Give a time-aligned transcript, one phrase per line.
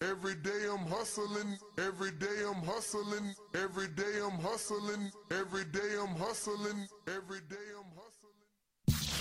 [0.00, 6.16] Every day I'm hustling, every day I'm hustling, every day I'm hustling, every day I'm
[6.16, 8.34] hustling, every day I'm hustling.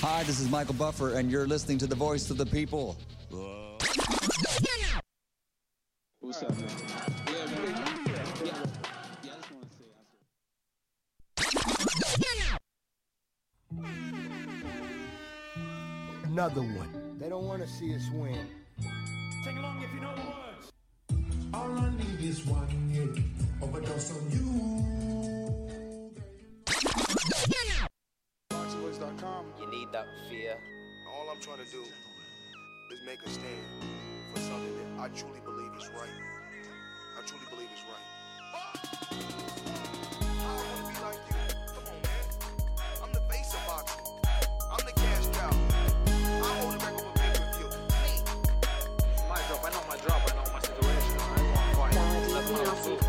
[0.01, 2.97] Hi, this is Michael Buffer, and you're listening to the voice of the people.
[6.19, 6.69] What's up, man?
[7.27, 8.03] Yeah, man.
[8.07, 8.23] Yeah.
[8.43, 9.85] Yeah, I just want to say.
[16.25, 17.17] Another one.
[17.19, 18.47] They don't want to see us win.
[19.43, 20.52] Sing along if you know the words.
[21.53, 23.23] All I need is one hit,
[23.61, 24.45] overdose on you.
[28.49, 29.45] BoxingVoice.com.
[29.59, 30.57] You need that fear.
[31.13, 33.83] All I'm trying to do is make a stand
[34.33, 36.09] for something that I truly believe is right.
[37.17, 39.82] I truly believe is right.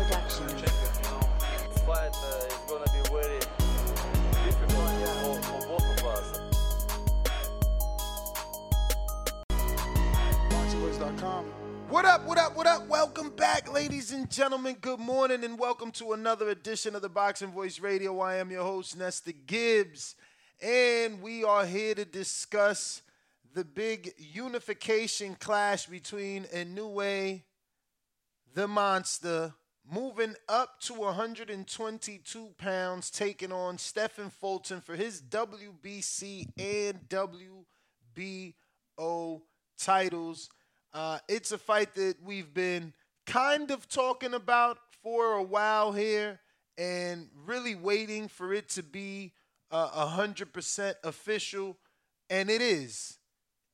[0.07, 0.47] Production.
[1.85, 3.39] Fight uh, gonna be very
[4.45, 4.89] difficult
[5.21, 6.27] for, for both of us.
[11.89, 12.87] What up, what up, what up?
[12.87, 14.75] Welcome back, ladies and gentlemen.
[14.79, 18.19] Good morning, and welcome to another edition of the Boxing Voice Radio.
[18.19, 20.15] I am your host, Nesta Gibbs,
[20.61, 23.01] and we are here to discuss
[23.55, 27.41] the big unification clash between Inoue,
[28.53, 29.53] the monster,
[29.91, 36.99] moving up to 122 pounds, taking on Stephen Fulton for his WBC and
[38.15, 38.53] WBO
[39.77, 40.49] titles.
[40.93, 42.93] Uh, it's a fight that we've been
[43.25, 46.39] kind of talking about for a while here
[46.77, 49.33] and really waiting for it to be
[49.71, 51.77] uh, 100% official.
[52.29, 53.19] And it is.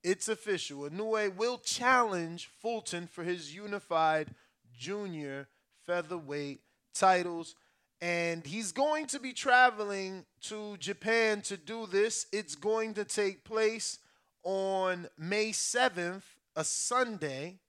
[0.04, 0.90] It's official.
[0.90, 4.34] Inoue will challenge Fulton for his unified
[4.74, 5.48] junior
[5.86, 6.62] featherweight
[6.94, 7.56] titles.
[8.02, 12.26] And he's going to be traveling to Japan to do this.
[12.32, 14.00] It's going to take place
[14.44, 16.24] on May 7th,
[16.56, 17.60] a Sunday,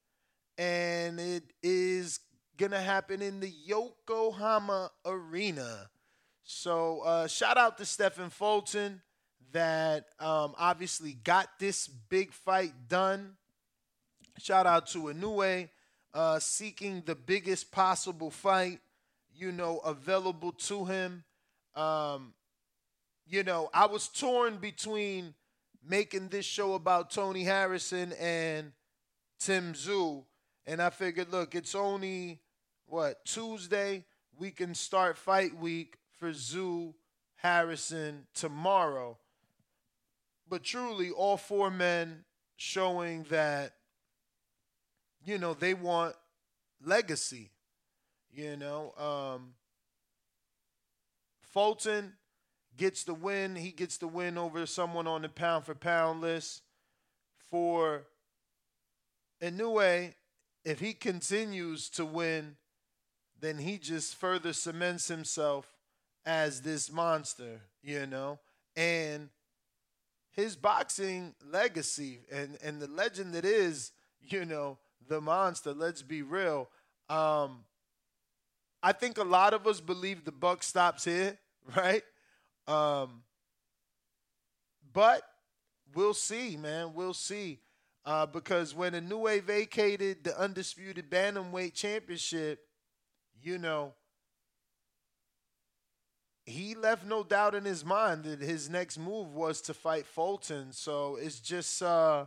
[0.56, 2.20] and it is
[2.56, 5.90] going to happen in the Yokohama Arena.
[6.44, 9.02] So, uh, shout out to Stephen Fulton
[9.52, 13.36] that um, obviously got this big fight done.
[14.38, 15.68] Shout out to Inoue
[16.14, 18.80] uh, seeking the biggest possible fight,
[19.34, 21.24] you know, available to him.
[21.74, 22.34] Um,
[23.26, 25.34] you know, I was torn between
[25.86, 28.72] making this show about Tony Harrison and
[29.38, 30.24] Tim Tszyu.
[30.66, 32.40] And I figured, look, it's only
[32.86, 34.04] what Tuesday.
[34.38, 36.94] We can start fight week for Tszyu
[37.36, 39.18] Harrison tomorrow.
[40.48, 42.24] But truly, all four men
[42.56, 43.72] showing that,
[45.24, 46.14] you know, they want
[46.84, 47.50] legacy.
[48.32, 49.54] You know, um,
[51.42, 52.14] Fulton
[52.76, 53.56] gets the win.
[53.56, 56.62] He gets the win over someone on the pound for pound list.
[57.50, 58.04] For
[59.42, 60.14] Inoue,
[60.64, 62.56] if he continues to win,
[63.40, 65.76] then he just further cements himself
[66.24, 68.38] as this monster, you know,
[68.76, 69.28] and
[70.30, 74.78] his boxing legacy and and the legend that is, you know,
[75.08, 75.72] the monster.
[75.72, 76.68] Let's be real.
[77.08, 77.64] Um,
[78.82, 81.38] I think a lot of us believe the buck stops here,
[81.76, 82.02] right?
[82.66, 83.22] Um,
[84.92, 85.22] but
[85.94, 86.94] we'll see, man.
[86.94, 87.60] We'll see.
[88.04, 92.60] Uh, because when Inoue vacated the undisputed bantamweight championship,
[93.40, 93.94] you know,
[96.44, 100.72] he left no doubt in his mind that his next move was to fight Fulton.
[100.72, 102.26] So it's just, uh,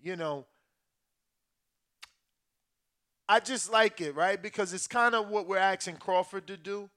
[0.00, 0.46] you know,
[3.28, 4.40] I just like it, right?
[4.40, 6.90] Because it's kind of what we're asking Crawford to do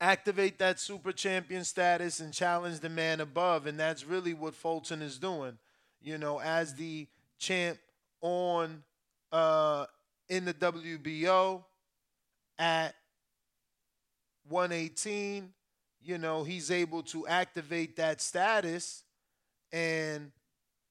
[0.00, 3.66] activate that super champion status and challenge the man above.
[3.66, 5.58] And that's really what Fulton is doing,
[6.00, 7.06] you know, as the
[7.38, 7.78] champ
[8.22, 8.82] on
[9.30, 9.86] uh,
[10.28, 11.62] in the WBO
[12.58, 12.94] at
[14.48, 15.52] 118.
[16.02, 19.04] You know, he's able to activate that status
[19.70, 20.32] and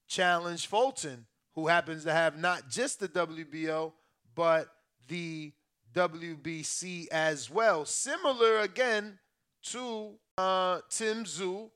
[0.07, 1.25] challenge Fulton,
[1.59, 3.91] who happens to have not just the WBO,
[4.33, 4.67] but
[5.07, 5.51] the
[5.93, 7.83] WBC as well.
[7.85, 9.19] Similar again
[9.63, 11.69] to uh, Tim Tszyu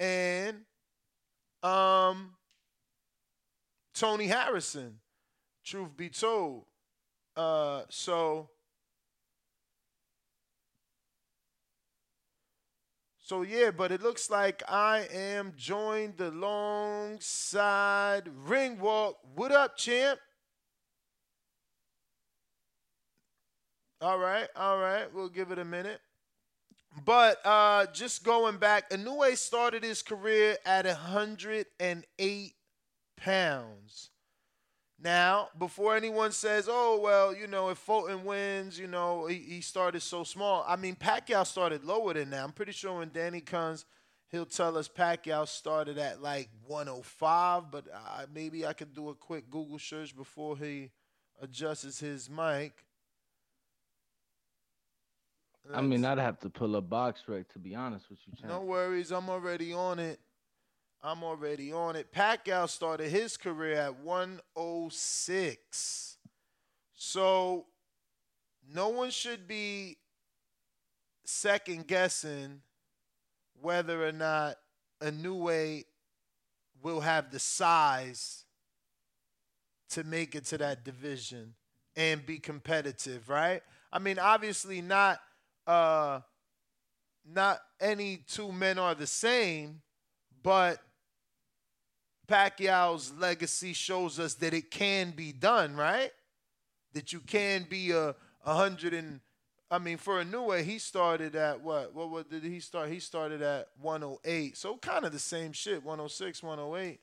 [0.00, 0.62] and
[1.62, 2.32] um,
[3.94, 4.98] Tony Harrison.
[5.64, 6.64] Truth be told,
[7.36, 8.48] uh, so
[13.30, 16.16] so yeah, but it looks like I am joined
[18.44, 19.18] Ring Walk.
[19.36, 20.18] What up, champ?
[24.00, 25.14] All right, all right.
[25.14, 26.00] We'll give it a minute.
[27.04, 32.54] But uh, just going back, Inoue started his career at 108
[33.16, 34.10] pounds.
[35.02, 39.60] Now, before anyone says, oh, well, you know, if Fulton wins, you know, he, he
[39.62, 40.62] started so small.
[40.68, 42.44] I mean, Pacquiao started lower than that.
[42.44, 43.86] I'm pretty sure when Danny comes,
[44.28, 49.14] he'll tell us Pacquiao started at like 105, but uh, maybe I could do a
[49.14, 50.90] quick Google search before he
[51.40, 52.84] adjusts his mic.
[55.72, 58.52] I mean, I'd have to pull a BoxRec to be honest with you, champ.
[58.52, 60.20] No worries, I'm already on it.
[61.02, 62.12] I'm already on it.
[62.12, 66.18] Pacquiao started his career at 106.
[66.94, 67.64] So
[68.72, 69.96] no one should be
[71.24, 72.60] second guessing
[73.60, 74.56] whether or not
[75.00, 75.84] a new Inoue
[76.82, 78.44] will have the size
[79.90, 81.54] to make it to that division
[81.96, 83.62] and be competitive, right?
[83.92, 85.20] I mean, obviously not
[85.66, 86.20] uh
[87.26, 89.82] not any two men are the same,
[90.42, 90.80] but
[92.30, 96.12] Pacquiao's legacy shows us that it can be done, right?
[96.92, 99.20] That you can be a, a hundred and
[99.72, 101.94] I mean, for Inoue, he started at what?
[101.94, 102.88] What, what did he start?
[102.88, 104.56] He started at 108.
[104.56, 106.98] So kind of the same shit, 106, 108.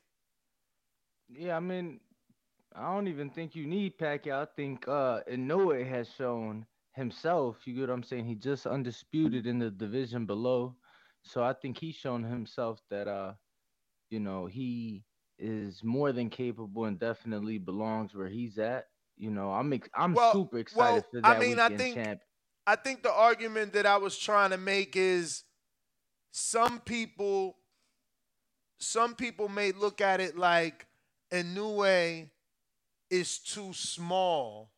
[1.29, 2.01] Yeah, I mean,
[2.75, 4.43] I don't even think you need Pacquiao.
[4.43, 7.57] I think uh Inoue has shown himself.
[7.65, 8.25] You get what I'm saying?
[8.25, 10.75] He just undisputed in the division below.
[11.21, 13.33] So I think he's shown himself that uh,
[14.09, 15.03] you know, he
[15.39, 18.87] is more than capable and definitely belongs where he's at.
[19.17, 21.79] You know, I'm ex- I'm Well- super excited well, for I that mean, I weekend
[21.79, 22.21] think- champ.
[22.65, 25.43] I think the argument that I was trying to make is
[26.31, 27.57] some people
[28.79, 30.85] some people may look at it like
[31.31, 32.29] Inoue
[33.09, 34.71] is too small.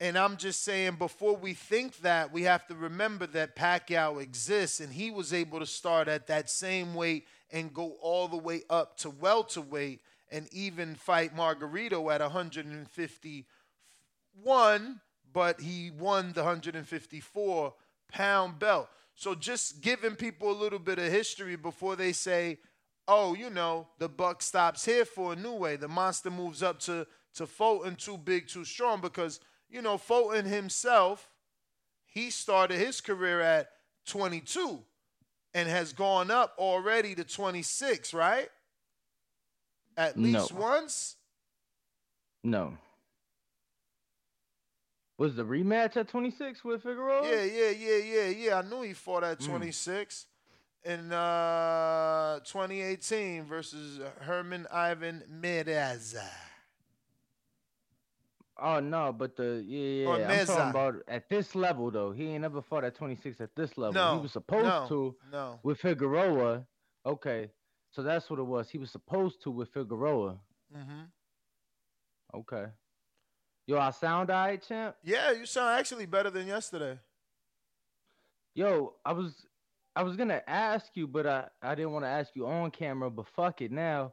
[0.00, 4.80] And I'm just saying before we think that, we have to remember that Pacquiao exists
[4.80, 8.62] and he was able to start at that same weight and go all the way
[8.70, 10.00] up to welterweight
[10.30, 15.00] and even fight Margarito at 151
[15.36, 17.74] but he won the 154
[18.08, 18.88] pound belt.
[19.14, 22.58] So just giving people a little bit of history before they say,
[23.06, 25.78] "Oh, you know, the buck stops here for Inoue.
[25.78, 29.38] The monster moves up to to Fulton too big, too strong." Because
[29.68, 31.28] you know, Fulton himself,
[32.06, 33.68] he started his career at
[34.06, 34.86] 22
[35.56, 38.50] and has gone up already to 26, right?
[39.96, 40.60] At least No.
[40.60, 41.16] once.
[42.44, 42.76] No.
[45.16, 47.26] Was the rematch at 26 with Figueroa?
[47.26, 48.58] Yeah, yeah, yeah, yeah, yeah.
[48.58, 49.46] I knew he fought at Mm.
[49.46, 50.26] 26
[50.84, 56.28] in uh, 2018 versus Herman Ivan Meraza.
[58.58, 60.28] Oh no, but the yeah, yeah.
[60.30, 62.12] I'm talking about at this level though.
[62.12, 63.92] He ain't never fought at 26 at this level.
[63.92, 65.60] No, he was supposed no, to no.
[65.62, 66.64] with Figueroa.
[67.04, 67.50] Okay,
[67.90, 68.70] so that's what it was.
[68.70, 70.38] He was supposed to with Figueroa.
[70.74, 72.38] Mm-hmm.
[72.38, 72.66] Okay.
[73.66, 74.96] Yo, I sound alright, champ.
[75.02, 76.98] Yeah, you sound actually better than yesterday.
[78.54, 79.46] Yo, I was
[79.94, 83.10] I was gonna ask you, but I I didn't want to ask you on camera.
[83.10, 84.12] But fuck it now,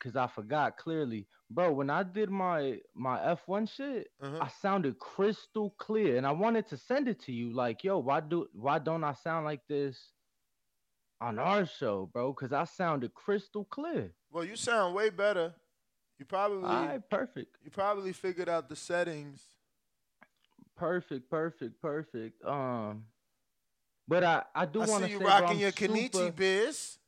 [0.00, 1.72] cause I forgot clearly, bro.
[1.72, 4.38] When I did my my F1 shit, Uh-huh.
[4.40, 7.52] I sounded crystal clear, and I wanted to send it to you.
[7.52, 10.12] Like, yo, why do why don't I sound like this
[11.20, 12.32] on our show, bro?
[12.34, 14.12] Cause I sounded crystal clear.
[14.30, 15.54] Well, you sound way better.
[16.18, 17.56] You probably All right, perfect.
[17.64, 19.42] you probably figured out the settings.
[20.76, 22.44] Perfect, perfect, perfect.
[22.44, 23.04] Um,
[24.08, 26.98] but I I do want to see you say, rocking your Kenichi super- biz.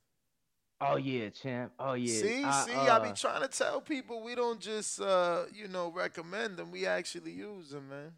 [0.79, 1.71] Oh yeah, champ.
[1.79, 2.21] Oh yeah.
[2.21, 5.67] See, I, see, I be uh, trying to tell people we don't just uh, you
[5.67, 6.71] know, recommend them.
[6.71, 8.11] We actually use them, man.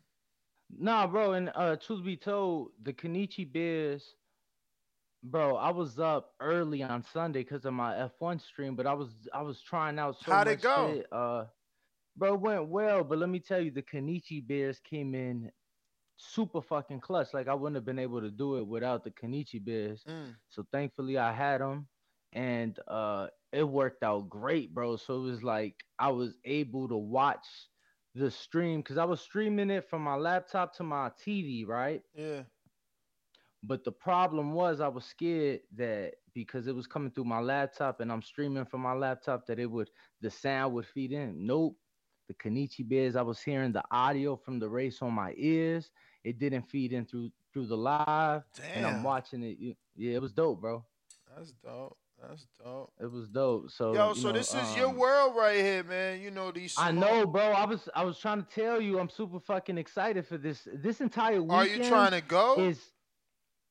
[0.78, 4.16] Nah, bro, and uh truth be told, the Kenichi Bears,
[5.24, 9.10] bro, I was up early on Sunday because of my F1 stream, but I was
[9.34, 10.94] I was trying out so How'd it go?
[10.94, 11.08] shit.
[11.12, 11.46] Uh
[12.18, 15.50] bro, it went well, but let me tell you, the Kenichi Bears came in
[16.18, 17.34] super fucking clutch.
[17.34, 20.04] Like I wouldn't have been able to do it without the Kenichi Bears.
[20.08, 20.36] Mm.
[20.50, 21.88] So thankfully I had them
[22.34, 24.96] and uh it worked out great, bro.
[24.96, 27.46] So it was like I was able to watch
[28.16, 32.02] the stream because I was streaming it from my laptop to my TV, right?
[32.16, 32.44] Yeah.
[33.64, 38.00] But the problem was I was scared that because it was coming through my laptop
[38.00, 39.90] and I'm streaming from my laptop that it would
[40.22, 41.46] the sound would feed in.
[41.46, 41.76] Nope.
[42.28, 45.90] The Kenichi Bears, I was hearing the audio from the race on my ears.
[46.24, 48.44] It didn't feed in through through the live.
[48.56, 48.78] Damn.
[48.78, 49.58] And I'm watching it.
[49.96, 50.86] Yeah, it was dope, bro.
[51.36, 51.98] That's dope.
[52.22, 52.92] That's dope.
[53.00, 53.72] It was dope.
[53.72, 56.22] So Yo, so know, this is your um, world right here, man.
[56.22, 56.76] You know these.
[56.78, 57.44] I know, bro.
[57.44, 60.68] I was I was trying to tell you I'm super fucking excited for this.
[60.74, 61.52] This entire weekend.
[61.52, 62.56] Are you trying to go?
[62.60, 62.80] Is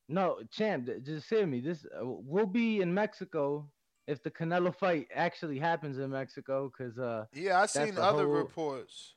[0.07, 0.89] no, champ.
[1.03, 1.59] Just hear me.
[1.61, 3.69] This uh, we'll be in Mexico
[4.07, 7.25] if the Canelo fight actually happens in Mexico, because uh.
[7.33, 9.13] Yeah, I seen other whole- reports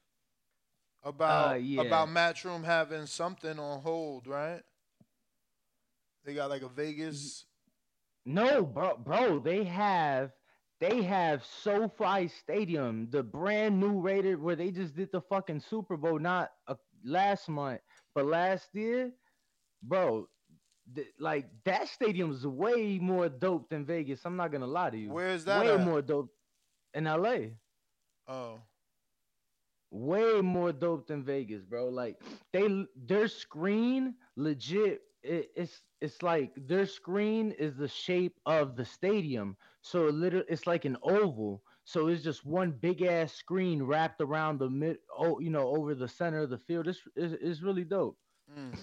[1.03, 1.83] about Uh, yeah.
[1.83, 4.63] about Matchroom having something on hold, right?
[6.25, 7.47] They got like a Vegas.
[8.25, 10.33] No, bro, bro, they have
[10.81, 15.97] they have SoFi Stadium, the brand new rated where they just did the fucking Super
[15.97, 16.75] Bowl not uh,
[17.05, 17.81] last month,
[18.15, 19.13] but last year,
[19.83, 20.29] bro.
[20.95, 24.21] th- like that stadium is way more dope than Vegas.
[24.25, 25.11] I'm not gonna lie to you.
[25.11, 25.81] Where's that Way at?
[25.81, 26.31] more dope
[26.95, 27.37] in LA.
[28.29, 28.61] Oh,
[29.91, 31.89] way more dope than Vegas, bro.
[31.89, 32.21] Like
[32.53, 38.85] they their screen legit it, it's it's like their screen is the shape of the
[38.85, 39.57] stadium.
[39.83, 41.63] So it literally it's like an oval.
[41.85, 45.95] So it's just one big ass screen wrapped around the mid oh you know over
[45.95, 46.89] the center of the field.
[46.89, 48.17] It's it's, it's really dope.
[48.57, 48.77] Mm.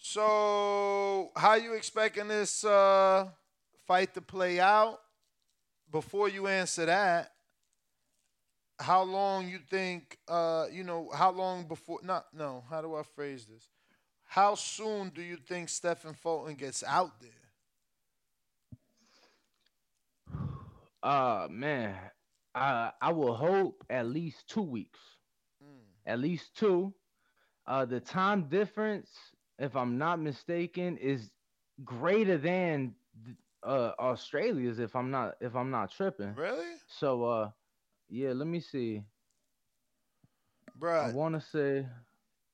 [0.00, 3.28] So, how you expecting this uh,
[3.86, 5.00] fight to play out?
[5.90, 7.32] Before you answer that,
[8.78, 10.18] how long you think?
[10.28, 11.98] Uh, you know, how long before?
[12.02, 12.64] Not no.
[12.70, 13.68] How do I phrase this?
[14.28, 17.30] How soon do you think Stephen Fulton gets out there?
[21.02, 21.96] Uh man,
[22.54, 25.00] I I will hope at least two weeks.
[26.06, 26.92] At least two.
[27.66, 29.10] Uh the time difference,
[29.58, 31.30] if I'm not mistaken, is
[31.84, 32.94] greater than
[33.62, 36.34] uh Australia's if I'm not if I'm not tripping.
[36.34, 36.74] Really?
[36.86, 37.50] So uh
[38.10, 39.04] yeah, let me see.
[40.78, 41.10] Bruh.
[41.10, 41.86] I wanna say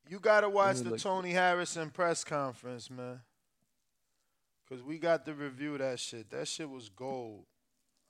[0.09, 0.99] you gotta watch the.
[0.99, 3.21] Tony Harrison press conference, man.
[4.69, 6.31] Cause we got to review that shit.
[6.31, 7.45] That shit was gold.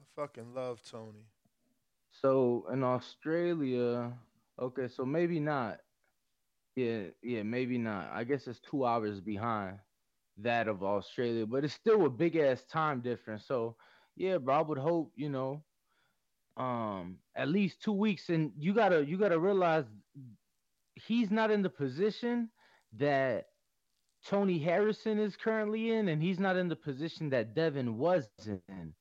[0.01, 1.27] I fucking love Tony.
[2.23, 4.13] So in Australia,
[4.59, 5.81] okay, so maybe not.
[6.77, 8.11] Yeah, yeah, maybe not.
[8.13, 9.79] I guess it's two hours behind
[10.39, 13.45] that of Australia, but it's still a big ass time difference.
[13.47, 13.77] So
[14.17, 15.63] yeah, bro, I would hope, you know,
[16.57, 18.29] um, at least two weeks.
[18.29, 19.85] And you gotta you gotta realize
[20.95, 22.51] he's not in the position
[22.97, 23.47] that
[24.27, 28.29] Tony Harrison is currently in, and he's not in the position that Devin was
[28.69, 28.95] in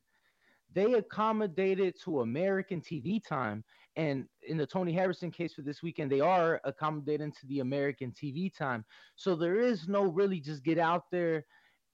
[0.73, 3.63] they accommodated to American TV time.
[3.95, 8.11] And in the Tony Harrison case for this weekend, they are accommodating to the American
[8.11, 8.83] TV time.
[9.15, 11.45] So there is no really just get out there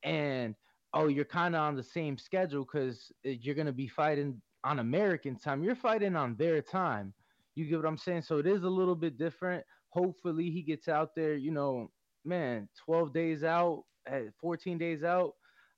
[0.03, 0.55] and
[0.93, 4.79] oh, you're kind of on the same schedule because you're going to be fighting on
[4.79, 5.63] American time.
[5.63, 7.13] You're fighting on their time.
[7.55, 8.23] You get what I'm saying?
[8.23, 9.63] So it is a little bit different.
[9.89, 11.91] Hopefully he gets out there, you know,
[12.25, 15.33] man, 12 days out, eh, 14 days out.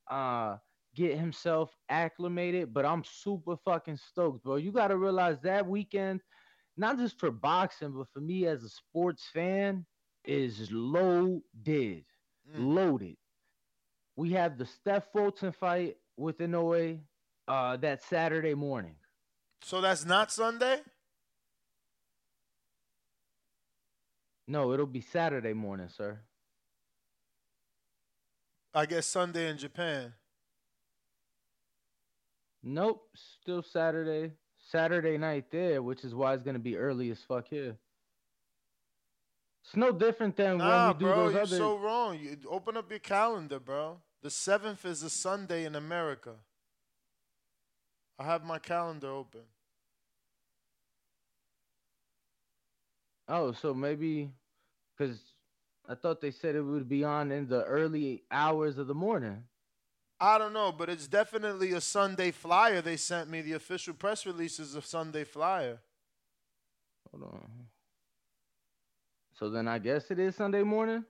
[0.10, 0.58] Uh,
[0.96, 4.58] get himself acclimated, but I'm super fucking stoked, bro.
[4.58, 6.22] You got to realize that weekend,
[6.78, 9.86] not just for boxing, but for me as a sports fan,
[10.26, 12.04] is loaded.
[12.56, 13.18] Loaded.
[14.16, 17.00] We have the Steph Fulton fight with Inoue
[17.48, 18.96] uh, that Saturday morning.
[19.64, 20.80] So that's not Sunday?
[24.52, 26.20] No, it'll be Saturday morning, sir.
[28.74, 30.12] I guess Sunday in Japan.
[32.62, 34.34] Nope, still Saturday.
[34.70, 37.78] Saturday night there, which is why it's gonna be early as fuck here.
[39.64, 41.58] It's no different than Nah, when we do bro, those you're other.
[41.58, 42.20] so wrong.
[42.20, 44.02] You open up your calendar, bro.
[44.22, 46.36] The seventh is a Sunday in America.
[48.20, 49.44] I have my calendar open.
[53.30, 54.32] Oh, so maybe
[55.02, 55.20] because
[55.90, 59.44] I thought they said it would be on in the early hours of the morning.
[60.20, 62.82] I don't know, but it's definitely a Sunday flyer.
[62.82, 65.80] They sent me the official press release is a Sunday flyer.
[67.12, 67.50] Hold on.
[69.34, 71.04] So then I guess it is Sunday morning.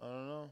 [0.00, 0.50] I don't know.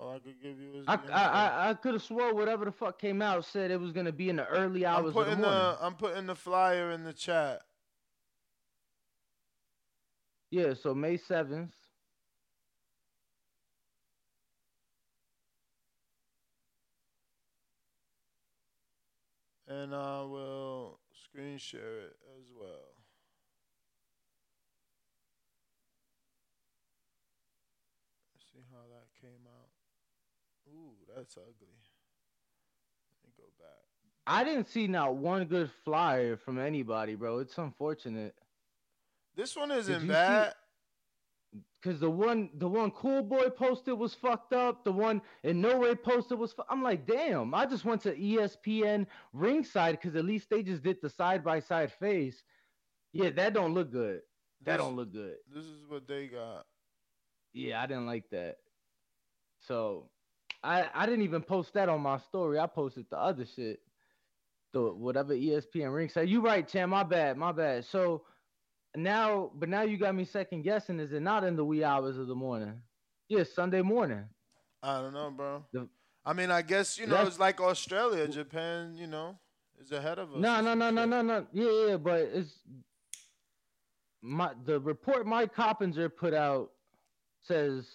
[0.00, 1.22] All I could give you is I I.
[1.22, 4.30] I, I could have swore whatever the fuck came out said it was gonna be
[4.30, 5.58] in the early hours I'm of the putting morning.
[5.58, 7.60] the I'm putting the flyer in the chat.
[10.52, 11.72] Yeah, so May seventh.
[19.66, 22.96] And I will screen share it as well.
[28.34, 29.70] Let's see how that came out.
[30.68, 31.78] Ooh, that's ugly.
[33.08, 33.86] Let me go back.
[34.26, 37.38] I didn't see not one good flyer from anybody, bro.
[37.38, 38.34] It's unfortunate.
[39.36, 40.54] This one isn't bad.
[41.82, 44.84] Cause the one the one cool boy posted was fucked up.
[44.84, 46.52] The one in Inoue posted was.
[46.52, 47.52] Fu- I'm like, damn.
[47.54, 51.58] I just went to ESPN ringside because at least they just did the side by
[51.58, 52.44] side face.
[53.12, 54.20] Yeah, that don't look good.
[54.64, 55.38] That This- don't look good.
[55.52, 56.66] This is what they got.
[57.52, 58.58] Yeah, I didn't like that.
[59.58, 60.08] So,
[60.62, 62.60] I I didn't even post that on my story.
[62.60, 63.80] I posted the other shit.
[64.72, 66.28] The whatever ESPN ringside.
[66.28, 66.88] You right, Chan.
[66.88, 67.36] My bad.
[67.36, 67.84] My bad.
[67.86, 68.22] So
[68.96, 71.00] now, but now you got me second guessing.
[71.00, 72.74] Is it not in the wee hours of the morning?
[73.28, 74.24] Yeah, Sunday morning.
[74.82, 75.64] I don't know, bro.
[75.72, 75.88] The-
[76.24, 78.94] I mean, I guess you know it's like Australia, Japan.
[78.96, 79.36] You know,
[79.80, 80.38] is ahead of us.
[80.40, 81.46] No, no, no, no, no, no.
[81.52, 82.52] Yeah, yeah, but it's
[84.20, 86.70] my the report Mike Coppinger put out
[87.40, 87.88] says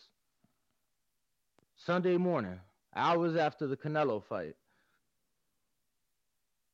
[1.77, 2.59] Sunday morning,
[2.95, 4.55] hours after the Canelo fight.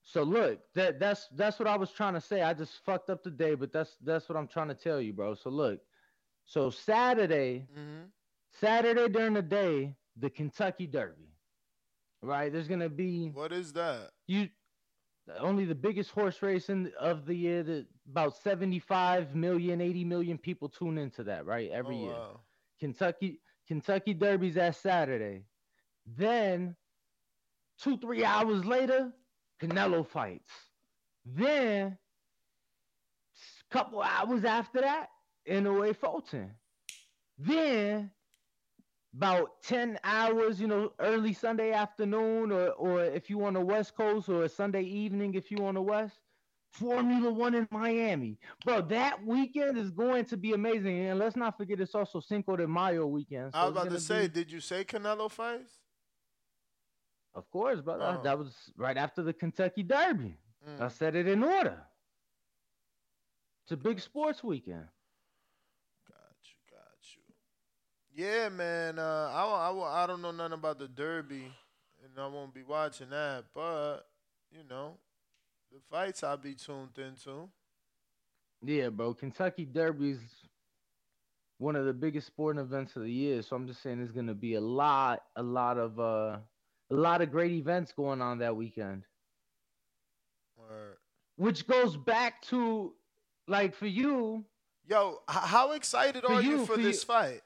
[0.03, 2.41] So look, that that's that's what I was trying to say.
[2.41, 5.13] I just fucked up the day, but that's that's what I'm trying to tell you,
[5.13, 5.33] bro.
[5.33, 5.79] So look,
[6.45, 8.11] so Saturday, Mhm.
[8.51, 11.29] Saturday during the day, the Kentucky Derby.
[12.21, 12.51] Right?
[12.51, 14.11] There's gonna be What is that?
[14.27, 14.49] you
[15.39, 20.37] only the biggest horse race in, of the year that about 75 million 80 million
[20.37, 22.39] people tune into that right every oh, year wow.
[22.79, 25.45] kentucky kentucky derby's that saturday
[26.05, 26.75] then
[27.77, 29.13] two three hours later
[29.67, 30.51] canelo fights
[31.25, 31.97] then
[33.71, 35.09] a couple hours after that
[35.49, 36.51] Inoue fulton
[37.37, 38.11] then
[39.15, 43.95] about 10 hours, you know, early Sunday afternoon, or, or if you on the West
[43.95, 46.19] Coast, or a Sunday evening if you on the West.
[46.71, 48.39] Formula One in Miami.
[48.65, 51.05] Bro, that weekend is going to be amazing.
[51.05, 53.53] And let's not forget it's also Cinco de Mayo weekend.
[53.53, 55.71] So I was about to say, be- did you say Canelo fights?
[57.35, 58.17] Of course, brother.
[58.19, 58.23] Oh.
[58.23, 60.37] That was right after the Kentucky Derby.
[60.79, 60.91] I Mm.
[60.91, 61.83] said it in order.
[63.63, 64.87] It's a big sports weekend.
[66.07, 67.21] Got you, got you.
[68.23, 68.99] Yeah, man.
[68.99, 71.51] Uh, I, I, I don't know nothing about the Derby,
[72.03, 73.45] and I won't be watching that.
[73.53, 74.07] But
[74.51, 74.97] you know,
[75.71, 77.49] the fights I'll be tuned into.
[78.61, 79.13] Yeah, bro.
[79.13, 80.19] Kentucky Derby's
[81.57, 83.41] one of the biggest sporting events of the year.
[83.41, 86.37] So I'm just saying there's gonna be a lot, a lot of uh
[86.93, 89.03] a lot of great events going on that weekend.
[90.57, 90.97] Word.
[91.35, 92.93] Which goes back to
[93.47, 94.45] like for you,
[94.87, 97.41] Yo, how excited are you, you, for for this you- fight?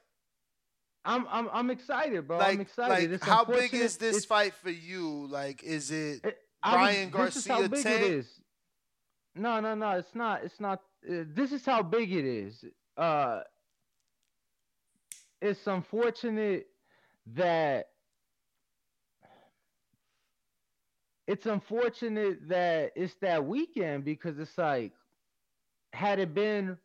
[1.04, 2.38] I'm I'm I'm excited, bro.
[2.38, 3.10] like, I'm excited.
[3.12, 5.26] like how big is this it's- fight for you?
[5.28, 6.96] Like, is it it- I was-
[7.36, 8.02] is how Garcia big tank?
[8.02, 8.40] it is.
[9.34, 9.90] No, no, no.
[9.92, 10.42] It's not.
[10.44, 10.80] It's not.
[11.08, 12.64] Uh, this is how big it is.
[12.96, 13.42] Uh,
[15.40, 16.66] it's unfortunate
[17.34, 17.86] that
[21.28, 24.92] it's unfortunate that it's that weekend because it's like,
[25.92, 26.76] had it been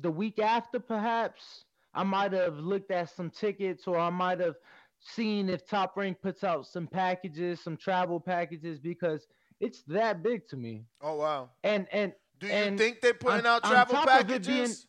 [0.00, 4.54] the week after, perhaps I might have looked at some tickets or I might have
[5.00, 9.26] seen if Top Rank puts out some packages, some travel packages because
[9.58, 10.84] it's that big to me.
[11.02, 11.50] Oh wow.
[11.64, 14.86] And and Do you and think they're putting on- out travel of it being- packages?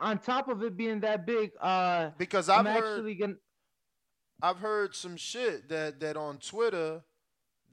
[0.00, 3.34] on top of it being that big, uh, Because I'm I've heard gonna.
[4.42, 7.02] I've heard some shit that that on Twitter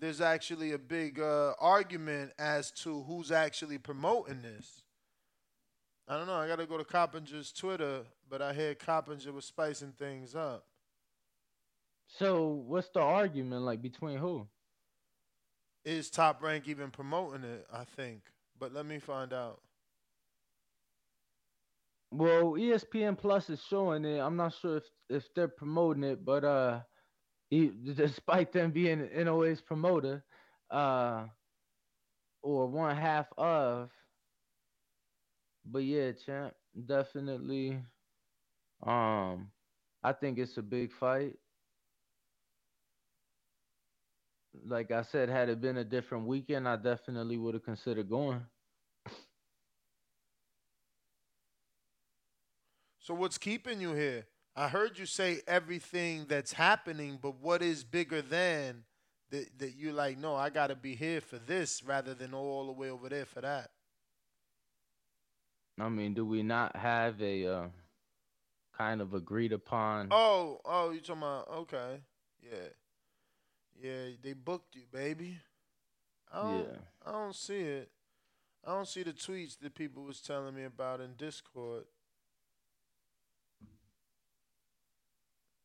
[0.02, 4.82] there's actually a big uh, argument as to who's actually promoting this.
[6.08, 6.34] I don't know.
[6.34, 10.66] I got to go to Coppinger's Twitter, but I hear Coppinger was spicing things up.
[12.08, 14.48] So what's the argument like between who?
[15.86, 17.66] Is Top Rank even promoting it?
[17.72, 18.24] I think,
[18.60, 19.62] but let me find out.
[22.12, 24.20] Well, ESPN Plus is showing it.
[24.20, 26.82] I'm not sure if if they're promoting it, but uh,
[27.52, 30.26] he, despite them being Inoue's promoter,
[30.72, 31.28] uh,
[32.44, 33.92] or one half of,
[35.66, 36.56] but yeah, champ,
[36.88, 37.84] definitely.
[38.86, 39.52] Um,
[40.04, 41.38] I think it's a big fight.
[44.66, 48.46] Like I said, had it been a different weekend, I definitely would have considered going.
[53.00, 54.28] So what's keeping you here?
[54.56, 58.84] I heard you say everything that's happening, but what is bigger than
[59.30, 62.74] that that you like, no, I gotta be here for this rather than all the
[62.74, 63.72] way over there for that.
[65.80, 67.68] I mean, do we not have a uh,
[68.78, 70.10] kind of agreed upon?
[70.12, 72.02] Oh, oh, you talking about okay.
[72.42, 72.70] Yeah.
[73.82, 75.38] Yeah, they booked you, baby.
[76.32, 76.78] I don't, Yeah.
[77.06, 77.90] I don't see it.
[78.66, 81.86] I don't see the tweets that people was telling me about in Discord.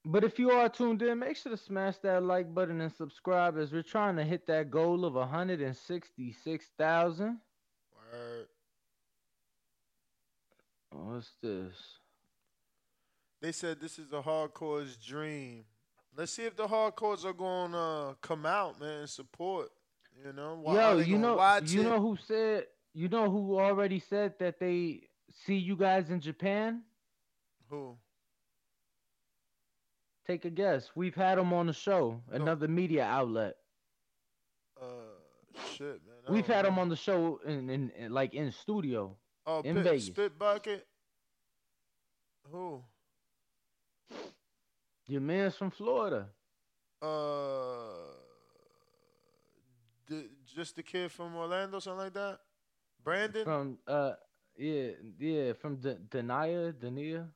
[0.09, 3.59] But if you are tuned in, make sure to smash that like button and subscribe
[3.59, 7.39] as we're trying to hit that goal of 166,000.
[8.13, 8.47] Word.
[10.93, 11.75] What's this?
[13.43, 15.65] They said this is the hardcore's dream.
[16.17, 19.71] Let's see if the hardcores are going to uh, come out, man, and support.
[20.25, 21.85] You know, Why- are Yo, they you know, you it?
[21.85, 25.09] know who said, you know who already said that they
[25.45, 26.83] see you guys in Japan?
[27.69, 27.97] who?
[30.27, 30.91] Take a guess.
[30.95, 33.55] We've had them on the show, another media outlet.
[34.81, 34.87] Uh,
[35.75, 36.17] shit, man.
[36.29, 36.71] I We've had know.
[36.71, 39.17] them on the show in, in, in like in studio.
[39.47, 40.07] Oh, in Pit- Vegas.
[40.07, 40.87] Spit Bucket.
[42.51, 42.83] Who?
[45.07, 46.27] Your man's from Florida.
[47.01, 47.07] Uh,
[50.09, 52.39] the, just the kid from Orlando, something like that.
[53.05, 53.45] Brandon.
[53.45, 54.13] From uh
[54.59, 57.29] yeah, yeah, from D- Denia, Denia.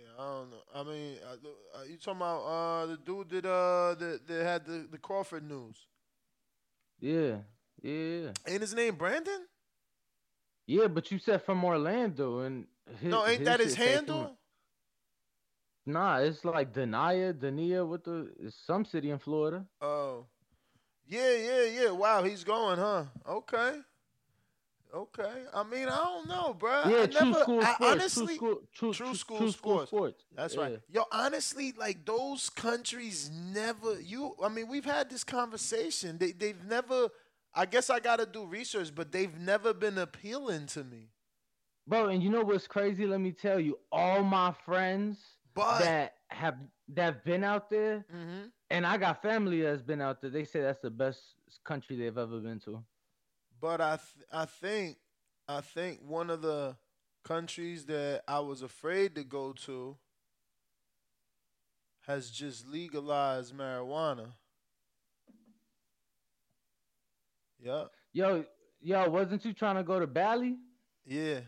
[0.00, 0.62] Yeah, I don't know.
[0.74, 4.64] I mean, uh, uh, you talking about uh the dude that uh that, that had
[4.66, 5.76] the, the Crawford news?
[7.00, 7.36] Yeah,
[7.82, 8.30] yeah.
[8.46, 9.46] Ain't his name Brandon?
[10.66, 12.66] Yeah, but you said from Orlando and
[13.00, 14.36] his, no, ain't that his say from- handle?
[15.86, 19.64] Nah, it's like Denia, Denia with the it's some city in Florida.
[19.80, 20.26] Oh,
[21.06, 21.90] yeah, yeah, yeah.
[21.90, 23.04] Wow, he's going, huh?
[23.28, 23.80] Okay,
[24.94, 25.44] okay.
[25.54, 26.82] I mean, I don't know, bro.
[26.86, 27.92] yeah, I true never, school I, sports.
[27.92, 29.86] honestly, true school, true, True school true sports.
[29.90, 30.24] sports.
[30.34, 30.60] That's Yeah.
[30.62, 30.80] right.
[30.88, 36.18] Yo, honestly, like those countries never you I mean, we've had this conversation.
[36.18, 37.08] They they've never
[37.54, 41.08] I guess I gotta do research, but they've never been appealing to me.
[41.86, 43.06] Bro, and you know what's crazy?
[43.06, 45.18] Let me tell you, all my friends
[45.54, 46.56] But- that have
[46.92, 48.46] that been out there, Mm-hmm.
[48.70, 50.30] and I got family that's been out there.
[50.30, 51.20] They say that's the best
[51.64, 52.84] country they've ever been to.
[53.60, 54.96] But I th- I think
[55.48, 56.76] I think one of the
[57.24, 59.96] countries that I was afraid to go to
[62.06, 64.32] has just legalized marijuana.
[67.62, 67.84] Yeah.
[68.12, 68.44] Yo,
[68.80, 70.56] yo, wasn't you trying to go to Bali?
[71.04, 71.40] Yeah.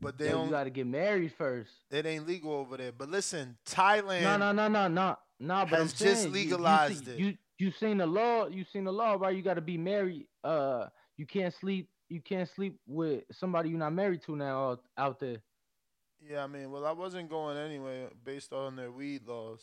[0.00, 1.70] But they Yo, don't you got to get married first.
[1.90, 2.92] it ain't legal over there.
[2.92, 5.66] But listen, Thailand No, no, no, no, no, no.
[5.70, 7.18] But I'm just saying, you- you legalized see- it.
[7.18, 8.48] You you seen the law?
[8.48, 9.34] You seen the law, right?
[9.34, 10.26] You got to be married.
[10.42, 11.88] Uh, you can't sleep.
[12.08, 15.38] You can't sleep with somebody you're not married to now out, out there.
[16.26, 19.60] Yeah, I mean, well, I wasn't going anyway based on their weed laws.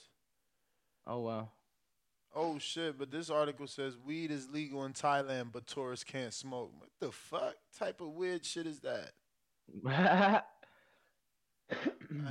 [1.08, 1.50] Oh wow.
[2.34, 2.98] Oh shit!
[2.98, 6.72] But this article says weed is legal in Thailand, but tourists can't smoke.
[6.78, 9.12] What the fuck type of weird shit is that?
[9.86, 10.44] I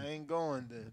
[0.06, 0.92] ain't going then.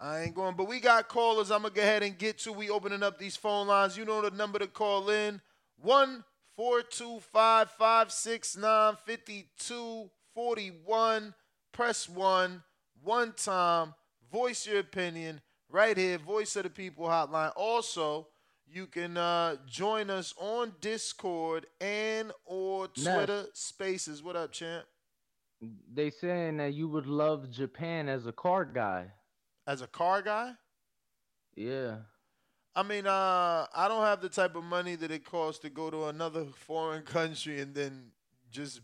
[0.00, 0.56] I ain't going.
[0.56, 1.50] But we got callers.
[1.50, 2.52] I'm gonna go ahead and get to.
[2.52, 3.96] We opening up these phone lines.
[3.96, 5.40] You know the number to call in:
[5.76, 6.24] one
[6.56, 11.34] four two five five six nine fifty two forty one.
[11.72, 12.62] Press one
[13.02, 13.94] one time.
[14.30, 16.18] Voice your opinion right here.
[16.18, 17.52] Voice of the People Hotline.
[17.56, 18.28] Also,
[18.66, 22.88] you can uh, join us on Discord and or.
[22.88, 24.22] Twitter Spaces.
[24.22, 24.84] What up, champ?
[25.92, 29.06] they saying that you would love Japan as a car guy.
[29.66, 30.52] As a car guy?
[31.54, 31.98] Yeah.
[32.74, 35.90] I mean, uh, I don't have the type of money that it costs to go
[35.90, 38.12] to another foreign country and then
[38.50, 38.80] just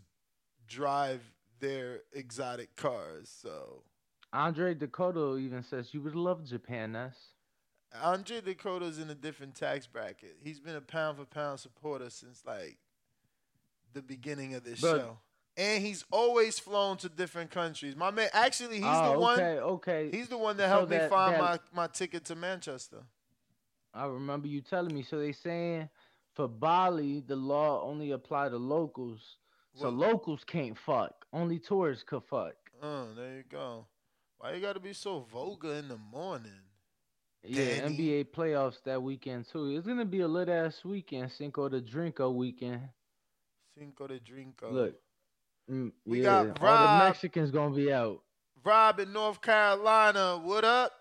[0.67, 1.21] drive
[1.59, 3.33] their exotic cars.
[3.41, 3.83] So
[4.31, 6.93] Andre Dakota even says you would love Japan.
[6.93, 7.17] That's
[8.03, 10.37] Andre Dakota's in a different tax bracket.
[10.43, 12.77] He's been a pound for pound supporter since like
[13.93, 15.17] the beginning of this But- show.
[15.57, 17.93] And he's always flown to different countries.
[17.93, 19.33] My man, actually, he's oh, the one.
[19.33, 20.09] okay, okay.
[20.09, 23.03] He's the one that So helped me find that- my, my ticket to Manchester.
[23.93, 25.03] I remember you telling me.
[25.03, 25.89] So they saying
[26.35, 29.37] for Bali, the law only apply to locals.
[29.73, 31.25] So locals can't fuck.
[31.31, 32.55] Only tourists could fuck.
[32.81, 33.87] Oh, there you go.
[34.37, 36.51] Why you gotta be so vulgar in the morning?
[37.43, 37.95] Yeah, Danny.
[37.95, 39.69] NBA playoffs that weekend too.
[39.75, 42.81] It's gonna be a lit ass weekend, Cinco de Drinko weekend.
[43.77, 44.71] Cinco de Drinko.
[44.73, 44.95] Look,
[45.69, 48.21] mm, We yeah, got all the Mexicans gonna be out.
[48.63, 50.91] Rob in North Carolina, what up?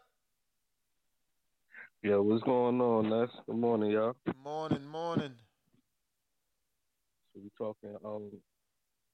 [2.01, 3.29] Yo, what's going on, Ness?
[3.45, 4.15] Good morning, y'all.
[4.45, 5.33] Morning, morning.
[7.35, 8.31] So we talking um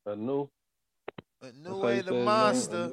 [0.04, 0.50] a new
[1.42, 2.90] Inoue the monster.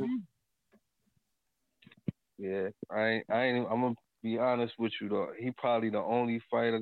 [2.38, 5.28] Yeah, I ain't I ain't I'm gonna be honest with you though.
[5.38, 6.80] He probably the only fighter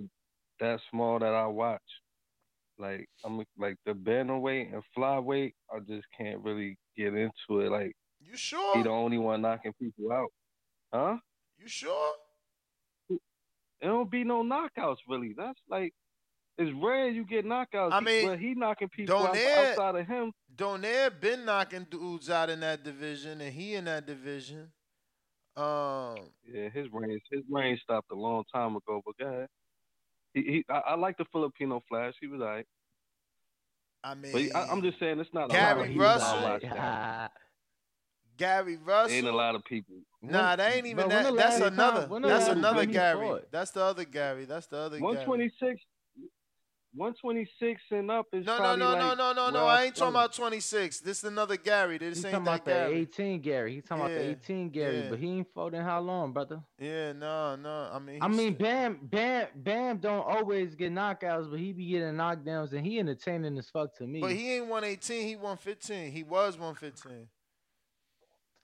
[0.59, 1.81] that small that I watch.
[2.77, 7.71] Like I'm like the bantamweight and flyweight, I just can't really get into it.
[7.71, 8.77] Like You sure?
[8.77, 10.29] he the only one knocking people out.
[10.93, 11.17] Huh?
[11.57, 12.11] You sure?
[13.81, 15.33] It don't be no knockouts really.
[15.37, 15.93] That's like
[16.57, 17.93] it's rare you get knockouts.
[17.93, 20.33] I mean, but he knocking people out, Donaire, outside of him.
[20.53, 24.71] Donaire been knocking dudes out in that division, and he in that division.
[25.55, 29.01] Um, Yeah, his range his range stopped a long time ago.
[29.05, 29.47] But go ahead.
[30.33, 32.13] He, he I, I like the Filipino Flash.
[32.19, 32.67] He was alright.
[34.03, 36.59] I mean, But I, I'm just saying it's not a lot Gary of people Russell.
[38.41, 38.65] I watch that.
[38.65, 39.15] Gary Russell.
[39.17, 39.95] Ain't a lot of people.
[40.21, 41.35] Nah, that ain't even that.
[41.35, 42.07] That's another.
[42.07, 43.41] time- that's another Gary.
[43.51, 44.45] That's the other Gary.
[44.45, 45.25] That's the other One Gary.
[45.25, 45.81] twenty six.
[46.95, 49.65] 126 and up is No, no, probably no, no, like no, no, no.
[49.65, 51.01] where I ain't talking about 26.
[51.01, 51.99] This is another Gary.
[51.99, 53.75] This He's ain't talking that about the 18 Gary.
[53.75, 55.09] He's talking about the 18 Gary, yeah.
[55.11, 56.63] but he ain't fought in how long, brother?
[56.79, 57.89] Yeah, no, no.
[57.93, 61.85] I mean, I he's- mean, Bam, Bam, Bam don't always get knockouts, but he be
[61.85, 64.19] getting knockdowns, and he entertaining as fuck to me.
[64.19, 65.27] but he ain't 118.
[65.27, 66.11] He 115.
[66.11, 67.27] He was 115.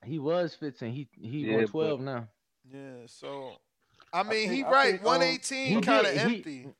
[0.06, 0.92] He was 15.
[0.92, 2.28] He he Yeah, but- now.
[2.64, 3.56] Yeah, so
[4.12, 4.90] I mean, think- he right.
[4.92, 6.74] think, um, 118 he kind of did- he- empty.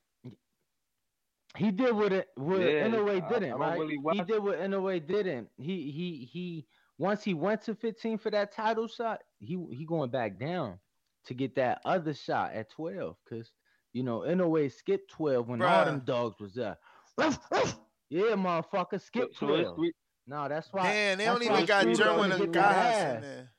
[1.55, 3.79] He did what it what Yeah, Inoue I- I didn't, don't right?
[3.79, 5.49] really he did what Inoue didn't.
[5.57, 6.67] He he he
[6.99, 10.79] once he went to 15 for that title shot, he he going back down
[11.25, 13.51] to get that other shot at 12 cuz
[13.93, 16.77] you know Inoue skipped 12 when all them dogs was there.
[17.17, 17.79] Ruff, ruff.
[18.09, 19.75] Yeah, motherfucker, skip So it's 12.
[19.77, 19.93] three,
[20.27, 22.95] No, that's why Man, they don't even got Scooter Jerwin gonna and get that Gas
[22.95, 23.15] ass.
[23.15, 23.49] in there.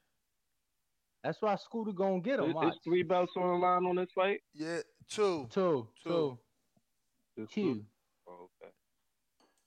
[1.24, 2.46] That's why Scooter gonna get him.
[2.46, 2.74] it's, Watch.
[2.84, 4.40] three belts on the line on this fight.
[4.54, 5.48] Yeah, two.
[5.50, 6.38] Two, Two.
[7.36, 7.46] two, two.
[7.54, 7.84] two.
[8.28, 8.72] Oh, okay.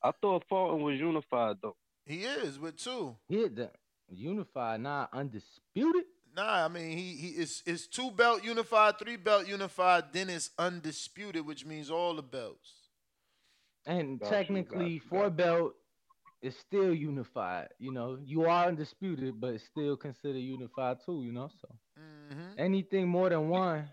[0.04, 1.76] I thought Fulton was unified though.
[2.06, 3.16] He is with two.
[3.28, 3.72] He the
[4.10, 6.04] unified, not undisputed.
[6.36, 10.52] Nah, I mean he he is is two belt unified, three belt unified, then it's
[10.58, 12.74] undisputed, which means all the belts.
[13.86, 15.74] And Got you, technically, got you, four got belt
[16.42, 17.70] is still unified.
[17.80, 21.24] You know, you are undisputed, but it's still considered unified too.
[21.24, 23.90] You know, so hmm anything more than one,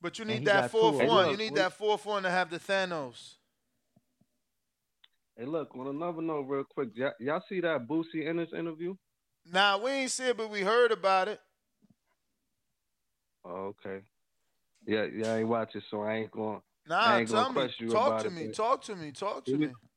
[0.00, 1.24] But you need that fourth two fourth one.
[1.26, 3.34] Hey, You need we- that fourth one to have the Thanos.
[5.36, 8.96] Hey, look, on another note, real quick, y'all, y'all see that Boosie in this interview?
[9.46, 11.40] Nah, we ain't see it, but we heard about it.
[13.44, 14.02] Oh, okay.
[14.84, 16.60] Yeah, yeah, I ain't watch it, so I ain't going.
[16.86, 17.88] Nah, I ain't tell gonna me.
[17.90, 18.46] Talk to me.
[18.46, 19.12] but- Talk to me.
[19.12, 19.66] Talk to He me.
[19.68, 19.87] was- He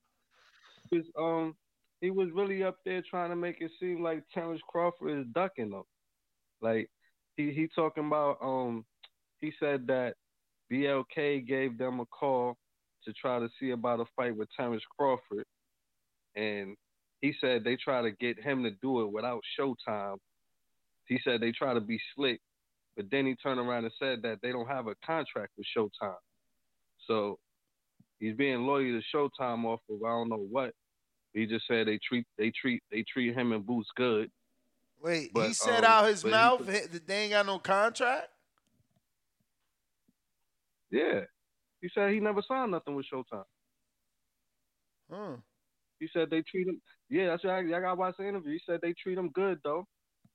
[0.92, 1.56] was, um,
[2.02, 5.72] he was really up there trying to make it seem like Terrence Crawford is ducking
[5.72, 5.84] him.
[6.62, 6.90] Like
[7.38, 8.86] he he talking about um,
[9.40, 10.16] he said that
[10.72, 12.58] BLK gave them a call
[13.06, 15.46] to try to see about a fight with Terrence Crawford,
[16.36, 16.76] and
[17.22, 20.18] he said they try to get him to do it without Showtime.
[21.08, 22.40] He said they try to be slick,
[22.96, 26.16] but then he turned around and said that they don't have a contract with Showtime.
[27.08, 27.40] So
[28.20, 30.74] he's being loyal to Showtime off of I don't know what.
[31.34, 34.30] He just said they treat they treat they treat him and Boots good.
[35.02, 38.28] Wait, he said um, out his mouth he- that they ain't got no contract.
[40.92, 41.22] Yeah.
[41.82, 43.44] He said he never signed nothing with Showtime.
[45.12, 45.38] Huh.
[46.00, 46.82] He said they treat him.
[47.10, 47.66] Yeah, that's right.
[47.66, 48.54] I got to watch the interview.
[48.54, 49.86] He said they treat him good though,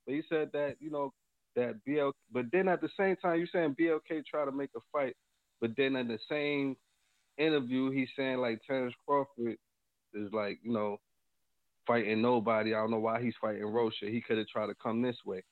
[0.05, 1.13] but he said that you know
[1.55, 2.11] that BL.
[2.33, 5.15] But then at the same time, you saying BLK try to make a fight,
[5.61, 6.77] but then in the same
[7.39, 9.57] interview, he's saying like Terrence Crawford
[10.17, 10.99] is like you know
[11.87, 12.75] fighting nobody.
[12.75, 14.07] I don't know why he's fighting Rocha.
[14.07, 15.43] He could have tried to come this way.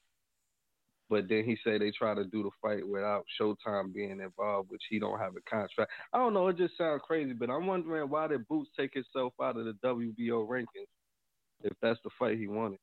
[1.11, 4.83] But then he said they try to do the fight without Showtime being involved, which
[4.89, 5.93] he don't have a contract.
[6.13, 6.49] I don't know.
[6.49, 9.75] It just sounds crazy, but I'm wondering why did Boots take himself out of the
[9.85, 10.89] WBO rankings
[11.63, 12.79] if that's the fight he wanted.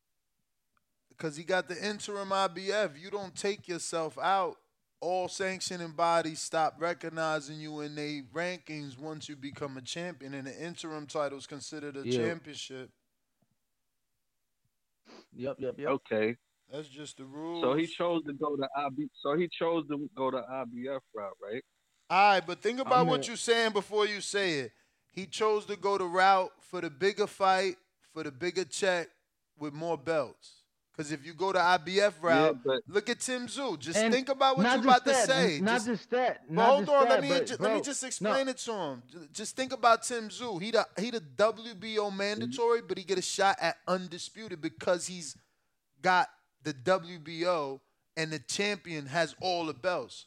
[1.10, 3.00] Because he got the interim IBF.
[3.00, 4.58] You don't take yourself out.
[5.02, 10.46] All sanctioning bodies stop recognizing you in their rankings once you become a champion, and
[10.46, 12.18] the interim title is considered a Yeah.
[12.18, 12.92] championship.
[15.34, 15.90] Yep, yep, yep.
[15.90, 16.38] Okay,
[16.70, 17.62] That's just the rule.
[17.62, 19.10] so he chose to go to IB.
[19.16, 21.64] So he chose to go to IBF route, right?
[22.10, 24.72] All right, but think about I'm what you're saying before you say it.
[25.12, 27.78] He chose to go the route for the bigger fight,
[28.14, 29.10] for the bigger check,
[29.58, 30.61] with more belts.
[30.92, 33.80] Because if you go to IBF route, but- look at Tim Tszyu.
[33.80, 35.60] Just think about what you're about just to say.
[35.62, 36.42] Not Just- just that.
[36.48, 38.48] but Not hold just on, let me but, ju- bro, let me just no, explain
[38.50, 39.04] it to him.
[39.32, 40.62] Just think about Tim Tszyu.
[40.62, 42.18] He the he the WBO mm-hmm.
[42.18, 45.38] mandatory, but he get a shot at undisputed because he's
[46.02, 46.30] got
[46.64, 47.80] the WBO
[48.18, 50.26] and the champion has all the belts.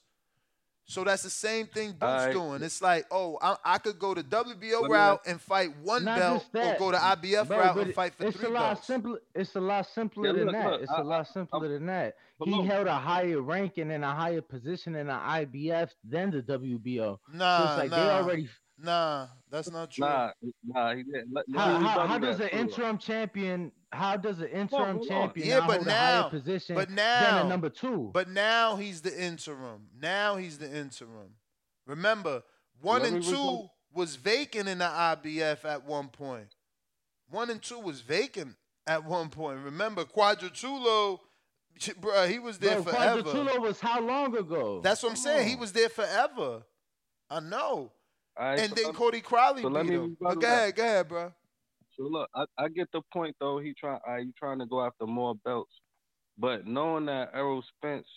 [0.87, 2.33] So that's the same thing Boots Alright.
[2.33, 2.62] doing.
[2.62, 6.47] It's like, oh, I, I could go the WBO But route and fight one belt,
[6.53, 8.87] that, or go to IBF bro, route and fight for it's three a lot belts.
[8.87, 9.18] simpler.
[9.35, 10.70] It's a lot simpler Yeah, than look, that.
[10.73, 12.16] look, it's I- a lot simpler than that.
[12.44, 12.66] He look.
[12.66, 17.18] held a higher ranking and a higher position in the IBF than the WBO.
[17.31, 18.49] so Nah, it's like nah, they already.
[18.85, 20.05] Nah, that's not true.
[20.07, 20.31] Nah,
[20.66, 21.33] nah, he didn't.
[21.33, 22.73] Let, let How, me how, how does that an too.
[22.73, 23.73] interim champion?
[23.92, 26.97] How does an interim hold champion Yeah, but hold a now- higher position but than
[26.97, 28.11] now- a number two?
[28.12, 29.88] But now he's the interim.
[30.01, 31.37] Now he's the interim.
[31.87, 32.42] Remember,
[32.81, 36.55] one Let and two, rebut- was vacant in the IBF at one point.
[37.31, 39.61] One and two was vacant at one point.
[39.64, 41.20] Remember, Quadratulo,
[42.01, 43.23] bro, he was there Bro, forever.
[43.23, 44.81] Quadratulo was how long ago?
[44.83, 45.49] That's what I'm Come saying.
[45.49, 46.62] He was there forever.
[47.31, 47.92] I know.
[48.38, 50.16] Right, and so then Cody Crowley so let beat me him.
[50.20, 51.33] But go ahead, go ahead, bro.
[51.97, 53.59] So look, I, I get the point though.
[53.59, 55.73] He try, uh, you trying to go after more belts,
[56.38, 58.09] but knowing that Errol Spence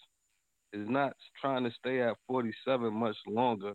[0.73, 3.73] is not trying to stay at 47 much longer,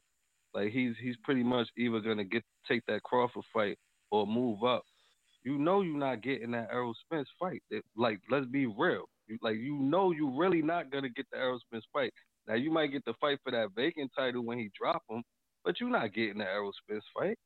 [0.55, 3.79] like he's he's pretty much either gonna get take that Crawford fight
[4.11, 4.83] or move up.
[5.45, 7.63] You know you're not getting that Errol Spence fight.
[7.71, 9.05] It- like let's be real.
[9.29, 12.13] You, like you know you're really not gonna get the Errol Spence fight.
[12.49, 15.23] Now you might get the fight for that vacant title when he drop him,
[15.65, 17.39] but you're not getting the Errol Spence fight.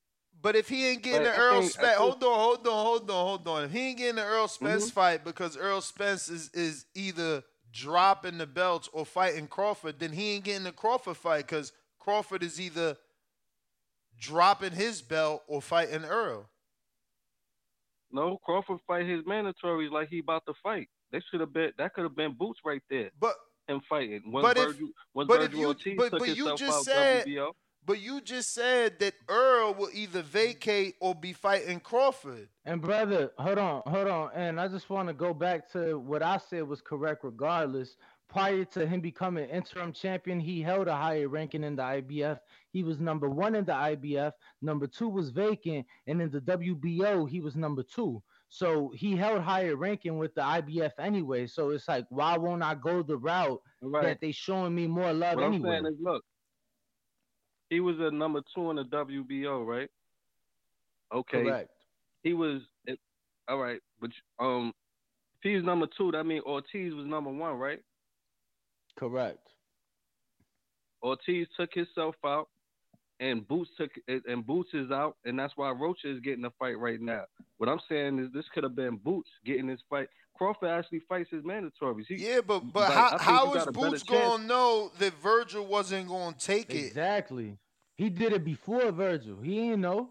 [0.42, 3.26] But if he ain't getting Like, the Errol Spence, hold on, hold on, hold on,
[3.26, 3.64] hold on.
[3.64, 4.92] If he ain't getting the Errol Spence Mhm.
[4.92, 10.32] fight because Errol Spence is is either dropping the belts or fighting Crawford, then he
[10.32, 12.96] ain't getting the Crawford fight because Crawford is either
[14.18, 16.48] dropping his belt or fighting Earl.
[18.10, 20.88] No, Crawford fight his mandatories like he about to fight.
[21.10, 23.10] They should have been that could have been boots right there.
[23.18, 23.34] But
[23.68, 24.30] him fighting.
[24.30, 27.52] When but if- Virgil, when but if you- Ortiz but- but you just said- WBO.
[27.86, 32.48] But you just said that Earl will either vacate or be fighting Crawford.
[32.64, 34.30] And brother, hold on, hold on.
[34.34, 37.96] And I just want to go back to what I said was correct regardless.
[38.28, 42.40] Prior to him becoming interim champion, he held a higher ranking in the IBF.
[42.72, 47.30] He was number one in the IBF, number two was vacant, and in the WBO,
[47.30, 48.20] he was number two.
[48.48, 51.46] So he held higher ranking with the IBF anyway.
[51.46, 54.02] So it's like, why won't I go the route Right.
[54.02, 55.70] that they showing me more love What I'm anyway?
[55.70, 56.24] saying is, look,
[57.70, 59.90] he was a number two in the WBO, right?
[61.14, 61.42] Okay.
[61.42, 61.70] Correct.
[62.22, 62.62] He was
[63.48, 64.72] all right, but um,
[65.40, 67.80] if he's number two, that means Ortiz was number one, right?
[68.98, 69.38] Correct.
[71.02, 72.48] Ortiz took himself out,
[73.20, 76.78] and Boots took and Boots is out, and that's why Rocha is getting the fight
[76.78, 77.24] right now.
[77.58, 80.08] What I'm saying is this could have been Boots getting this fight.
[80.36, 82.04] Crawford actually fights his mandatories.
[82.08, 84.44] He, Yeah, but but like, how, think how you is got a better Boots gonna
[84.44, 86.86] know that Virgil wasn't gonna take it?
[86.86, 87.56] Exactly.
[87.96, 89.40] He did it before Virgil.
[89.40, 90.10] He ain't know.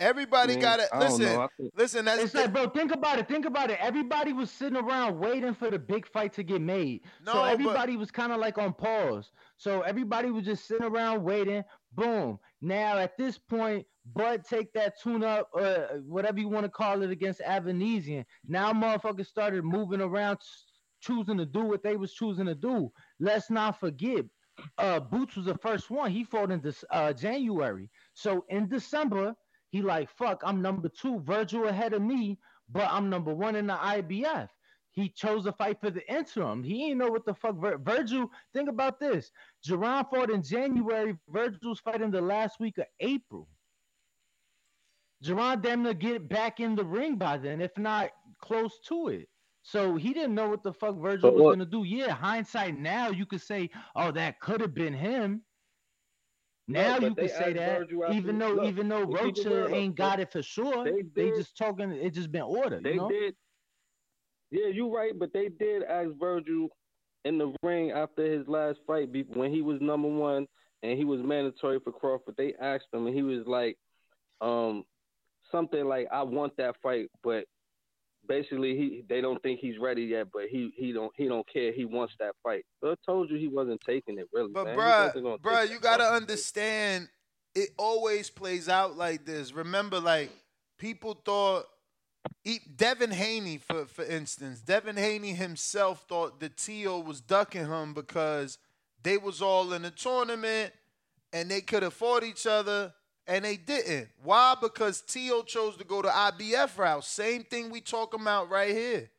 [0.00, 0.88] Everybody Man, got it.
[0.96, 1.26] Listen.
[1.26, 3.28] I think- Listen, that's It's like, bro, think about it.
[3.28, 3.78] Think about it.
[3.80, 7.02] Everybody was sitting around waiting for the big fight to get made.
[7.24, 9.32] No, so but- everybody was kind of like on pause.
[9.56, 11.62] So everybody was just sitting around waiting.
[11.92, 12.38] Boom.
[12.60, 17.02] Now at this point, Bud take that tune up, uh, whatever you want to call
[17.02, 18.24] it, against Avanesyan.
[18.46, 20.38] Now motherfuckers started moving around,
[21.00, 22.90] choosing to do what they was choosing to do.
[23.20, 24.24] Let's not forget,
[24.78, 26.10] uh, Boots was the first one.
[26.10, 27.90] He fought in this uh January.
[28.14, 29.34] So in December,
[29.70, 32.38] he like, fuck, I'm number two, Virgil ahead of me,
[32.70, 34.48] but I'm number one in the IBF.
[34.90, 36.62] He chose to fight for the interim.
[36.62, 38.30] He ain't know what the fuck Vir- Virgil.
[38.52, 39.30] Think about this.
[39.66, 41.16] Jaron fought in January.
[41.30, 43.48] Virgil's fighting the last week of April.
[45.24, 48.10] Jaron damn near get back in the ring by then, if not
[48.42, 49.28] close to it.
[49.62, 51.84] So he didn't know what the fuck Virgil But was what- gonna do.
[51.84, 55.42] Yeah, hindsight now you could say, oh, that could have been him.
[56.68, 60.20] No, Now but you can say that, even though look, even though Rocha ain't got
[60.20, 61.90] it for sure, they they, just talking.
[61.90, 62.84] It just been ordered.
[62.84, 63.08] They you know?
[63.08, 63.34] did.
[64.50, 66.68] Yeah, you right, but they did ask Virgil
[67.24, 70.46] in the ring after his last fight when he was number one
[70.82, 72.34] and he was mandatory for Crawford.
[72.36, 73.78] They asked him, and he was like,
[74.40, 74.84] um,
[75.50, 77.46] something like, "I want that fight," but
[78.26, 80.28] basically, he they don't think he's ready yet.
[80.32, 81.72] But he he don't he don't care.
[81.72, 82.64] He wants that fight.
[82.80, 84.50] So I told you he wasn't taking it really.
[84.52, 84.78] But man.
[84.78, 86.16] Bruh, bruh, you gotta fight.
[86.16, 87.08] understand.
[87.54, 89.52] It always plays out like this.
[89.52, 90.30] Remember, like
[90.78, 91.66] people thought.
[92.76, 98.58] Devin Haney, for for instance, Devin Haney himself thought that Tio was ducking him because
[99.02, 100.72] they was all in the tournament
[101.32, 102.92] and they could have fought each other
[103.26, 104.08] and they didn't.
[104.22, 104.54] Why?
[104.60, 107.04] Because Tio chose to go the IBF route.
[107.04, 109.10] Same thing we talking about right here.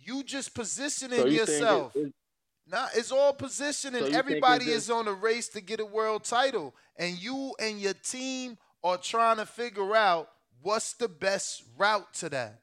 [0.00, 1.96] You just positioning So you yourself.
[2.66, 4.06] Nah, it's all positioning.
[4.06, 7.94] So Everybody is on a race to get a world title, and you and your
[7.94, 10.30] team are trying to figure out
[10.62, 12.60] what's the best route to that.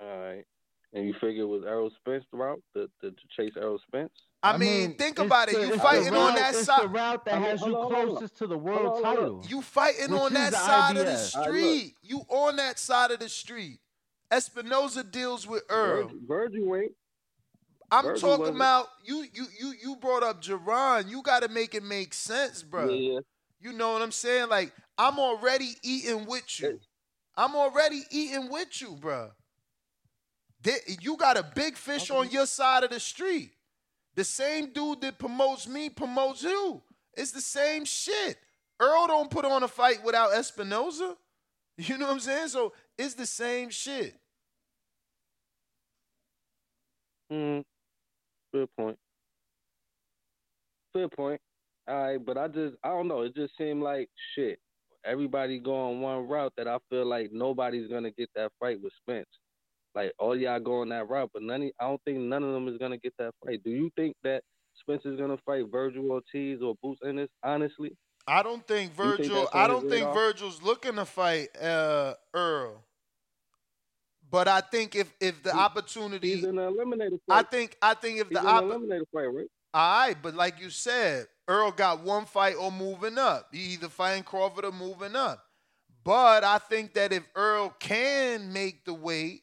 [0.00, 0.44] All right.
[0.92, 4.12] And you figure it was Errol Spence route the, to, to chase Errol Spence?
[4.42, 5.54] I, mean, think it's about it.
[5.54, 6.82] You it's the fighting on route- that it's side.
[6.82, 8.16] the route that has you hold on, hold on.
[8.16, 9.14] closest to the world on, hold on.
[9.16, 9.44] title.
[9.48, 11.36] You fighting on that the side of the IBF.
[11.36, 11.94] All right, street.
[12.02, 13.80] You on that side of the street.
[14.30, 16.04] Espinoza deals with Earl.
[16.04, 16.92] Virgil, Virgil ain't.
[17.90, 18.56] I'm Virgil talking wasn't.
[18.56, 19.26] about you.
[19.32, 21.10] You you you brought up Jaron.
[21.10, 22.88] You got to make it make sense, bro.
[22.88, 23.20] Yeah.
[23.60, 24.48] You know what I'm saying?
[24.48, 26.78] Like I'm already eating with you.
[27.36, 29.30] I'm already eating with you, bro.
[31.00, 33.50] You got a big fish on your side of the street.
[34.16, 36.82] The same dude that promotes me promotes you.
[37.14, 38.38] It's the same shit.
[38.80, 41.16] Earl don't put on a fight without Espinoza.
[41.78, 42.48] You know what I'm saying?
[42.48, 44.14] So it's the same shit.
[47.32, 47.64] Mm,
[48.52, 48.98] good point.
[50.94, 51.40] Good point.
[51.88, 53.22] All right, but I just I don't know.
[53.22, 54.58] It just seemed like shit.
[55.06, 59.26] Everybody going one route that I feel like nobody's gonna get that fight with Spence.
[59.94, 61.62] Like all y'all going that route, but none.
[61.62, 63.62] of- I don't think none of them is gonna get that fight.
[63.64, 64.42] Do you think that
[64.80, 67.28] Spence is gonna fight Virgil Ortiz or Boots Ennis?
[67.42, 69.48] Honestly, I don't think You think Virgil.
[69.52, 70.12] I don't think?
[70.14, 72.84] Virgil's looking to fight uh, Earl.
[74.30, 78.20] But I think if if the opportunity, he's in an eliminator I think I think
[78.20, 79.48] if he's the in an opp- eliminator fight, right?
[79.74, 83.48] all right, but like you said, Earl got one fight or moving up.
[83.52, 85.44] He either fighting Crawford or moving up.
[86.04, 89.42] But I think that if Earl can make the weight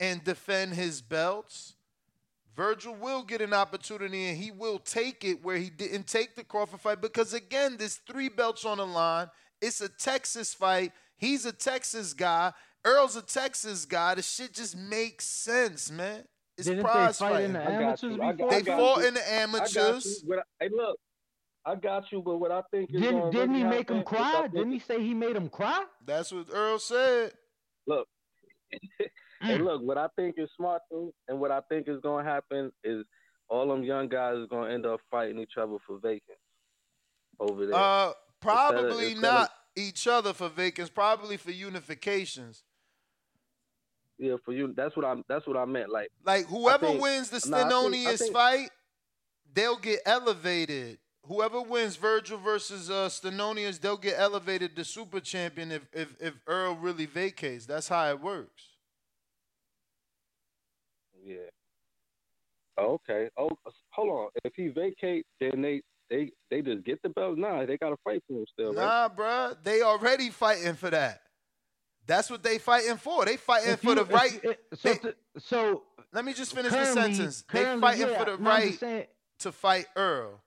[0.00, 1.74] and defend his belts,
[2.54, 6.44] Virgil will get an opportunity and he will take it where he didn't take the
[6.44, 9.28] Crawford fight because again, there's three belts on the line.
[9.60, 10.92] It's a Texas fight.
[11.18, 12.52] He's a Texas guy.
[12.84, 14.14] Earl's a Texas guy.
[14.14, 16.24] The shit just makes sense, man.
[16.56, 18.18] It's Didn't they prize fight in the amateurs.
[18.22, 18.52] I before?
[18.54, 19.06] I They fought you.
[19.08, 19.80] in the I got you.
[19.82, 20.24] amateurs.
[20.60, 20.98] Hey, look,
[21.66, 22.22] I got you.
[22.22, 24.48] But what I think is Didn't didn't he make him happen is I cry?
[24.48, 25.84] Didn't he say he made him cry?
[26.06, 27.32] That's what Earl said.
[27.86, 28.08] Look,
[29.46, 29.56] Mm.
[29.56, 29.82] hey, look.
[29.82, 33.04] What I think is smart too, and what I think is gonna happen is
[33.48, 36.40] all them young guys is gonna end up fighting each other for vacants
[37.38, 37.74] over there.
[37.76, 40.90] Uh, probably instead of- not each other for vacants.
[40.90, 42.62] Probably for unifications.
[44.18, 44.72] yeah, for you.
[44.74, 45.22] That's what I'm.
[45.28, 45.90] That's what I meant.
[45.90, 48.70] Like, Like whoever think- wins the nah, Stanionis think- fight,
[49.52, 50.98] they'll get elevated.
[51.24, 56.34] Whoever wins Virgil versus uh, Stanionis, they'll get elevated to super champion if, if if
[56.46, 57.66] Earl really vacates.
[57.66, 58.75] That's how it works.
[61.26, 61.50] Yeah.
[62.78, 63.28] Okay.
[63.38, 63.50] Oh,
[63.90, 64.28] hold on.
[64.44, 67.38] If he vacate, then they they they just get the belt.
[67.38, 68.84] Nah, they gotta fight for him still, right?
[68.84, 71.22] Nah, bruh, they already fighting for that.
[72.06, 73.24] That's what they fighting for.
[73.24, 74.40] They fighting If for you- the if- right.
[74.44, 77.42] if- so, they- th- so Let me just finish the sentence.
[77.52, 79.08] They fighting yeah, for the no, right
[79.40, 80.40] to fight Earl.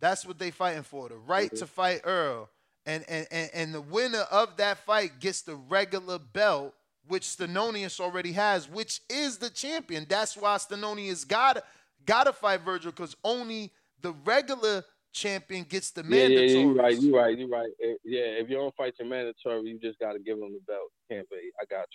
[0.00, 1.08] That's what they fighting for.
[1.08, 1.56] The right Mm-hmm.
[1.56, 2.48] to fight Earl.
[2.84, 6.74] And, and and and the winner of that fight gets the regular belt,
[7.08, 10.06] which Stanionis already has, which is the champion.
[10.08, 11.64] That's why Stanionis got
[12.06, 16.48] gotta fight Virgil, because only the regular champion gets the Yeah, mandatory.
[16.48, 16.98] yeah, yeah, you're right.
[17.02, 17.38] You're right.
[17.38, 17.70] You're right.
[17.82, 20.60] Eh, Yeah, if you don't fight your mandatory, you just got to give him the
[20.66, 20.90] belt.
[21.10, 21.50] Can't be.
[21.60, 21.86] I got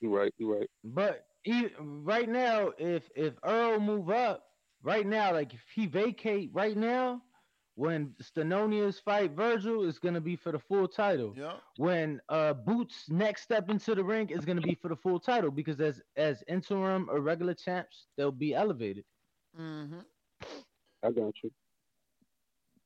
[0.00, 0.08] you.
[0.08, 0.34] You're right.
[0.38, 0.70] You're right.
[0.84, 4.44] But e right now, if if Earl move up,
[4.82, 7.22] right now, like if he vacate right now,
[7.76, 11.34] when Stanionis fight Virgil, it's gonna be for the full title.
[11.36, 11.54] Yeah.
[11.76, 15.50] When uh Boots next step into the ring is gonna be for the full title
[15.50, 19.04] because as as interim or regular champs, they'll be elevated.
[19.60, 20.00] Mm-hmm.
[21.04, 21.50] I got you.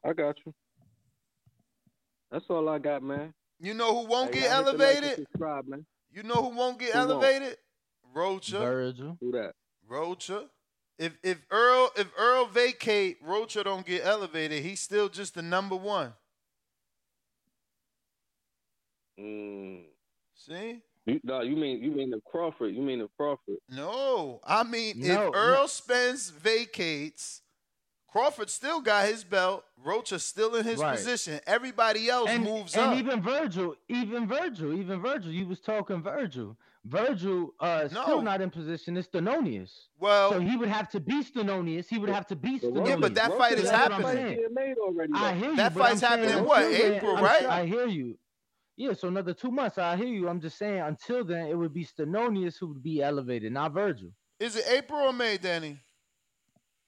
[0.04, 0.52] I got you.
[2.30, 3.32] That's all I got, man.
[3.60, 5.18] You know who won't Hey, get y'all hit the like elevated?
[5.18, 5.86] subscribe, man.
[6.12, 7.10] You know who won't get Who won't?
[7.10, 7.56] elevated?
[8.12, 8.58] Rocha.
[8.58, 9.16] Virgil.
[9.20, 9.52] Who that?
[9.86, 10.48] Rocha.
[11.00, 14.62] If if Earl if Earl vacate, Rocha don't get elevated.
[14.62, 16.12] He's still just the number one.
[19.18, 19.84] Mm.
[20.34, 20.82] See?
[21.06, 22.74] You, no, you mean you mean the Crawford?
[22.74, 23.56] You mean the Crawford?
[23.70, 27.40] No, I mean No, if Errol Spence vacates,
[28.06, 29.64] Crawford still got his belt.
[29.82, 30.94] Rocha still in his Right.
[30.94, 31.40] position.
[31.46, 32.90] Everybody else and, moves and up.
[32.92, 36.58] And even Virgil, even Virgil, even Virgil, you was talking Virgil.
[36.84, 38.02] Virgil uh No.
[38.02, 38.96] still not in position.
[38.96, 39.70] It's Stanionis.
[39.98, 41.86] well, So he would have to be Stanionis.
[41.88, 42.88] He would have to be But Stanionis.
[42.88, 44.02] Yeah, but that fight is Rocha happening.
[44.36, 45.12] fight made already.
[45.14, 45.56] I hear you.
[45.56, 47.44] That fight's happening in what, April, I'm- right?
[47.46, 48.18] I hear you.
[48.76, 49.76] Yeah, so another two months.
[49.76, 50.26] I hear you.
[50.26, 54.10] I'm just saying until then, it would be Stanionis who would be elevated, not Virgil.
[54.38, 55.78] is it April or May, Danny?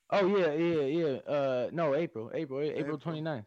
[0.09, 1.17] Oh yeah, yeah, yeah.
[1.35, 2.99] Uh, no, April, April, April April.
[2.99, 3.45] 29th.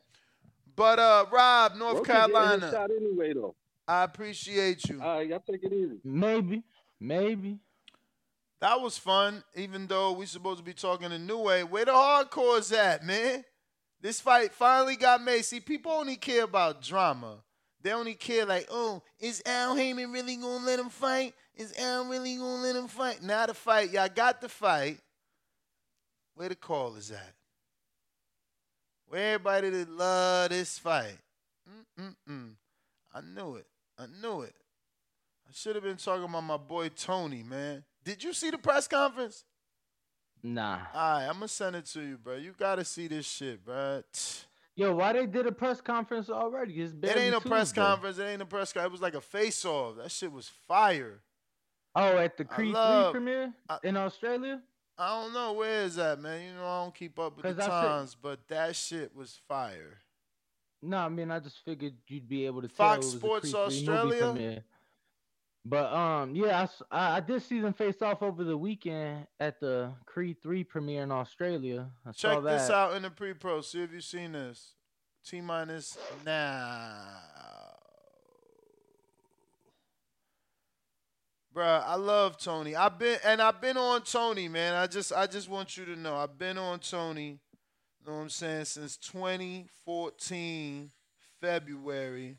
[0.76, 3.56] But uh, Rob, North Rocha getting his Carolina, shot anyway, though.
[3.88, 5.02] I appreciate you.
[5.02, 6.00] All right, y'all take it easy.
[6.04, 6.64] Maybe,
[7.00, 7.60] maybe.
[8.62, 11.64] That was fun, even though we supposed to be talking a new way.
[11.64, 13.44] Where the hardcore's at, man?
[14.02, 15.46] This fight finally got made.
[15.46, 17.44] See, people only care about drama.
[17.82, 21.36] They only care like, oh, is Al Haymon really gonna let him fight?
[21.56, 23.22] Is Al really gonna let him fight?
[23.22, 25.00] Now the fight, y'all got the fight.
[26.34, 27.34] Where the call is at?
[29.08, 31.18] Where everybody that love this fight?
[32.00, 32.54] Mm-mm-mm.
[33.14, 33.68] I knew it.
[33.98, 34.56] I knew it.
[35.48, 37.84] I should have been talking about my boy Tony, man.
[38.04, 39.44] Did you see the press conference?
[40.44, 40.80] Nah.
[40.94, 42.36] All right, I'm gonna send it to you, bro.
[42.36, 44.04] You gotta see this shit, bro.
[44.76, 46.74] Yo, why they did a press conference already?
[46.82, 48.18] It's It ain't a press conference.
[48.18, 48.90] It ain't a press conference.
[48.90, 49.98] It was like a face off.
[49.98, 51.22] That shit was fire.
[51.96, 54.62] Oh, at the Creed love- 3 premiere I- in Australia?
[54.98, 56.46] I don't know where is that, man.
[56.46, 59.40] You know I don't keep up with the I said- times, but that shit was
[59.48, 60.00] fire.
[60.86, 63.18] No, I mean I just figured you'd be able to Fox tell it was a
[63.18, 64.64] Sports Creed 3 movie Australia?
[65.68, 69.92] But um, yeah, I, I did see them face off over the weekend at the
[70.06, 71.90] Creed Three premiere in Australia.
[72.06, 72.58] I saw Check that.
[72.60, 73.62] this out in the pre-pro.
[73.62, 74.76] See if you've seen this.
[75.26, 76.92] T minus now.
[81.56, 82.76] Bruh, I love Tony.
[82.76, 84.76] I've been and I've been on Tony, man.
[84.76, 87.40] I just I just want you to know I've been on Tony,
[88.06, 90.92] know what I'm saying, since 2014,
[91.42, 92.38] February.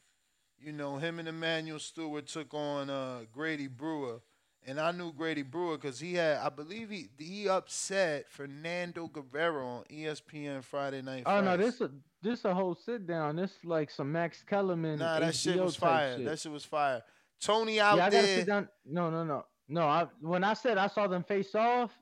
[0.58, 4.20] You know, him and Emanuel Steward took on uh, Grady Brewer.
[4.68, 9.64] And I knew Grady Brewer because he had, I believe he he upset Fernando Guerrero
[9.64, 11.22] on ESPN Friday Night.
[11.24, 11.88] Oh no, this a
[12.20, 13.36] this a whole sit down.
[13.36, 14.98] This like some Max Kellerman.
[14.98, 16.16] Nah, that shit was fire.
[16.16, 16.24] shit.
[16.24, 17.02] That shit was fire.
[17.40, 18.38] Tony out yeah, I gotta there.
[18.38, 18.68] sit down.
[18.84, 19.82] No, no, no, no.
[19.82, 21.92] I when I said I saw them face off,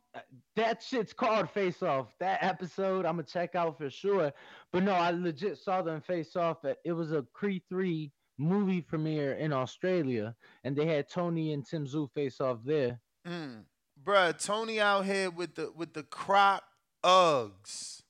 [0.57, 2.15] that shit's called face off.
[2.21, 4.33] That episode I'm gonna check out for sure.
[4.73, 6.65] But no, I legit saw them face off.
[6.65, 11.67] At, it was a Creed three movie premiere in Australia, and they had Tony and
[11.67, 13.01] Tim Tszyu face off there.
[13.27, 13.65] Mm.
[14.03, 16.65] Bruh, Tony out here with the with the crop
[17.05, 18.03] Uggs.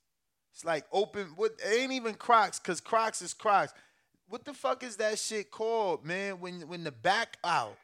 [0.53, 1.27] It's like open.
[1.35, 3.73] What it ain't even Crocs, cause Crocs is Crocs.
[4.27, 6.39] What the fuck is that shit called, man?
[6.39, 7.77] When when the back out.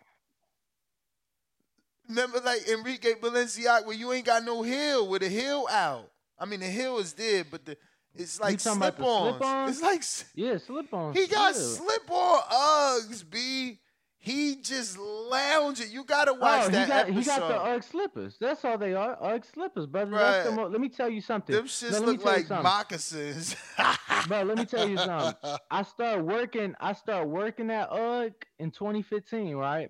[2.12, 6.12] Remember, like Enrique Balenciaga, where you ain't got no heel, with the heel out.
[6.38, 7.78] I mean, the heel is there, but the
[8.14, 9.38] it's like the slip-ons.
[9.38, 9.70] slip-ons?
[9.72, 11.14] It's like Yeah, slip on.
[11.14, 11.62] he got yeah.
[11.62, 13.80] slip-on Uggs, b.
[14.24, 15.90] He just lounging.
[15.90, 17.20] You gotta oh, watch oh, that he got, episode.
[17.20, 18.38] He got the Ugg slippers.
[18.40, 19.18] That's all they are.
[19.20, 20.12] Ugg slippers, brother.
[20.12, 21.56] That's the let me tell you something.
[21.56, 23.56] Them shits No, look like moccasins.
[24.28, 25.34] Bro, let me tell you something.
[25.72, 26.76] I started working.
[26.80, 29.90] I started working at UGG in 2015, right?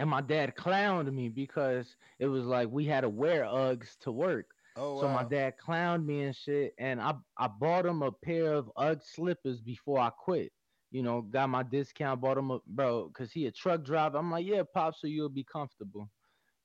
[0.00, 4.10] And my dad clowned me because it was like we had to wear Uggs to
[4.10, 4.46] work.
[4.74, 8.54] Oh So my dad clowned me and shit, and I I bought him a pair
[8.54, 10.52] of UGG slippers before I quit.
[10.90, 14.16] You know, got my discount, bought him a bro, cause he a truck driver.
[14.16, 16.08] I'm like, yeah, pop, so you'll be comfortable.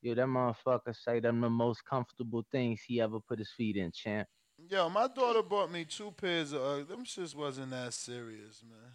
[0.02, 3.92] Yeah, that motherfucker say them the most comfortable things he ever put his feet in,
[3.92, 4.30] champ.
[4.70, 6.88] Yo, my daughter bought me two pairs of Uggs.
[6.88, 8.94] Them shits wasn't that serious, man.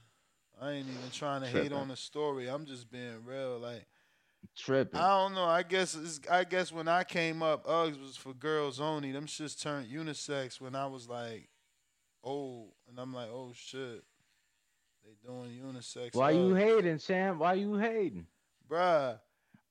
[0.58, 1.72] I ain't even trying to hate Tripping.
[1.74, 2.48] on the story.
[2.48, 3.58] I'm just being real.
[3.58, 3.86] Like
[4.56, 5.00] Tripping.
[5.00, 5.44] I don't know.
[5.44, 9.12] I guess I guess when I came up, Uggs was for girls only.
[9.12, 11.48] Them shits turned unisex when I was like
[12.22, 14.02] old, and I'm like, oh shit,
[15.04, 16.14] they doing unisex.
[16.14, 17.38] Why you hating, champ?
[17.38, 18.26] Why you hating?
[18.68, 19.18] Bruh,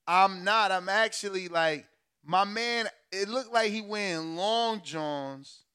[0.08, 0.72] I'm not.
[0.72, 1.86] I'm actually like
[2.24, 2.88] my man.
[3.12, 5.66] It looked like he wearing long johns,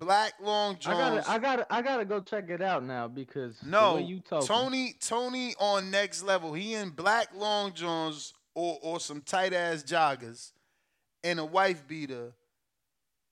[0.00, 3.98] black long I gotta, I gotta, I gotta go check it out now because no,
[3.98, 6.52] you talking, Tony, Tony on next level.
[6.54, 10.52] He in black long johns or or some tight ass joggers,
[11.22, 12.32] and a wife beater,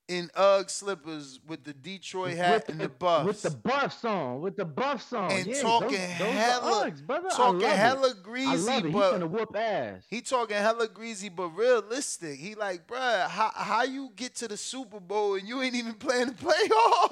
[0.09, 3.27] in UGG slippers with the Detroit hat with and the buffs.
[3.27, 7.07] with the buffs on, with the buffs on, and yeah, talking those, those hella, Uggs,
[7.07, 7.29] brother.
[7.31, 8.23] Talking hella it.
[8.23, 8.93] greasy, I love it.
[8.93, 10.05] but He's gonna whoop ass.
[10.09, 12.39] He talking hella greasy, but realistic.
[12.39, 15.95] He like, bruh, how how you get to the Super Bowl and you ain't even
[15.95, 16.33] playing the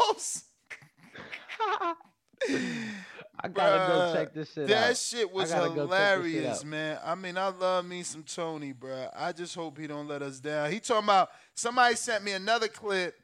[0.09, 0.45] playoffs?
[3.39, 4.97] I gotta Bruh, go check this shit that out.
[4.97, 6.99] shit was I gotta go check this shit hilarious, man.
[7.05, 9.11] I mean, I love me some Tony, bruh.
[9.15, 10.71] I just hope he don't let us down.
[10.71, 13.15] He talking about somebody sent me another clip.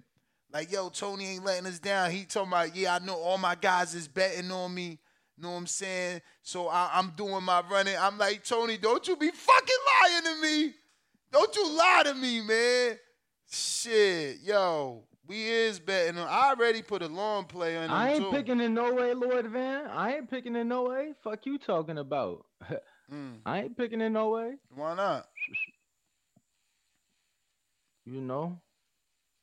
[0.53, 2.11] Like, yo, Tony ain't letting us down.
[2.11, 4.99] He talking about, yeah, I know all my guys is betting on me.
[5.39, 6.21] Know what I'm saying?
[6.43, 7.97] So I, I'm doing my running.
[7.99, 10.75] I'm like, Tony, don't you be fucking lying to me.
[11.33, 12.99] Don't you lie to me, man.
[13.51, 16.27] Shit, yo, we is betting on.
[16.29, 18.31] I already put a long play on I ain't too.
[18.31, 19.87] picking in no way, Lord Van.
[19.87, 21.13] I ain't picking in no way.
[21.23, 22.47] Fuck you talking about.
[23.13, 24.55] Mm, I ain't picking in no way.
[24.75, 25.27] why not?
[28.07, 28.59] You know.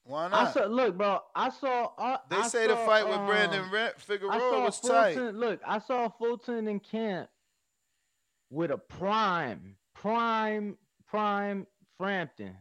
[0.06, 0.48] Why not?
[0.48, 0.66] I saw.
[0.66, 1.20] Look, bro.
[1.36, 1.92] I saw.
[1.98, 5.14] Uh, They I say the fight with Brandon um, Re- I Figueroa saw was Fulton,
[5.26, 5.36] tight.
[5.36, 7.30] Look, I saw Fulton in camp
[8.50, 10.78] with a prime, prime,
[11.08, 11.68] prime
[11.98, 12.56] Frampton,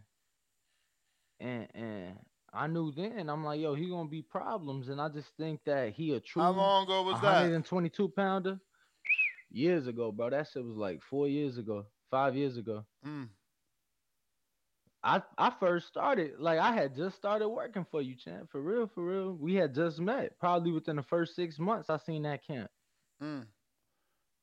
[1.40, 2.16] and and
[2.52, 3.28] I knew then.
[3.28, 6.42] I'm like, yo, he gonna be problems, and I just think that he a true.
[6.42, 7.42] How long ago was that?
[7.42, 8.58] 122 pounder.
[9.50, 10.30] Years ago, bro.
[10.30, 12.84] That shit was like four years ago, five years ago.
[13.06, 13.28] Mm.
[15.02, 18.50] I I first started like I had just started working for you, champ.
[18.50, 19.32] For real, for real.
[19.32, 20.38] We had just met.
[20.38, 22.70] Probably within the first six months, I seen that camp.
[23.22, 23.46] Mm.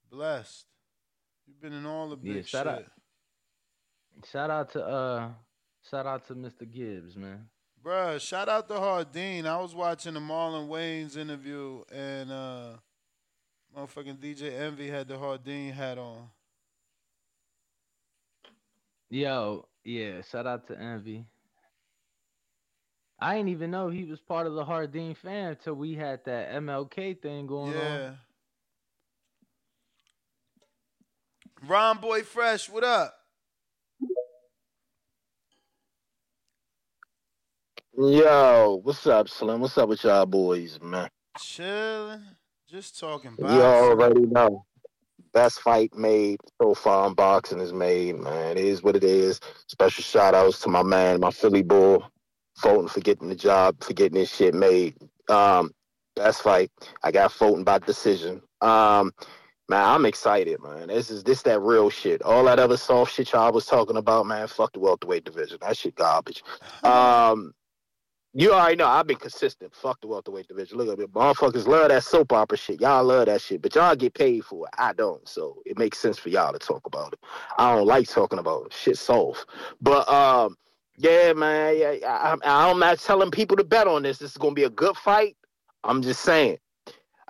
[0.10, 0.66] Blessed.
[1.46, 2.48] You've been in all the big Yeah, shit.
[2.48, 2.86] shout out.
[4.32, 5.30] Shout out to uh,
[5.90, 6.70] shout out to Mr.
[6.72, 7.48] Gibbs, man.
[7.86, 9.46] Bruh, shout out to Hardin.
[9.46, 12.70] I was watching the Marlon Wayans interview and uh
[13.78, 16.30] motherfucking DJ Envy had the Hardin hat on.
[19.12, 20.22] Yo, yeah.
[20.24, 21.26] Shout out to Envy.
[23.20, 26.54] I didn't even know he was part of the Hardin fan until we had that
[26.54, 27.80] MLK thing going on.
[27.80, 28.08] Yeah.
[28.08, 28.18] on.
[31.68, 33.15] Ron Boy Fresh, what up?
[37.98, 39.62] Yo, what's up, Slim?
[39.62, 41.08] What's up with y'all boys, man?
[41.40, 42.24] Chilling.
[42.68, 44.66] Just talking You already know.
[45.34, 48.58] Best fight made so far in boxing is made, man.
[48.58, 49.40] It is what it is.
[49.68, 52.04] Special shout outs to my man, my Philly bull,
[52.58, 54.96] Fulton for getting the job, for getting this shit made.
[55.30, 55.72] Um,
[56.18, 56.72] best fight.
[57.02, 58.42] I got Fulton by decision.
[58.60, 59.14] Um,
[59.70, 60.90] man, I'm excited, man.
[60.90, 62.22] This is this that real shit.
[62.24, 64.48] All that other soft shit y'all was talking about, man.
[64.48, 65.60] Fuck the welterweight division.
[65.62, 66.44] That shit garbage.
[66.84, 67.54] Um,
[68.38, 69.74] you already know I've been consistent.
[69.74, 70.78] Fuck the welterweight division.
[70.78, 71.06] Look at me.
[71.06, 72.82] Motherfuckers love that soap opera shit.
[72.82, 74.74] Y'all love that shit, but y'all get paid for it.
[74.78, 75.26] I don't.
[75.28, 77.20] So it makes sense for y'all to talk about it.
[77.58, 78.74] I don't like talking about it.
[78.74, 79.46] Shit soft.
[79.82, 80.58] But um,
[80.98, 81.78] yeah, man.
[81.78, 84.18] Yeah, I, I, I'm not telling people to bet on this.
[84.18, 85.38] This is gonna be a good fight.
[85.86, 86.58] I'm just saying.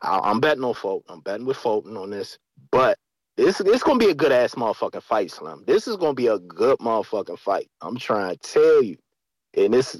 [0.01, 1.13] I, I'm betting on Fulton.
[1.13, 2.39] I'm betting with Fulton on this.
[2.71, 2.97] But
[3.37, 5.65] this this gonna be a good ass motherfucking fight, Slim.
[5.67, 7.69] This is gonna be a good motherfucking fight.
[7.81, 8.97] I'm trying to tell you.
[9.55, 9.95] And this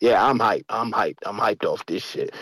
[0.00, 0.64] yeah, I'm hyped.
[0.68, 1.18] I'm hyped.
[1.24, 2.34] I'm hyped off this shit.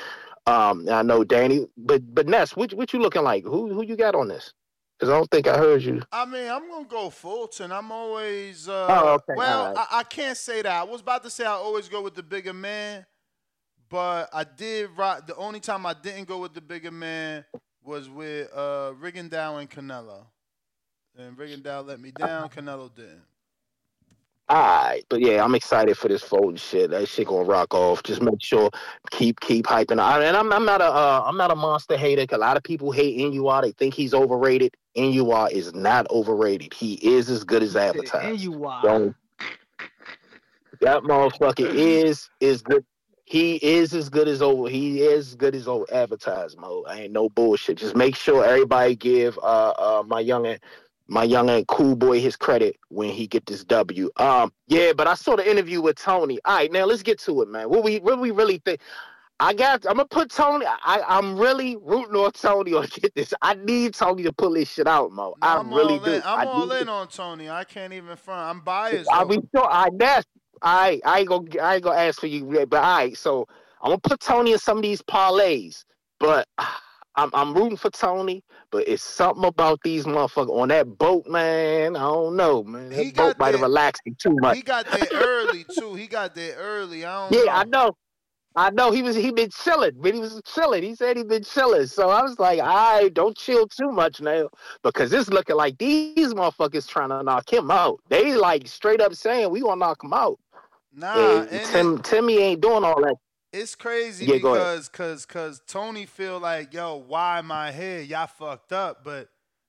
[0.47, 3.45] Um, I know Danny, but but Ness, what what you looking like?
[3.45, 4.55] Who who you got on this?
[4.99, 6.03] Because I don't think I heard you.
[6.11, 7.71] I mean, I'm gonna go Fulton.
[7.71, 9.87] I'm always uh Oh, okay, well, alright.
[9.91, 10.73] I, I can't say that.
[10.73, 13.05] I was about to say I always go with the bigger man,
[13.89, 17.45] but I did rock the only time I didn't go with the bigger man
[17.85, 20.27] was with uh Rigondeaux and Canelo.
[21.17, 23.23] And Rigondeaux let me down, Canelo didn't.
[24.51, 26.91] All right, but yeah, I'm excited for this Fulton shit.
[26.91, 28.03] That shit gonna rock off.
[28.05, 28.71] Just make sure
[29.11, 30.01] keep keep hyping.
[30.01, 32.27] I, and I'm I'm not a uh, I'm not a monster hater.
[32.35, 33.63] a lot of people hate NUR.
[33.63, 34.77] They think he's overrated.
[34.97, 36.75] NUR is not overrated.
[36.75, 38.27] He is as good as advertised.
[38.27, 38.37] And.
[38.83, 39.17] Don't-
[40.81, 42.85] That motherfucker is is good.
[43.25, 44.69] He is as good as over.
[44.71, 46.85] He is as good as over advertised, Mo.
[46.89, 47.79] I ain't no bullshit.
[47.79, 50.61] Just make sure everybody give uh uh my youngin
[51.09, 54.11] my youngin cool boy his credit when he get this W.
[54.17, 56.39] Um yeah, but I saw the interview with Tony.
[56.45, 57.69] All right, now let's get to it, man.
[57.69, 58.81] What we what we really think.
[59.41, 59.87] I got.
[59.87, 60.67] I'm gonna put Tony.
[60.67, 63.33] I, I'm really rooting on Tony on get this.
[63.41, 65.37] I need Tony to pull this shit out, Mo.
[65.41, 66.13] I I'm really all do.
[66.13, 66.23] in.
[66.25, 67.49] I'm all in on Tony.
[67.49, 68.41] I can't even front.
[68.41, 69.11] I'm biased.
[69.13, 70.27] I mean, sure, I that's
[70.63, 73.17] I I ain't gonna I ain't gonna ask for you, but all right.
[73.17, 73.47] So
[73.81, 75.85] I'm gonna put Tony in some of these parlays,
[76.19, 76.49] but
[77.19, 78.45] I'm I'm rooting for Tony.
[78.71, 81.97] But it's something about these motherfuckers on that boat, man.
[81.97, 82.91] I don't know, man.
[82.91, 84.59] That boat might have relaxed him too much.
[84.59, 85.95] He got there early too.
[85.95, 87.05] He got there early.
[87.05, 87.63] I don't Yeah, know.
[87.63, 87.93] I know.
[88.57, 90.83] I know he was he been chilling, but he was chilling.
[90.83, 91.87] He said he been chilling.
[91.87, 94.49] So I was like, I don't chill too much now
[94.83, 98.01] because it's looking like these motherfuckers trying to knock him out.
[98.09, 100.39] They like straight up saying we gonna knock him out.
[100.93, 103.17] Nah, And and Tim Timmy ain't doing all that.
[103.53, 108.01] It's crazy Yeah, because cause cause Tony feel like, yo, why am I here?
[108.01, 109.05] Y'all fucked up.
[109.05, 109.29] But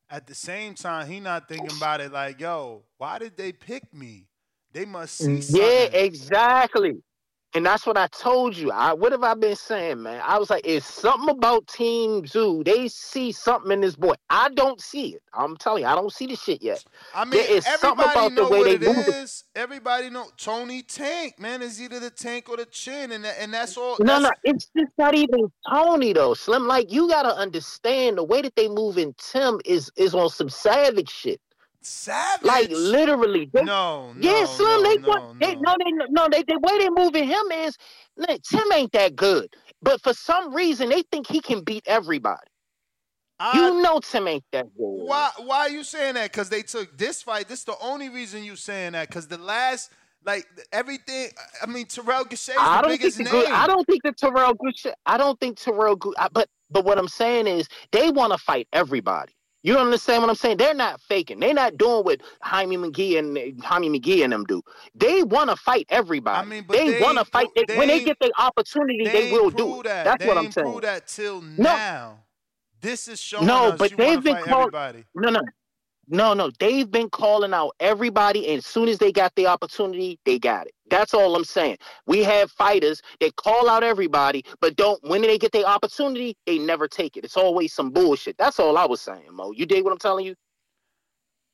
[0.09, 3.93] at the same time, he not thinking about it like, yo, why did they pick
[3.93, 4.27] me?
[4.73, 5.67] They must see something.
[5.67, 7.01] Yeah, exactly.
[7.55, 8.69] And that's what I told you.
[8.71, 10.21] I what have I been saying, man?
[10.23, 12.63] I was like, it's something about Team Tszyu.
[12.63, 14.13] They see something in this boy.
[14.29, 15.23] I don't see it.
[15.33, 16.83] I'm telling you, I don't see the shit yet.
[17.15, 19.15] I mean, there is something about the way what they it move it.
[19.15, 19.45] is.
[19.55, 21.63] Everybody know Tony Tank, man.
[21.63, 23.97] Is either the tank or the chin, and and that's all.
[23.99, 26.35] No, that's, no, it's just not even Tony though.
[26.35, 30.29] Slim, like you gotta understand the way that they move in Tim is is on
[30.29, 31.41] some savage shit.
[31.81, 32.45] Savage.
[32.45, 33.49] Like literally.
[33.53, 34.83] They, no, yeah, no, Slim.
[34.83, 35.39] no, they no, want.
[35.39, 36.27] They no, they no.
[36.29, 37.77] They the way they moving him is
[38.17, 42.47] look, Tim ain't that good, but for some reason they think he can beat everybody.
[43.53, 45.05] you know Tim ain't that good.
[45.07, 46.31] Why why are you saying that?
[46.31, 47.47] Because they took this fight.
[47.47, 49.07] This is the only reason you saying that.
[49.07, 49.91] Because the last,
[50.25, 51.29] like everything.
[51.61, 53.31] I mean, Terrell Gausha is I the don't think biggest the name.
[53.31, 53.51] good.
[53.51, 54.95] I don't think the Terrell shit.
[55.05, 55.95] I don't think Terrell.
[55.95, 59.31] But but what I'm saying is they want to fight everybody.
[59.61, 60.57] You don't understand what I'm saying?
[60.57, 61.39] They're not faking.
[61.39, 64.61] They're not doing what Jaime McGee and Jaime McGee and them do.
[64.95, 66.47] They want to fight everybody.
[66.47, 67.47] I mean, but they, they want to fight.
[67.55, 69.83] They, they when they get the opportunity, they, will do it.
[69.83, 70.03] that.
[70.05, 70.67] That's what I'm saying.
[70.67, 72.19] prove that till now.
[72.81, 74.73] This is showing no, us but they've been called.
[74.73, 75.03] everybody.
[75.13, 75.41] No, no,
[76.09, 76.51] no, no.
[76.59, 80.67] They've been calling out everybody, and as soon as they got the opportunity, they got
[80.67, 80.73] it.
[80.89, 81.77] That's all I'm saying.
[82.07, 85.03] We have fighters that call out everybody, but don't.
[85.03, 87.25] When they get the opportunity, they never take it.
[87.25, 88.37] It's always some bullshit.
[88.37, 89.51] That's all I was saying, Mo.
[89.51, 90.35] You dig what I'm telling you?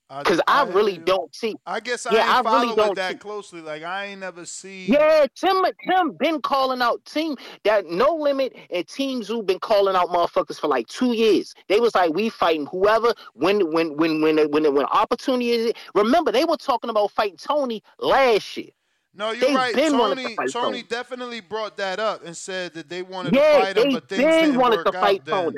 [0.10, 1.56] Because I, really don't see.
[1.66, 3.62] I guess I yeah, ain't I follow really don't that see- closely.
[3.62, 4.86] Like I ain't never see.
[4.86, 9.96] Yeah, Tim Tim been calling out team that no limit and Team Tszyu been calling
[9.96, 11.56] out motherfuckers for like two years.
[11.70, 15.74] They was like we fighting whoever when when when when when when opportunity is.
[15.96, 18.70] Remember they were talking about fighting Tony last year.
[19.18, 19.74] No, you're They right.
[19.74, 20.84] been to Tony, Tony Tony.
[20.84, 24.10] definitely brought that up and said that they wanted Yeah, to fight him, they but
[24.10, 25.56] things didn't wanted work to fight out then.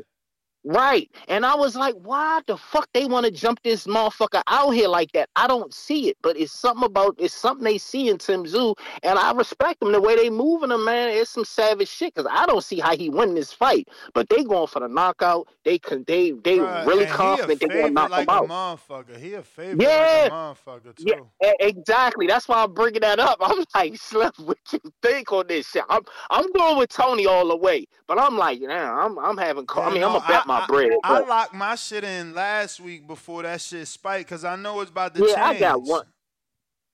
[0.68, 1.11] Right.
[1.28, 4.89] And I was like, why the fuck they want to jump this motherfucker out here
[4.89, 5.30] like that?
[5.36, 8.76] I don't see it, but it's something about it's something they see in Tim Tszyu,
[9.03, 11.09] and I respect them the way they moving him, man.
[11.11, 14.45] It's some savage shit because I don't see how he win this fight, but they
[14.45, 15.49] going for the knockout.
[15.65, 18.41] They can they they Bruh, really confident he they a gonna knock like him out.
[18.41, 19.18] a motherfucker.
[19.20, 19.93] He a favorite Yeah.
[19.93, 21.32] like a motherfucker too.
[21.41, 22.28] Yeah, exactly.
[22.28, 23.39] That's why I'm bringing that up.
[23.41, 25.84] I'm like, Slim, what you think on this shit?
[25.89, 29.68] I'm I'm going with Tony all the way, but I'm like, yeah, I'm I'm having.
[29.68, 30.91] co- I mean, I'm no, gonna bet my bread.
[31.03, 34.82] I but- locked my shit in last week before that shit spiked because I know
[34.82, 35.39] it's about to yeah, change.
[35.39, 36.05] I got one.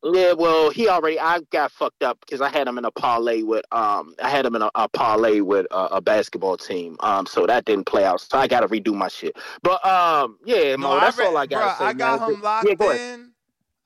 [0.05, 1.17] Yeah, well, he already.
[1.17, 4.15] I got fucked up because I had him in a parlay with um.
[4.21, 6.97] I had him in a, a parlay with a, a basketball team.
[6.99, 8.19] Um, so that didn't play out.
[8.19, 9.37] So I got to redo my shit.
[9.61, 11.79] But um, yeah, No, Mo, that's I read, all I got.
[11.79, 12.33] I got man.
[12.33, 13.31] him locked yeah, in.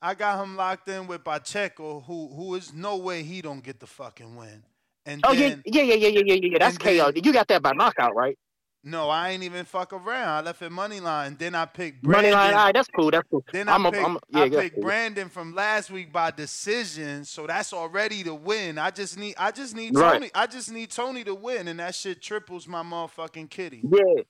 [0.02, 3.78] I got him locked in with Pacheco, who who is no way he don't get
[3.78, 4.64] the fucking win.
[5.06, 6.58] And Oh then, yeah, yeah, yeah, yeah, yeah, yeah, yeah.
[6.58, 7.12] That's KO.
[7.14, 8.36] You got that by knockout, right?
[8.84, 10.28] No, I ain't even fuck around.
[10.28, 11.36] I left it money line.
[11.38, 12.32] Then I picked Money Brandon.
[12.32, 12.54] line.
[12.54, 13.10] All right, that's cool.
[13.10, 13.44] That's cool.
[13.52, 14.84] Then I'm I a, picked, I'm a, yeah, I picked cool.
[14.84, 18.78] Brandon from last week by decision, so that's already the win.
[18.78, 20.14] I just need I just need Right.
[20.14, 20.30] Tony.
[20.34, 23.82] I just need Tony to win, and that shit triples my motherfucking kitty.
[23.90, 24.22] Yeah.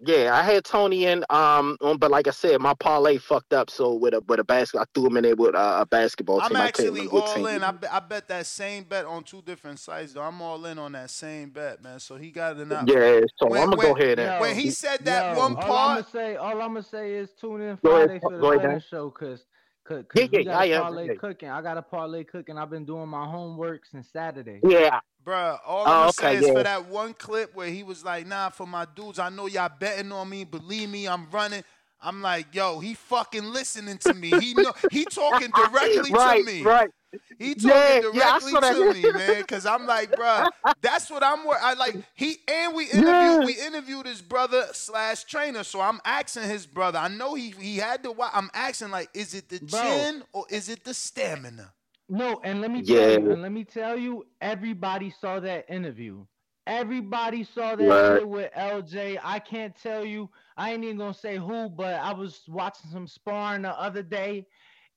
[0.00, 3.70] Yeah, I had Tony in, um, but like I said, my parlay fucked up.
[3.70, 6.40] So with a with a basket, I threw him in there with uh, a basketball
[6.40, 6.56] I'm team.
[6.56, 7.46] I can't actually remember all team.
[7.46, 7.62] in.
[7.62, 10.22] I, bet- I bet that same bet on two different sites though.
[10.22, 12.00] I'm all in on that same bet, man.
[12.00, 12.88] So he got it out.
[12.88, 15.62] Yeah, so When- I'm gonna go ahead and when he said that Yo, one all
[15.78, 18.38] I'm gonna say, all I'm gonna say is tune in Go ahead, Friday for the
[18.40, 19.46] go betting show, cause,
[19.84, 21.14] cause, 'cause Yeah, we yeah, got I a parlay yeah.
[21.14, 21.48] cooking.
[21.48, 22.58] I got a parlay cooking.
[22.58, 24.60] I've been doing my homework since Saturday.
[24.68, 25.00] Yeah.
[25.24, 26.50] Bruh, all Oh, I'm okay, say is yeah.
[26.50, 29.70] for that one clip where he was like, nah, for my dudes, I know y'all
[29.78, 30.44] betting on me.
[30.44, 31.64] Believe me, I'm running.
[32.00, 34.36] I'm like, yo, he fucking listening to me.
[34.36, 36.62] He know he talking directly right, to me.
[36.62, 36.90] right.
[37.38, 38.76] He talking Yeah, yeah, directly that.
[38.76, 39.44] to me, man.
[39.44, 40.46] Cause I'm like, bruh,
[40.82, 41.44] that's what I'm.
[41.44, 43.40] wor- I like he and we interviewed.
[43.42, 43.44] Yeah.
[43.44, 45.64] We interviewed his brother slash trainer.
[45.64, 46.98] So I'm asking his brother.
[46.98, 48.14] I know he he had to.
[48.32, 49.80] I'm asking like, is it the Bro.
[49.80, 51.72] chin or is it the stamina?
[52.08, 53.00] No, and let me Yeah.
[53.00, 56.24] tell you, and let me tell you, everybody saw that interview.
[56.66, 58.28] Everybody saw that Right.
[58.28, 59.18] with LJ.
[59.22, 63.06] I can't tell you, I ain't even gonna say who, but I was watching some
[63.06, 64.46] sparring the other day,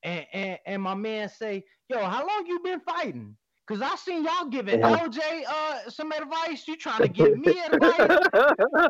[0.03, 3.35] and and, and my man say, "Yo, how long you been fighting?"
[3.67, 5.09] Cause I seen y'all giving Uh-huh.
[5.09, 6.65] LJ uh some advice.
[6.69, 8.07] You trying to give me advice?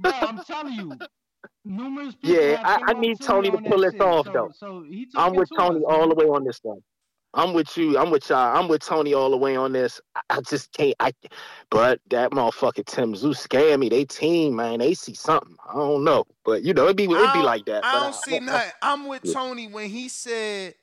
[0.00, 0.98] Bro, I'm telling you,
[1.64, 2.42] numerous people.
[2.42, 4.00] Yeah, I, I need Tony to pull this shit.
[4.02, 4.50] off So- though.
[4.52, 4.84] So
[5.16, 6.08] I'm with Tony us, all man.
[6.08, 6.80] the way on this one.
[7.34, 7.96] I'm with you.
[7.98, 8.56] I'm with y'all.
[8.56, 10.00] I'm with Tony all the way on this.
[10.16, 10.94] I, I just can't.
[11.00, 11.12] I,
[11.70, 13.88] but that motherfucker Tim Tszyu scare me.
[13.88, 14.80] They team man.
[14.80, 15.56] They see something.
[15.68, 17.84] I don't know, but you know it'd be it I be like that.
[17.84, 18.72] I don't see nothing.
[18.82, 19.32] I'm with.
[19.32, 20.74] Tony when he said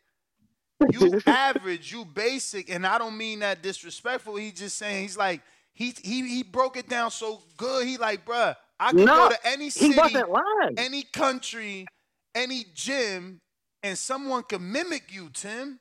[0.89, 4.37] you average, you basic, and I don't mean that disrespectful.
[4.37, 5.41] He just saying he's like
[5.73, 7.85] he he he broke it down so good.
[7.85, 10.15] He like, bruh, I can No, go to any city,
[10.77, 11.85] any country,
[12.33, 13.41] any gym,
[13.83, 15.79] and someone can mimic you, Tim.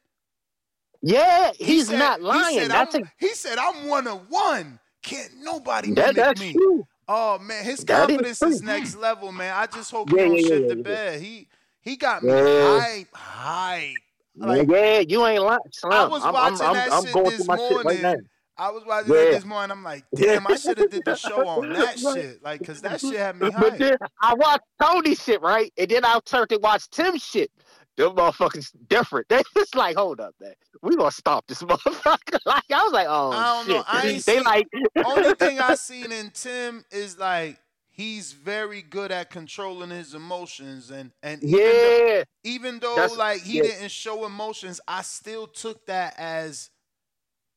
[1.06, 2.58] Yeah, He he's said- not He lying.
[2.58, 4.80] said, That's I'm, a, he said I'm one of one.
[5.02, 6.52] Can't nobody that, that's me.
[6.54, 6.84] true.
[7.06, 8.66] Oh man, his That is confidence is, true.
[8.66, 9.54] next level, man.
[9.54, 11.20] I just hope Yeah, he don't yeah, shit yeah, the bed.
[11.20, 11.48] He
[11.80, 13.94] he got me hype, hype.
[14.36, 15.60] Like yeah, you ain't lying.
[15.72, 15.92] Slim.
[15.92, 17.76] I was watching I'm, that I'm, shit I'm going this my morning.
[17.76, 18.14] shit right now.
[18.58, 19.24] I was watching Yeah.
[19.26, 19.70] that this morning.
[19.70, 22.42] I'm like, damn, I should have did the show on that shit.
[22.42, 23.78] Like, cause that shit had me But hype.
[23.78, 25.72] then I watched Tony shit, right?
[25.78, 27.52] And then I turned to watch Tim shit.
[27.96, 29.28] Them motherfuckers different.
[29.30, 30.54] They just like, hold up, man.
[30.82, 32.38] We gonna stop this motherfucker.
[32.44, 33.74] Like I was like, oh I don't shit.
[33.76, 33.84] know.
[33.88, 34.66] I ain't they seen- like
[35.04, 40.90] Only thing I seen in Tim is like he's very good at controlling his emotions
[40.90, 42.24] and and even though, Yeah.
[42.44, 43.62] even though That's- like he yeah.
[43.64, 46.70] didn't show emotions, I still took that as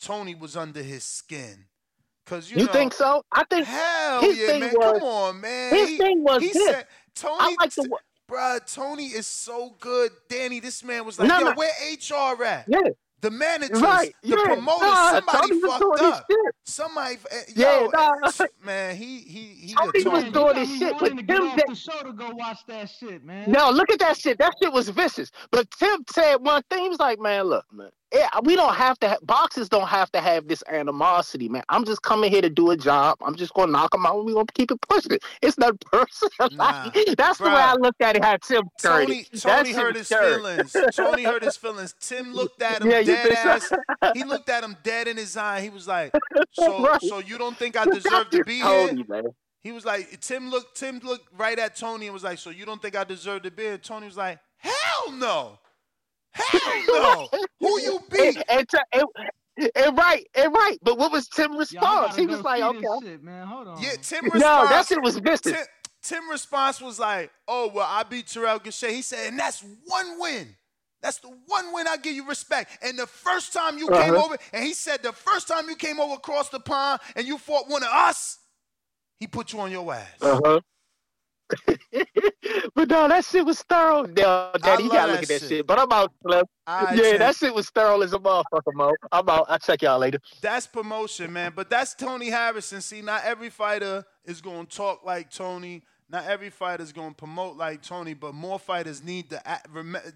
[0.01, 1.65] Tony was under his skin.
[2.25, 3.23] Cause you, You know, think so?
[3.31, 4.73] I think Hell his yeah, thing man!
[4.75, 5.73] was- Come on, man.
[5.75, 6.65] his he, thing was he this.
[6.67, 6.85] said
[7.15, 7.37] Tony.
[7.41, 7.89] I like the
[8.29, 10.11] Bruh, Tony is so good.
[10.29, 11.53] Danny, this man was like, No, yo, no.
[11.55, 12.65] where HR at?
[12.67, 12.79] Yeah.
[13.21, 14.35] The managers, Right, the yeah.
[14.45, 16.25] promoters, Nah, somebody Tony was fucked doing up.
[16.31, 16.55] shit.
[16.63, 18.11] Somebody, eh, Yeah, yo, nah.
[18.39, 21.23] eh, man, he he he Tony the was doing got this shit wanting with to
[21.23, 23.51] get Tim off that- the show to go watch that shit, man.
[23.51, 24.37] No, look at that shit.
[24.37, 25.31] That shit was vicious.
[25.51, 26.83] But Tim said one thing.
[26.83, 27.89] He was like, man, look, man.
[28.13, 29.09] Yeah, we don't have to.
[29.09, 31.63] Ha- boxers don't have to have this animosity, man.
[31.69, 33.17] I'm just coming here to do a job.
[33.21, 34.17] I'm just gonna knock them out.
[34.17, 35.19] and We gonna keep it pushing.
[35.43, 36.49] It's not personal.
[36.51, 37.51] Nah, That's the way.
[37.51, 38.23] I looked at it.
[38.23, 39.25] How Tim turned Tony.
[39.39, 40.75] Tony hurt his feelings.
[40.95, 41.93] Tony hurt his feelings.
[41.99, 43.75] Tim looked at him Yeah, dead think so?
[44.01, 44.13] ass.
[44.15, 45.61] He looked at him dead in his eye.
[45.61, 46.11] He was like,
[46.53, 47.01] "So, Right.
[47.03, 49.23] so you don't think I deserve to be here?" Man.
[49.61, 52.65] He was like, Tim looked, Tim looked right at Tony and was like, "So you
[52.65, 55.59] don't think I deserve to be here?" Tony was like, "Hell no."
[56.33, 57.29] Hell no.
[57.59, 58.37] Who you beat?
[58.49, 59.03] And, and,
[59.57, 60.77] and, and right, and right.
[60.81, 62.15] But what was Tim response?
[62.15, 62.85] He was like, okay.
[63.03, 63.45] shit, man.
[63.47, 63.81] Hold on.
[63.81, 65.53] Yeah, Tim No, that shit was missing.
[65.53, 65.65] Tim,
[66.01, 70.17] Tim response was like, "Oh well, I beat Terrell Gausha." He said, "And that's one
[70.19, 70.55] win.
[71.01, 74.25] That's the one win I give you respect." And the first time you came Uh-huh.
[74.25, 77.37] over, and he said, "The first time you came over across the pond and you
[77.37, 78.37] fought one of us,
[79.19, 80.59] he put you on your ass." Uh huh.
[82.75, 84.03] but no, that shit was thorough.
[84.03, 85.49] No, Daddy, you gotta look at that shit.
[85.49, 85.67] shit.
[85.67, 86.45] But I'm out, Slim.
[86.67, 87.19] Alright, yeah, Tim.
[87.19, 88.93] that shit was thorough as a motherfucker, Mo.
[89.11, 89.45] I'm out.
[89.49, 90.19] I'll check y'all later.
[90.41, 91.53] That's promotion, man.
[91.55, 92.81] But that's Tony Harrison.
[92.81, 95.83] See, not every fighter is going to talk like Tony.
[96.09, 98.13] Not every fighter is going to promote like Tony.
[98.13, 99.47] But more fighters need to.
[99.47, 99.67] act-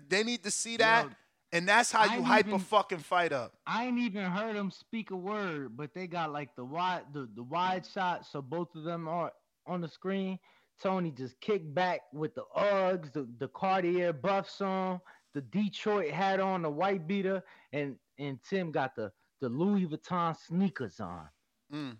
[0.10, 1.08] They need to see that,
[1.52, 3.54] and that's how you ain't hype a fucking fight up.
[3.68, 7.30] I ain't even heard him speak a word, but they got like the wide the,
[7.36, 9.32] the wide shot, so both of them are
[9.68, 10.40] on the screen.
[10.82, 15.00] Tony just kicked back with the Uggs, the, the Cartier buffs on,
[15.34, 19.12] the Detroit hat on, the white beater, and and Tim got the
[19.42, 21.28] the Louis Vuitton sneakers on.
[21.74, 21.98] Mm.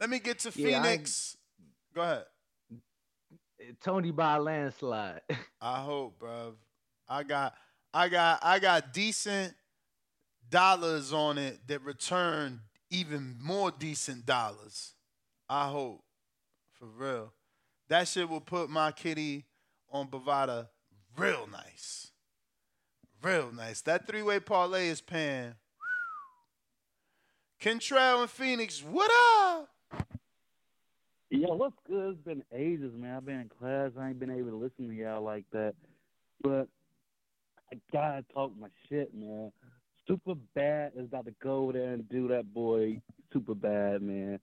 [0.00, 1.36] Let me get to Yeah, I- Phoenix.
[1.94, 2.24] Go ahead.
[3.80, 5.20] Tony by a landslide.
[5.60, 6.54] I hope, bro.
[7.08, 7.54] I got,
[7.94, 9.54] I got, I got decent
[10.50, 12.60] dollars on it that return
[12.90, 14.94] even more decent dollars.
[15.48, 16.02] I hope,
[16.72, 17.32] for real.
[17.88, 19.44] That shit will put my kitty
[19.90, 20.68] on Bovada
[21.16, 22.12] real nice,
[23.22, 23.82] real nice.
[23.82, 25.54] That three-way parlay is paying.
[27.60, 29.68] Kentrell and Phoenix, what up?
[31.30, 32.14] Yo, what's good?
[32.14, 33.16] It's been ages, man.
[33.16, 33.90] I've been in class.
[33.98, 35.74] I ain't been able to listen to y'all like that.
[36.42, 36.68] But
[37.72, 39.52] I gotta talk my shit, man.
[40.06, 43.00] Super bad is about to go there and do that boy
[43.32, 44.40] super bad, man.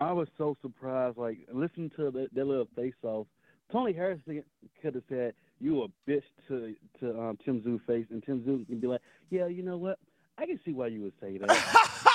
[0.00, 1.16] I was so surprised.
[1.16, 3.26] Like, listen to that, their little face off.
[3.72, 4.44] Tony Harrison
[4.80, 8.66] could have said, "You a bitch" to to um, Tim Tszyu face, and Tim Tszyu
[8.66, 9.98] can be like, "Yeah, you know what?
[10.38, 11.50] I can see why you would say that."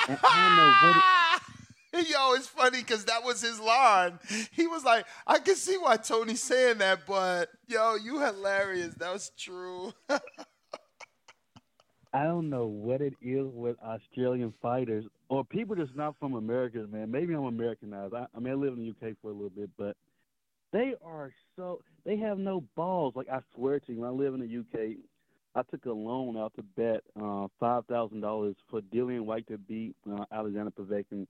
[0.09, 0.19] It,
[2.09, 4.17] Yo, it's funny because that was his line.
[4.51, 8.95] He was like, I can see why Tony's saying that, but yo, you hilarious.
[8.95, 9.91] That was true.
[12.14, 16.86] I don't know what it is with Australian fighters or people just not from America,
[16.91, 17.09] man.
[17.09, 18.14] Maybe I'm Americanized.
[18.14, 19.95] I, I mean, I lived in the UK for a little bit, but
[20.74, 23.14] they are so they have no balls.
[23.16, 24.97] Like I swear to you, when I live in the UK,
[25.55, 29.57] I took a loan out to bet uh, five thousand dollars for Dillian Whyte to
[29.57, 31.28] beat uh, Alexander Povetkin.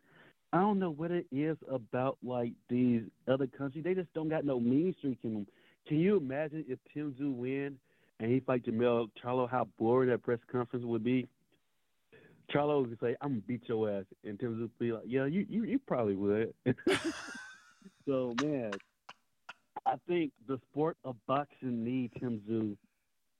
[0.53, 3.83] I don't know what it is about like these other countries.
[3.83, 5.47] They just don't got no mean streak in them.
[5.87, 7.77] Can you imagine if Tim Tszyu win
[8.21, 11.27] and he fight Jermell Charlo, how boring that press conference would be?
[12.53, 15.45] Charlo would say, "I'm gonna beat your ass," and Tim would be like, "Yeah, you
[15.49, 16.53] you, you probably would."
[18.05, 18.71] so man,
[19.85, 22.77] I think the sport of boxing needs Tim Tszyu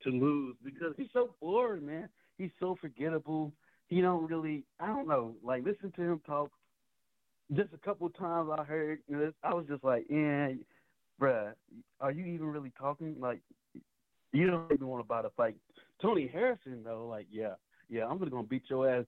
[0.03, 2.09] to lose because he's so boring, man.
[2.37, 3.53] He's so forgettable.
[3.87, 6.49] He don't really, I don't know, like listen to him talk.
[7.53, 10.53] Just a couple times I heard, you know, I was just like, yeah,
[11.19, 11.53] bruh,
[11.99, 13.17] are you even really talking?
[13.19, 13.41] Like,
[14.33, 15.55] you don't even want to buy the fight.
[16.01, 17.53] Tony Harrison, though, like, yeah,
[17.89, 19.05] yeah, I'm gonna beat your ass.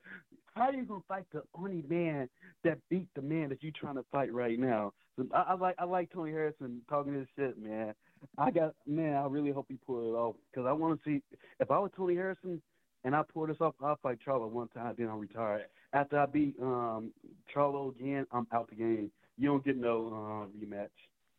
[0.56, 2.30] How are you gonna fight the only man
[2.64, 4.94] that beat the man that you trying to fight right now?
[5.16, 7.96] So I, I like I like Tony Harrison talking this shit, man.
[8.38, 11.22] I got man, I really hope he pull it off because I want to see
[11.60, 12.62] if I was Tony Harrison
[13.04, 15.68] and I pull this off, I'll fight Charlo one time, then I'll retire.
[15.94, 17.12] After I beat um
[17.54, 19.12] Charlo again, I'm out the game.
[19.38, 20.90] You don't get no uh, rematch.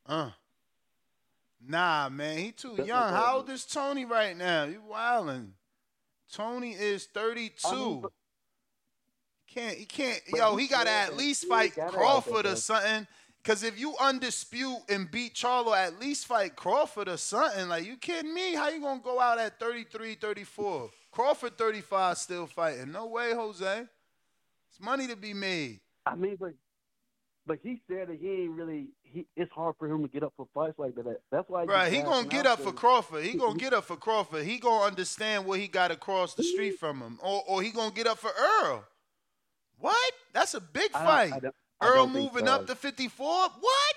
[0.06, 0.30] Uh.
[1.66, 3.10] Nah, man, he too That's young.
[3.10, 4.64] How old is Tony right now?
[4.64, 5.50] You wildin'.
[6.32, 8.10] Tony is 32.
[9.46, 13.06] Can't he can't yo, he gotta at least fight got it out Crawford or something.
[13.44, 17.68] Cause if you undispute and beat Charlo, at least fight Crawford or something.
[17.68, 18.54] Like you kidding me?
[18.54, 20.90] How you gonna go out at 33, 34?
[21.12, 22.90] Crawford 35 still fighting.
[22.90, 23.84] No way, Jose.
[24.70, 25.80] It's money to be made.
[26.06, 26.54] I mean, but
[27.46, 28.88] but he said that he ain't really.
[29.02, 31.20] He it's hard for him to get up for fights like that.
[31.30, 31.64] That's why.
[31.64, 33.24] Right, he gonna get up for Crawford.
[33.24, 34.44] He gonna get up for Crawford.
[34.44, 37.94] He gonna understand what he got across the street from him, or or he gonna
[37.94, 38.84] get up for Earl.
[39.78, 40.12] What?
[40.32, 41.32] That's a big fight.
[41.32, 41.48] I
[41.80, 42.52] I Earl moving so.
[42.52, 43.26] up to fifty four.
[43.26, 43.94] What?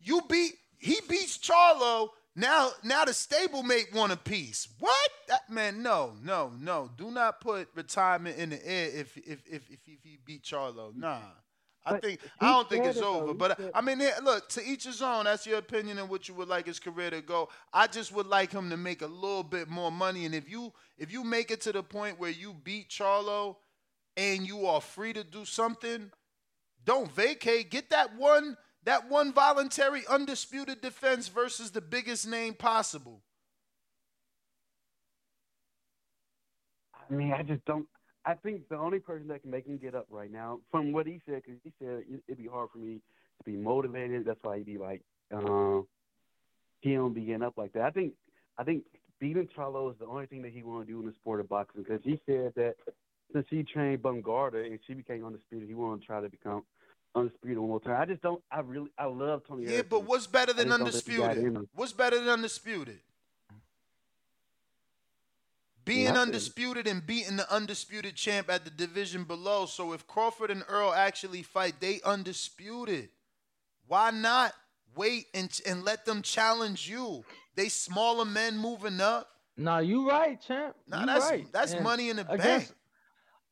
[0.00, 0.52] You beat?
[0.78, 2.10] He beats Charlo.
[2.38, 4.68] Now, now the stablemate want a piece.
[4.78, 5.10] What?
[5.28, 6.90] That man, no, no, no.
[6.96, 10.94] Do not put retirement in the air if if if if, if he beat Charlo.
[10.94, 11.20] Nah.
[11.86, 14.84] I think I don't think it's it, over, He but I mean, look, to each
[14.84, 15.24] his own.
[15.24, 17.48] That's your opinion and what you would like his career to go.
[17.72, 20.26] I just would like him to make a little bit more money.
[20.26, 23.56] And if you if you make it to the point where you beat Charlo
[24.16, 26.10] and you are free to do something,
[26.84, 27.70] don't vacate.
[27.70, 33.22] Get that one that one voluntary undisputed defense versus the biggest name possible.
[37.08, 37.86] I mean, I just don't.
[38.26, 41.06] I think the only person that can make him get up right now, from what
[41.06, 43.00] he said, because he said it- it'd be hard for me
[43.38, 44.24] to be motivated.
[44.24, 45.86] That's why he'd be like, um,
[46.80, 47.82] he don't be getting up like that.
[47.82, 48.14] I think,
[48.58, 48.84] I think
[49.20, 51.48] beating Charlo is the only thing that he want to do in the sport of
[51.48, 52.76] boxing because he said that
[53.32, 56.64] since he trained Bumgarda and she became undisputed, he want to try to become
[57.14, 58.00] undisputed one more time.
[58.00, 58.42] I just don't.
[58.50, 59.64] I really, I love Tony.
[59.64, 59.88] Yeah, Harrison.
[59.88, 61.68] but what's better than just don't think he got it in undisputed?
[61.74, 63.00] What's better than undisputed?
[65.86, 66.20] Being Nothing.
[66.22, 69.64] undisputed and beating the undisputed champ at the division below.
[69.66, 73.08] So if Crawford and Errol actually fight, they undisputed.
[73.86, 74.52] Why not
[74.96, 77.24] wait and and let them challenge you?
[77.54, 79.28] They smaller men moving up.
[79.56, 80.74] Nah, you right, champ.
[80.88, 81.46] Nah, you that's- right.
[81.52, 82.78] that's And money in the against- bank.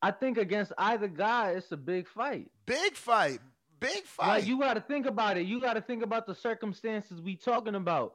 [0.02, 2.50] I think against either guy, it's a big fight.
[2.66, 3.40] Big fight.
[3.80, 4.26] Big fight.
[4.28, 5.46] Like you got to think about it.
[5.46, 8.14] You got to think about the circumstances we talking about.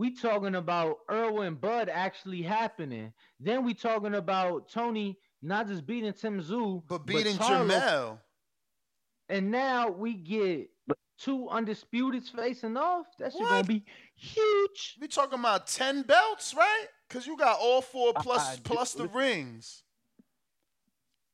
[0.00, 3.12] We talking about Errol and Bud actually happening.
[3.38, 7.68] Then we talking about Tony not just beating Tim Tszyu, but beating Charlo.
[7.68, 8.18] Jermell.
[9.28, 10.70] And now we get
[11.18, 13.08] two undisputeds facing off.
[13.18, 13.84] That's gonna be
[14.14, 14.96] huge.
[15.02, 16.86] We talking about ten belts, right?
[17.06, 19.82] Because you got all four plus do- plus the rings.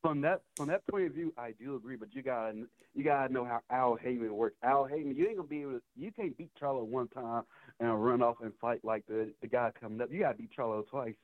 [0.02, 1.96] From that from that point of view, I do agree.
[1.96, 2.54] But you gotta
[2.94, 4.56] you gotta know how Al Haymon works.
[4.62, 5.82] Al Haymon, you ain't gonna be able to.
[5.96, 7.42] You can't beat Charlo one time
[7.80, 10.08] and run off and fight like the the guy coming up.
[10.12, 11.14] You gotta beat Charlo twice.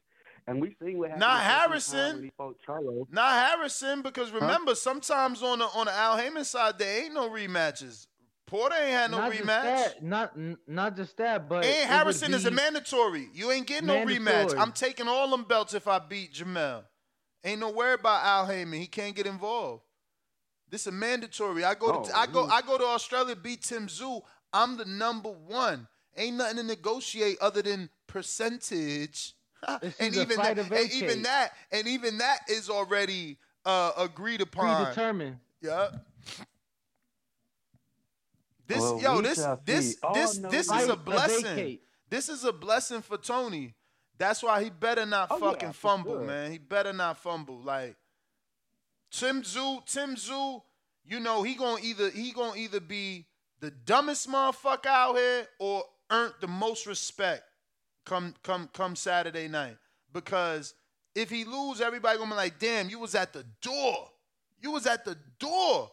[0.49, 1.21] And we seen what happened.
[1.21, 2.23] Not the second time Harrison.
[2.25, 3.07] he Charlo.
[3.13, 7.29] Not Harrison, because remember, sometimes on the on the Al Haymon side, there ain't no
[7.29, 8.07] rematches.
[8.47, 9.63] Porter ain't had no not rematch.
[9.63, 13.29] that, not n- not just that, but it And Harrison is a mandatory.
[13.33, 14.59] You ain't getting no rematch.
[14.59, 16.83] I'm taking all them belts if I beat Jermell.
[17.45, 18.79] Ain't no worry about Al Haymon.
[18.81, 19.83] He can't get involved.
[20.71, 21.65] This is mandatory.
[21.65, 24.23] I go to Oh, I go I go to Australia, beat Tim Tszyu.
[24.53, 25.89] I'm the number one.
[26.17, 29.35] Ain't nothing to negotiate other than percentage.
[29.69, 34.87] And even that, and even that, and even that is already uh, agreed upon.
[34.87, 35.39] predetermined.
[35.61, 35.89] Yeah.
[38.67, 39.99] This Well, yo, we this this see.
[40.15, 41.45] This this is- is a blessing.
[41.45, 41.83] vacate.
[42.11, 43.75] This is a blessing for Tony.
[44.19, 46.25] That's why he better not Oh, fucking for fumble, sure.
[46.25, 46.53] man.
[46.53, 47.61] He better not fumble.
[47.61, 47.97] Like
[49.11, 50.63] Tim Tszyu, Tim Tszyu,
[51.05, 53.27] you know he gonna either he gonna either be
[53.61, 57.43] the dumbest motherfucker out here or earn the most respect
[58.05, 59.77] come come come Saturday night.
[60.13, 60.75] Because
[61.15, 64.09] if he lose, everybody gonna be like, damn, you was at the door.
[64.61, 65.91] You was at the door.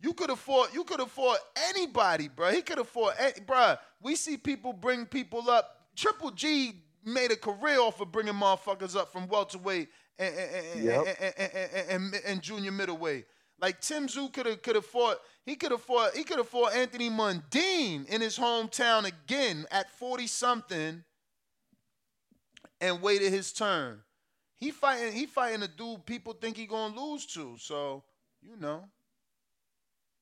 [0.00, 0.72] You could have fought.
[0.74, 2.50] You could have fought anybody, bro.
[2.50, 3.76] He could have fought, any, bro.
[4.02, 5.70] We see people bring people up.
[5.96, 6.74] Triple G
[7.04, 9.88] made a career off of bringing motherfuckers up from welterweight
[10.18, 11.06] and and, and, Yep.
[11.20, 13.26] and, and, and, and, and junior middleweight.
[13.60, 15.18] Like Tim Tszyu could have could have fought.
[15.46, 16.14] He could have fought.
[16.16, 21.04] He could have fought Anthony Mundine in his hometown again at forty something,
[22.80, 24.00] and waited his turn.
[24.56, 25.12] He fighting.
[25.12, 27.56] He fighting a dude people think he gonna lose to.
[27.58, 28.02] So
[28.42, 28.84] you know.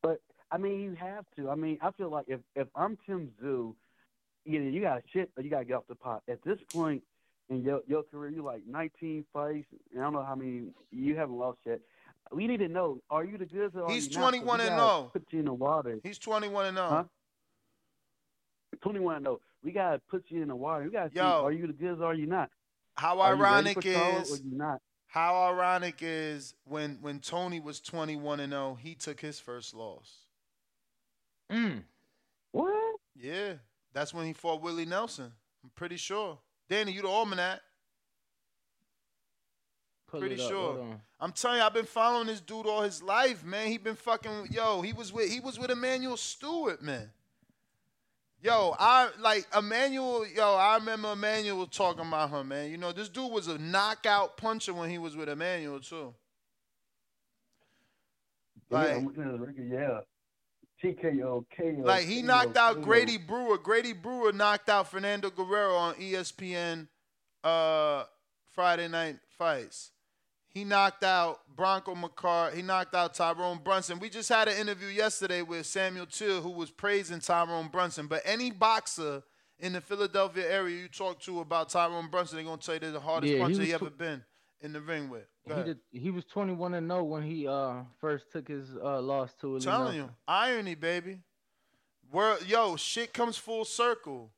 [0.02, 0.20] But
[0.50, 1.48] I mean, you have to.
[1.50, 3.74] I mean, I feel like if if I'm Tim Tszyu,
[4.46, 6.22] either you got to shit or you got to get off the pot.
[6.28, 7.02] At this point
[7.50, 9.66] in your your career, you like 19 fights.
[9.92, 11.80] And I don't know how many you haven't lost yet.
[12.32, 15.00] We need to know: Are you the goods or He's you 21 we and gotta
[15.00, 15.10] 0.
[15.12, 15.98] Put you in the water.
[16.02, 16.82] He's twenty one and oh.
[16.82, 16.88] Huh?
[16.88, 17.08] zero.
[18.82, 19.40] 21 and 0.
[19.62, 20.84] We gotta put you in the water.
[20.84, 21.44] We gotta see: Yo.
[21.44, 22.50] Are you the goods or are you not?
[22.96, 24.80] How Are ironic for is or you not?
[25.06, 29.74] how ironic is when when Tony was twenty one and zero, he took his first
[29.74, 30.26] loss.
[31.50, 31.82] Mm.
[32.52, 32.96] What?
[33.14, 33.54] Yeah,
[33.92, 35.32] that's when he fought Willie Nelson.
[35.64, 36.38] I'm pretty sure.
[36.68, 37.60] Danny, you the almanac.
[40.08, 40.98] Pull Pretty sure.
[41.20, 43.68] I'm telling you, I've been following this dude all his life, man.
[43.68, 44.82] He been fucking yo.
[44.82, 47.10] He was with he was with Emanuel Steward, man.
[48.42, 50.26] Yo, I like Emanuel.
[50.26, 52.70] Yo, I remember Emanuel talking about him, man.
[52.70, 56.12] You know, this dude was a knockout puncher when he was with Emanuel too.
[58.70, 59.68] yeah, Like- I'm looking at the record.
[59.70, 60.00] Yeah.
[60.82, 61.82] TKO, KO.
[61.82, 63.58] Like he knocked out Grady Brewer.
[63.58, 66.88] Grady Brewer knocked out Fernando Guerrero on ESPN
[67.44, 68.04] uh,
[68.50, 69.92] Friday Night Fights.
[70.48, 72.54] He knocked out Bronco McKart.
[72.54, 73.98] He knocked out Tyrone Brunson.
[73.98, 78.06] We just had an interview yesterday with Samuel Till, who was praising Tyrone Brunson.
[78.06, 79.22] But any boxer
[79.58, 82.90] in the Philadelphia area you talk to about Tyrone Brunson, they're gonna tell you they're
[82.90, 84.22] the hardest Yeah, he puncher was he ever been
[84.62, 85.26] in the ring with.
[85.46, 85.78] He did.
[85.90, 89.64] He was 21 and 0 when he uh first took his uh loss to Willie
[89.64, 91.18] telling you, irony, baby.
[92.10, 94.30] Where yo, shit comes full circle.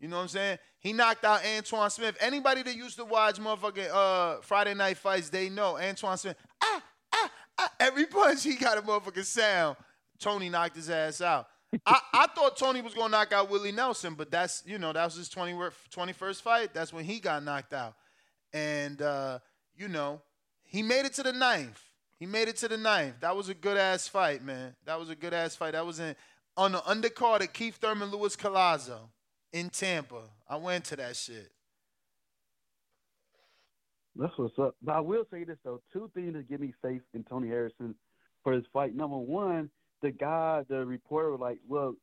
[0.00, 0.58] You know what I'm saying?
[0.78, 2.16] He knocked out Antoine Smith.
[2.20, 6.36] Anybody that used to watch motherfucking uh Friday night fights, they know Antoine Smith.
[6.62, 7.72] Ah, ah, ah.
[7.80, 9.76] Every punch he got a motherfucking sound.
[10.18, 11.46] Tony knocked his ass out.
[11.84, 15.04] I, I thought Tony was gonna knock out Willie Nelson, but that's you know that
[15.04, 16.72] was his 20, 21st fight.
[16.72, 17.94] That's when he got knocked out,
[18.52, 19.40] and uh,
[19.78, 20.20] you know
[20.64, 21.82] He made it to the ninth.
[22.18, 23.20] He made it to the ninth.
[23.20, 24.74] That was a good ass fight, man.
[24.84, 25.72] That was a good ass fight.
[25.72, 26.16] That was in
[26.56, 28.98] on the undercard of Keith Thurman, Luis Collazo
[29.52, 30.22] in Tampa.
[30.48, 31.52] I went to that shit.
[34.16, 34.74] That's what's up.
[34.82, 37.94] But I will say this though: two things that give me faith in Tony Harrison
[38.42, 38.94] for his fight.
[38.96, 39.70] Number one,
[40.02, 41.94] the guy, the reporter, was like, "Well,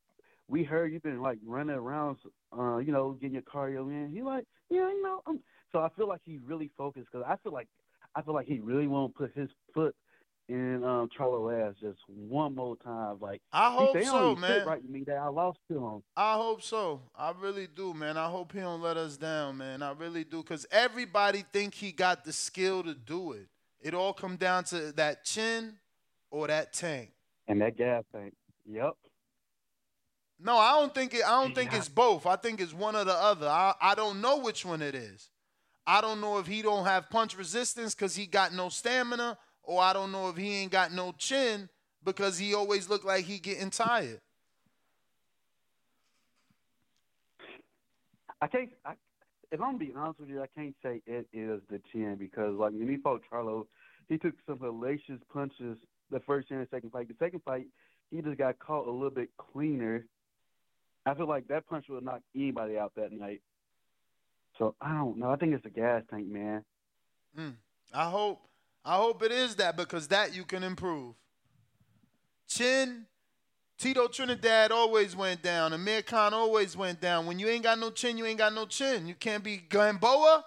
[0.48, 2.16] we heard you've been like running around,
[2.58, 5.40] uh, you know, getting your cardio in." He like, "Yeah, you know." Um.
[5.76, 7.68] So I feel like he really focused because I feel like
[8.14, 9.94] I feel like he really won't put his foot
[10.48, 13.18] in um Charlo ass just one more time.
[13.20, 14.66] Like I hope so, don't even fit man.
[14.66, 16.02] Right to me that I lost to him.
[16.16, 17.02] I hope so.
[17.14, 18.16] I really do, man.
[18.16, 19.82] I hope he don't let us down, man.
[19.82, 23.48] I really do, cause everybody think he got the skill to do it.
[23.82, 25.74] It all come down to that chin
[26.30, 27.10] or that tank.
[27.48, 28.32] And that gas tank.
[28.64, 28.94] Yep.
[30.40, 31.20] No, I don't think it.
[31.22, 32.24] I don't think it's both.
[32.24, 33.46] I think it's one or the other.
[33.46, 35.28] I, I don't know which one it is.
[35.86, 39.80] I don't know if he don't have punch resistance because he got no stamina, or
[39.80, 41.68] I don't know if he ain't got no chin
[42.04, 44.20] because he always look like he getting tired.
[48.40, 48.70] I can't.
[49.52, 52.72] If I'm being honest with you, I can't say it is the chin because like
[53.02, 53.66] fought Charlo,
[54.08, 55.78] he took some hellacious punches
[56.10, 57.08] the first and the second fight.
[57.08, 57.66] The second fight,
[58.10, 60.04] he just got caught a little bit cleaner.
[61.06, 63.40] I feel like that punch would knock anybody out that night.
[64.58, 65.30] So I don't know.
[65.30, 66.64] I think it's the gas tank, man.
[67.38, 67.54] Mm.
[67.92, 68.40] I hope.
[68.84, 71.14] I hope it is that because that you can improve.
[72.46, 73.06] Chin,
[73.78, 75.72] Tito Trinidad always went down.
[75.72, 77.26] Amir Khan always went down.
[77.26, 79.08] When you ain't got no chin, you ain't got no chin.
[79.08, 80.44] You can't be Gamboa.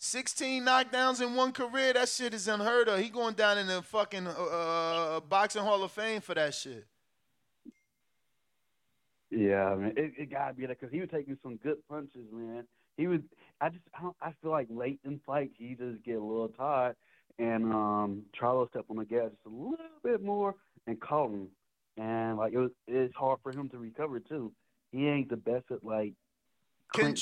[0.00, 1.92] 16 knockdowns in one career.
[1.92, 3.00] That shit is unheard of.
[3.00, 6.86] He going down in the fucking uh, uh, boxing hall of fame for that shit.
[9.30, 12.64] Yeah, man, it, it gotta be that because he was taking some good punches, man.
[12.98, 13.20] He was.
[13.60, 16.48] I just, I, don't, I feel like late in fight he just get a little
[16.48, 16.94] tired,
[17.38, 20.54] and um, Charlo stepped on the gas just a little bit more
[20.86, 21.48] and caught him,
[21.96, 24.52] and like it was, it's hard for him to recover too.
[24.92, 26.12] He ain't the best at like
[26.96, 27.16] when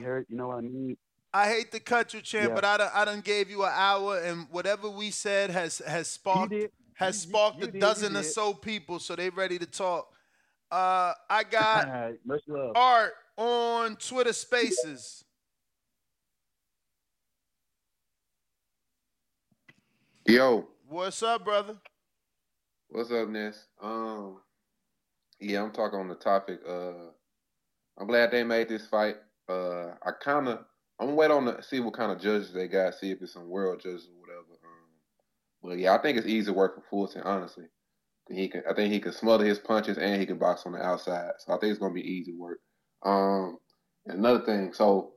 [0.00, 0.26] hurt.
[0.28, 0.96] You know what I mean?
[1.32, 2.54] I hate to cut you, champ, Yeah.
[2.54, 6.08] but I done, I done gave you an hour, and whatever we said has has
[6.08, 6.54] sparked
[6.94, 10.08] has sparked you a did, dozen or so people, so they ready to talk.
[10.70, 12.72] Uh, I got All right, much love.
[12.74, 15.24] Art on Twitter Spaces.
[20.26, 21.76] Yo, What's up, brother?
[22.88, 23.66] what's up, Ness?
[23.82, 24.38] Um,
[25.40, 26.60] yeah, I'm talking on the topic.
[26.68, 27.10] Uh,
[27.98, 29.16] I'm glad they made this fight.
[29.48, 30.60] Uh, I kind of,
[31.00, 33.48] I'm wait on to see what kind of judges they got, see if it's some
[33.48, 34.52] world judges or whatever.
[34.64, 34.88] Um,
[35.62, 37.64] but yeah, I think it's easy work for Fulton, honestly.
[38.28, 40.82] He can, I think he can smother his punches and he can box on the
[40.82, 41.32] outside.
[41.38, 42.58] So I think it's gonna be easy work.
[43.02, 43.58] Um,
[44.06, 45.12] another thing, so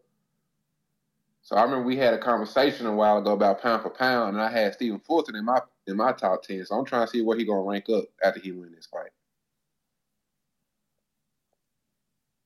[1.42, 4.42] so I remember we had a conversation a while ago about pound for pound, and
[4.42, 6.64] I had Stephen Fulton in my in my top ten.
[6.66, 9.10] So I'm trying to see where he gonna rank up after he win this fight.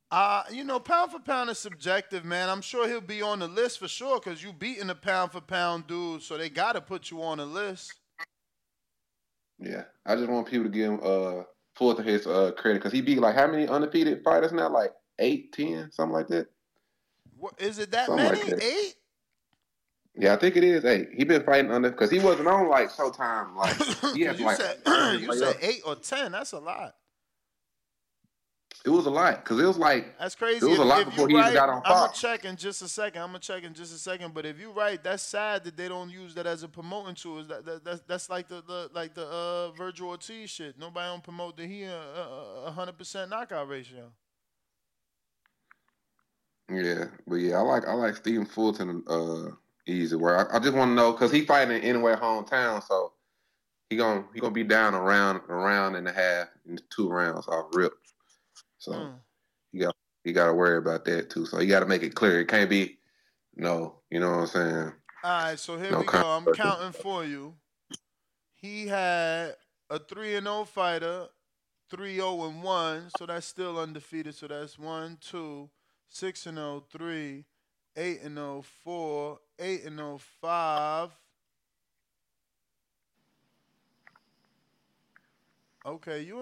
[0.10, 2.48] Uh, you know, pound for pound is subjective, man.
[2.48, 5.42] I'm sure he'll be on the list for sure because you beating a pound for
[5.42, 7.96] pound dude, so they got to put you on the list.
[9.60, 11.44] Yeah, I just want people to give him uh
[11.76, 14.70] Fulton his uh credit because he beat like how many undefeated fighters now?
[14.70, 16.48] Like eight, ten, something like that.
[17.38, 18.50] What, is it that Something like many?
[18.52, 18.64] that.
[18.64, 18.96] Eight?
[20.16, 21.10] Yeah, I think it is eight.
[21.14, 23.56] He been fighting under because he wasn't on like Showtime.
[23.56, 23.76] Like
[24.16, 24.78] he had you like said
[25.20, 26.32] you said eight or ten.
[26.32, 26.96] That's a lot.
[28.86, 30.66] it was a lot because it was like That's crazy.
[30.66, 31.90] It was a lot before he right, even got on Fox.
[31.90, 33.24] I'm gonna check in just a second.
[33.24, 34.36] I'm gonna check in just a second.
[34.36, 37.40] But if you're right, that's sad that they don't use that as a promoting tool.
[37.40, 40.78] Is that, that that's that's like the, the like the uh, Vergil Ortiz shit.
[40.78, 44.12] Nobody don't promote that he a hundred percent knockout ratio.
[46.76, 49.52] Yeah, but yeah, I like I like Stephen Fulton uh
[49.88, 50.50] easy work.
[50.52, 53.14] I, I just want to know because he fighting in anywhere hometown, so
[53.90, 57.48] he gonna he gonna be down around a round and a half in two rounds
[57.48, 57.94] off rip.
[58.80, 59.16] So Hmm.
[59.72, 59.96] you got
[60.26, 61.46] you got to worry about that too.
[61.46, 62.42] So you got to make it clear.
[62.42, 63.00] It can't be
[63.56, 64.94] no, you know what I'm saying?
[65.24, 66.30] All right, so here No we go.
[66.32, 67.56] I'm counting for you.
[68.54, 69.58] He had
[69.90, 71.30] a 3 and 0 fighter,
[71.90, 74.36] 3 0 and 1, so that's still undefeated.
[74.36, 75.70] So that's 1 2
[76.14, 77.44] 6 and 0 3
[77.98, 81.10] 8 and 0 4 8 and 0 5
[85.86, 86.38] Okay, you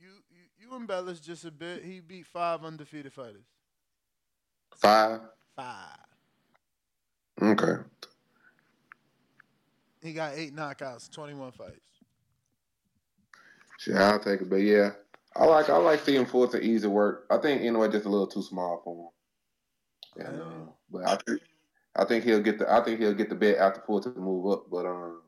[0.00, 1.84] you you, you embellished just a bit.
[1.84, 3.44] He beat 5 undefeated fighters.
[4.76, 5.20] Five.
[5.56, 5.66] 5.
[7.42, 7.82] Okay.
[10.00, 11.80] He got 8 knockouts, 21 fights.
[13.78, 14.48] Shit, I'll take it.
[14.48, 14.92] But yeah,
[15.38, 17.26] I like I like Stephen Fulton easy work.
[17.30, 19.10] I think anyway just a little too small for
[20.16, 20.26] him.
[20.26, 21.40] And, uh, but I think
[21.94, 24.70] I think he'll get the I think he'll get the bet after to move up.
[24.70, 25.22] But um,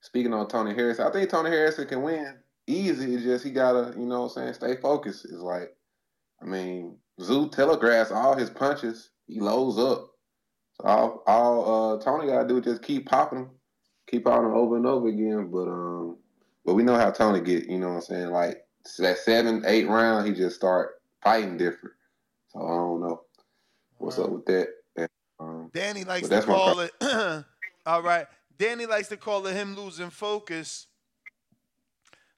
[0.00, 3.14] speaking on Tony Harris, I think Tony Harrison can win easy.
[3.14, 5.24] It's just he gotta, you know, what I'm saying, stay focused.
[5.24, 5.74] It's like,
[6.42, 9.10] I mean, Tszyu telegraphs all his punches.
[9.26, 10.10] He loads up.
[10.80, 13.50] So all, all uh, Tony gotta do is just keep popping them,
[14.06, 15.50] keep popping them over and over again.
[15.50, 16.18] But um,
[16.64, 17.66] but we know how Tony get.
[17.66, 18.30] You know what I'm saying?
[18.30, 18.64] Like
[18.98, 21.94] that seven, eight round, he just start fighting different.
[22.48, 23.22] So I don't know
[23.98, 24.68] what's up with that.
[24.96, 25.08] And,
[25.40, 26.92] um, Danny likes to call it.
[27.86, 28.26] all right.
[28.58, 30.86] Danny likes to call it him losing focus.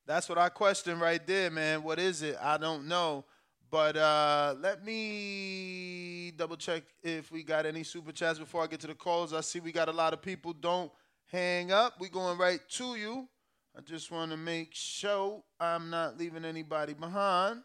[0.07, 1.83] That's what I question right there, man.
[1.83, 2.37] What is it?
[2.41, 3.25] I don't know.
[3.71, 8.81] But uh, let me double check if we got any super chats before I get
[8.81, 9.33] to the calls.
[9.33, 10.53] I see we got a lot of people.
[10.53, 10.93] Don't
[11.27, 12.01] hang up.
[12.01, 13.29] We going right to you.
[13.77, 17.61] I just want to make sure I'm not leaving anybody behind.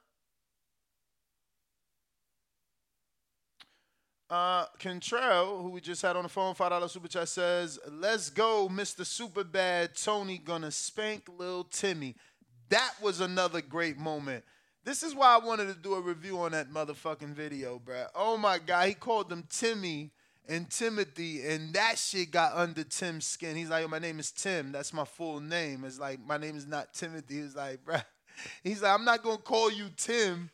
[4.30, 8.30] Uh, Contrell, who we just had on the phone, five dollar super chat says, "Let's
[8.30, 9.06] go, Mr.
[9.06, 12.16] Super Bad Tony, gonna spank Lil Timmy."
[12.68, 14.44] That was another great moment.
[14.84, 18.08] This is why I wanted to do a review on that motherfucking video, bruh.
[18.16, 20.12] Oh my god, he called them Timmy
[20.48, 23.56] and Timothy, and that shit got under Tim's skin.
[23.56, 24.72] He's like, "My name is Tim.
[24.72, 27.42] That's my full name." It's like my name is not Timothy.
[27.42, 28.04] He's like, bruh.
[28.64, 30.50] He's like, I'm not gonna call you Tim.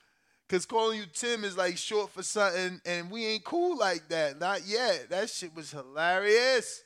[0.49, 4.39] Cause calling you Tim is like short for something, and we ain't cool like that.
[4.39, 5.09] Not yet.
[5.09, 6.84] That shit was hilarious.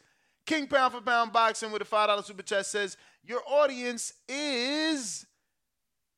[0.48, 5.28] King Pound for Pound Boxing with a five dollar super chat says your audience is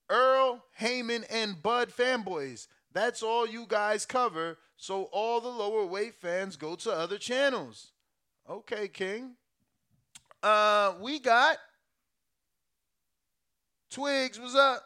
[0.10, 2.68] Errol, Haymon, and Bud fanboys.
[2.94, 4.58] That's all you guys cover.
[4.84, 7.94] So all the lower weight fans go to other channels.
[8.50, 9.38] Okay, King.
[10.44, 11.56] Uh, we got
[13.90, 14.38] Twigs.
[14.38, 14.84] What's up?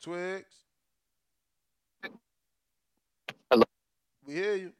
[0.00, 0.54] Twigs.
[3.50, 3.64] Hello.
[4.24, 4.72] We hear you.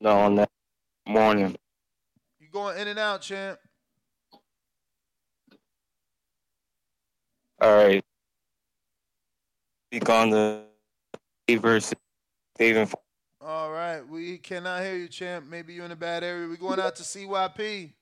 [0.00, 0.50] No, on that
[1.08, 1.56] morning.
[2.38, 3.58] You going in and out, champ.
[7.60, 8.04] All right.
[9.88, 10.64] Speak on the
[11.48, 11.94] versus
[12.54, 12.88] Stephen.
[13.40, 14.06] All right.
[14.06, 15.46] We cannot hear you, champ.
[15.48, 16.46] Maybe you're in a bad area.
[16.46, 17.92] We're going out to CYP.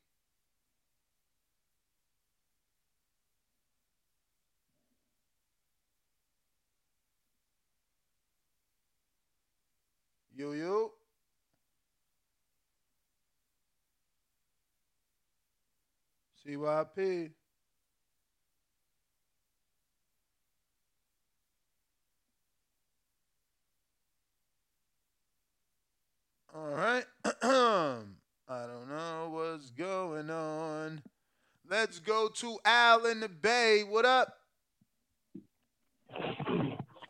[10.36, 10.93] Yo, yo.
[16.46, 17.30] CYP.
[26.54, 27.04] All right.
[28.46, 31.02] I don't know what's going on.
[31.68, 33.82] Let's go to Al in the Bay.
[33.88, 34.34] What up?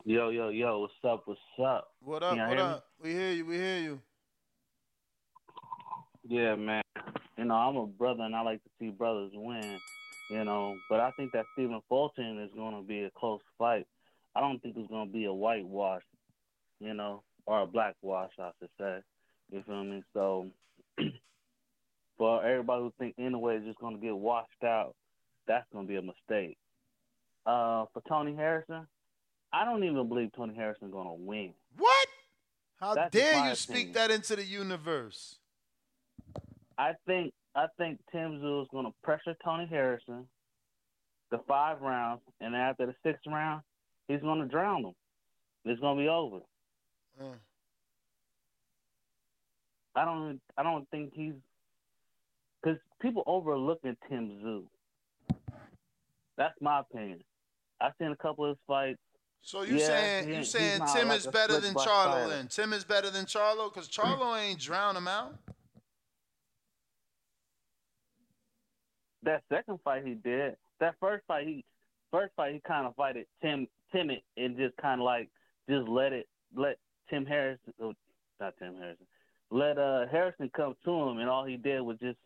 [0.06, 1.22] Yo, yo, yo, what's up?
[1.26, 1.88] What's up?
[2.00, 2.38] What up?
[2.38, 2.62] What me?
[2.62, 2.84] up?
[3.02, 3.46] We hear you.
[3.46, 4.00] We hear you.
[6.26, 6.83] Yeah, man.
[7.44, 9.78] You know, I'm a brother and I like to see brothers win,
[10.30, 13.86] you know, but I think that Stephen Fulton is going to be a close fight.
[14.34, 16.00] I don't think it's going to be a whitewash,
[16.80, 19.00] you know, or a black wash, I should say.
[19.52, 20.02] You feel me?
[20.14, 20.46] So,
[22.16, 24.94] for everybody who think anyway is just going to get washed out,
[25.46, 26.56] that's going to be a mistake.
[27.44, 28.86] Uh, for Tony Harrison,
[29.52, 31.52] I don't even believe Tony Harrison going to win.
[31.76, 32.08] What?
[32.80, 35.36] How That's dare you speak that into the universe?
[36.78, 40.26] I think I think Tim Tszyu is going to pressure Tony Harrison
[41.30, 43.62] the five rounds, and after the sixth round,
[44.06, 44.92] he's going to drown him.
[45.64, 46.38] It's going to be over.
[47.20, 47.34] Mm.
[49.96, 51.34] I don't I don't think he's
[52.62, 54.64] because people overlooking Tim Tszyu.
[56.36, 57.20] That's my opinion.
[57.80, 58.98] I've seen a couple of his fights.
[59.42, 62.48] So you Yeah, saying you saying Tim like is better than Charlo then?
[62.48, 65.36] Tim is better than Charlo because Charlo ain't drown him out.
[69.24, 70.56] That second fight he did.
[70.80, 71.64] That first fight he
[72.10, 75.30] first fight he kind of fighted Tim timid and just kind of like
[75.68, 76.76] just let it let
[77.08, 77.94] Tim Harrison oh,
[78.40, 79.06] not Tim Harrison
[79.50, 82.18] let uh Harrison come to him and all he did was just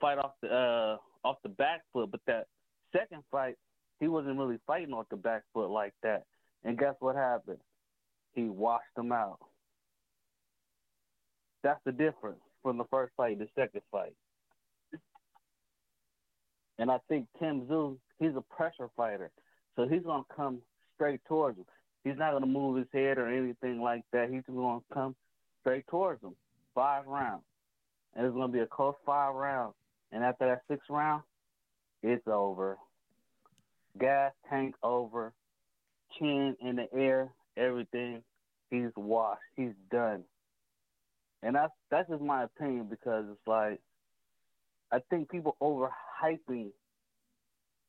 [0.00, 0.96] fight off the uh
[1.26, 2.10] off the back foot.
[2.10, 2.46] But that
[2.92, 3.56] second fight
[4.00, 6.24] he wasn't really fighting off the back foot like that.
[6.64, 7.58] And guess what happened?
[8.34, 9.38] He washed him out.
[11.62, 14.14] That's the difference from the first fight to the second fight.
[16.78, 19.30] And I think Tim Tszyu, he's a pressure fighter.
[19.76, 20.58] So he's going to come
[20.94, 21.66] straight towards him.
[22.04, 24.30] He's not going to move his head or anything like that.
[24.30, 25.16] He's going to come
[25.60, 26.34] straight towards him.
[26.74, 27.42] Five rounds.
[28.14, 29.74] and it's gonna be a close five rounds.
[30.12, 31.22] And after that sixth round,
[32.02, 32.78] it's over.
[33.98, 35.32] Gas tank over,
[36.18, 38.22] chin in the air, everything.
[38.70, 39.40] He's washed.
[39.56, 40.24] He's done.
[41.42, 43.80] And that's that's just my opinion because it's like
[44.92, 45.56] I think people
[46.22, 46.70] overhyping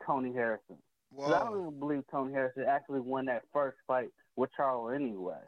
[0.05, 0.77] Tony Harrison.
[1.25, 5.39] I don't even believe Tony Harrison actually won that first fight with Charlo anyway.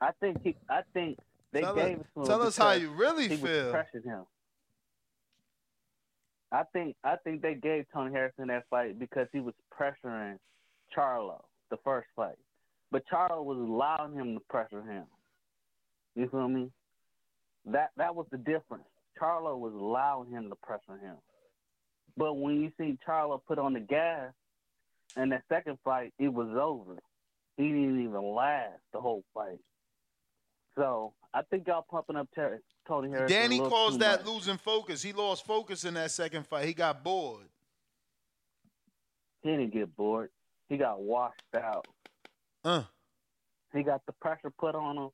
[0.00, 1.18] I think he, I think
[1.52, 2.26] they Tell gave us- it to him.
[2.26, 3.66] tell us how you really he feel.
[3.66, 4.24] Was pressuring him.
[6.52, 10.38] I think I think they gave Tony Harrison that fight because he was pressuring
[10.96, 12.38] Charlo the first fight,
[12.90, 15.04] but Charlo was allowing him to pressure him.
[16.14, 16.70] You feel me?
[17.66, 18.84] That that was the difference.
[19.20, 21.16] Charlo was allowing him to pressure him.
[22.16, 24.32] But when you see Charlo put on the gas
[25.16, 26.98] in that second fight, it was over.
[27.56, 29.60] He didn't even last the whole fight.
[30.76, 32.28] So I think y'all pumping up
[32.86, 33.36] Tony Harrison.
[33.36, 34.34] a Danny calls that much.
[34.34, 35.02] losing focus.
[35.02, 36.66] He lost focus in that second fight.
[36.66, 37.48] He got bored.
[39.42, 40.30] He didn't get bored.
[40.68, 41.86] He got washed out.
[42.64, 42.82] Uh.
[43.72, 45.10] He got the pressure put on him,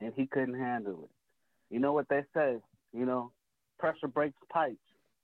[0.00, 1.74] and he couldn't handle it.
[1.74, 2.58] You know what they say?
[2.92, 3.32] You know,
[3.78, 4.78] pressure breaks pipes,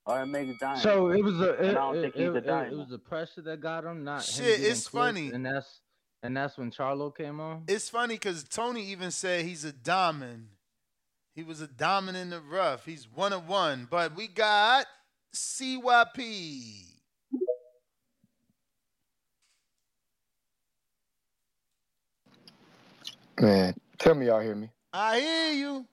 [0.05, 0.83] or it makes diamonds.
[0.83, 2.89] So it was a it, I don't it, think it, he's a it- it was
[2.89, 5.29] the pressure that got him, not him Shit, getting it's clipped, funny.
[5.29, 5.81] and that's
[6.23, 7.63] and that's when Charlo came on.
[7.67, 10.47] It's funny because Tony even said he's a diamond.
[11.33, 12.85] He was a diamond in the rough.
[12.85, 13.87] He's one of one.
[13.89, 14.85] But we got
[15.33, 16.85] CYP.
[23.39, 24.69] Man, tell me y'all hear me.
[24.93, 25.85] I hear you.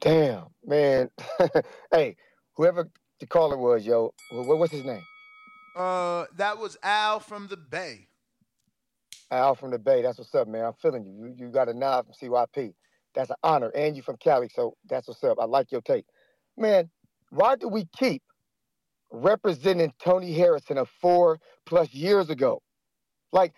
[0.00, 1.10] Damn, man.
[1.92, 2.16] hey,
[2.60, 5.02] whoever the caller was, yo, what, what's his name?
[5.74, 8.08] Uh, that was Al from the Bay.
[9.30, 10.02] Al from the Bay.
[10.02, 10.66] That's what's up, man.
[10.66, 11.28] I'm feeling you.
[11.28, 12.74] You, you got a nod from CYP.
[13.14, 13.70] That's an honor.
[13.70, 15.38] And you from Cali, so that's what's up.
[15.40, 16.04] I like your take.
[16.58, 16.90] Man,
[17.30, 18.22] why do we keep
[19.10, 22.60] representing Tony Harrison of four plus years ago?
[23.32, 23.54] Like,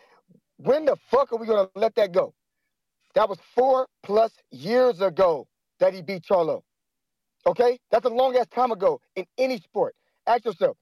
[0.59, 2.35] when the fuck are we gonna let that go?
[3.17, 5.49] That was four plus years ago
[5.81, 6.63] that he beat Charlo.
[7.47, 7.79] Okay?
[7.91, 9.95] That's a long ass time ago in any sport.
[10.27, 10.77] Ask yourself,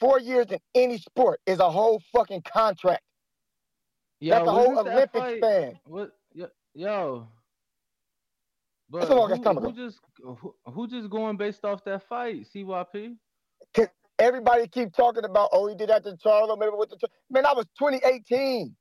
[0.00, 3.02] four years in any sport is a whole fucking contract.
[4.20, 5.78] Yo, That's a whole Olympic fight- span.
[5.84, 6.12] What?
[6.32, 7.28] Yo, yo.
[8.88, 11.84] But That's a long ass who, time who just who, who just going based off
[11.84, 12.46] that fight?
[12.54, 13.16] CYP.
[14.18, 17.52] everybody keep talking about, oh, he did that to Charlo, remember with the man, I
[17.52, 18.74] was 2018.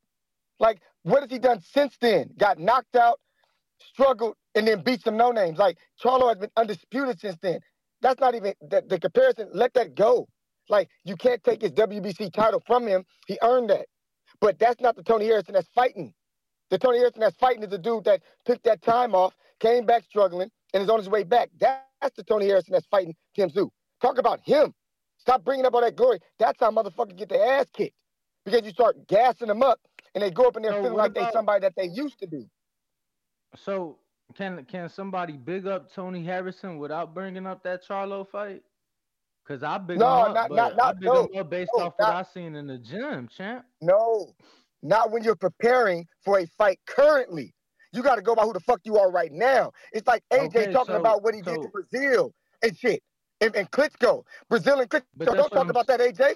[0.59, 2.29] Like, what has he done since then?
[2.37, 3.19] Got knocked out,
[3.79, 5.57] struggled, and then beat some no names.
[5.57, 7.60] Like Charlo has been undisputed since then.
[8.02, 9.49] That's not even the, the comparison.
[9.53, 10.27] Let that go.
[10.69, 13.03] Like, you can't take his WBC title from him.
[13.27, 13.86] He earned that.
[14.41, 16.14] But that's not the Tony Harrison that's fighting.
[16.69, 20.03] The Tony Harrison that's fighting is the dude that took that time off, came back
[20.03, 21.49] struggling, and is on his way back.
[21.60, 23.69] That's the Tony Harrison that's fighting Tim Tszyu.
[24.02, 24.73] Talk about him.
[25.18, 26.19] Stop bringing up all that glory.
[26.40, 27.95] That's how motherfuckers get their ass kicked.
[28.44, 29.80] Because you start gassing them up,
[30.14, 32.27] and they go up in there So feeling like they somebody that they used to
[32.27, 32.48] be.
[33.56, 33.98] So
[34.34, 38.64] can can somebody big up Tony Harrison without bringing up that Charlo fight?
[39.47, 41.49] Cause I big No, him up, not- but not- I not- big no, him up
[41.52, 43.65] based no, off what not- I seen in the gym, champ.
[43.80, 44.34] No,
[44.81, 47.53] not when you're preparing for a fight currently.
[47.93, 49.72] You got to go by who the fuck you are right now.
[49.93, 52.34] It's like AJ Okay, talking so- about what he did to Brazil
[52.64, 53.03] and shit.
[53.41, 54.23] And, and Klitschko.
[54.49, 55.03] Brazil and Klitschko.
[55.26, 56.35] Don't talk I'm- about that, AJ.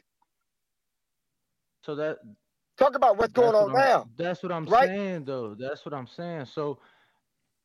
[1.82, 2.20] So that
[2.78, 4.10] Talk about what's going on what now.
[4.16, 4.88] That's what I'm right?
[4.88, 5.54] saying, though.
[5.54, 6.46] That's what I'm saying.
[6.46, 6.80] So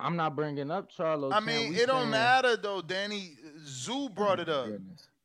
[0.01, 1.33] I'm not bringing up Charlo.
[1.33, 3.37] I mean, We it don't saying- matter though, Danny.
[3.65, 4.69] Tszyu brought it up.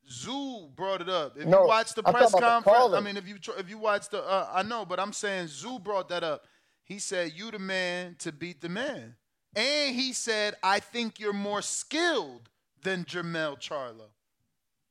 [0.08, 1.36] Tszyu brought it up.
[1.36, 3.38] If No, you watch the I'm press talking about the conference, I mean, if you
[3.38, 6.44] tr- if you watch the, uh, I know, but I'm saying Tszyu brought that up.
[6.84, 9.16] He said, "You the man to beat the man,"
[9.54, 12.48] and he said, "I think you're more skilled
[12.82, 14.10] than Jermell Charlo."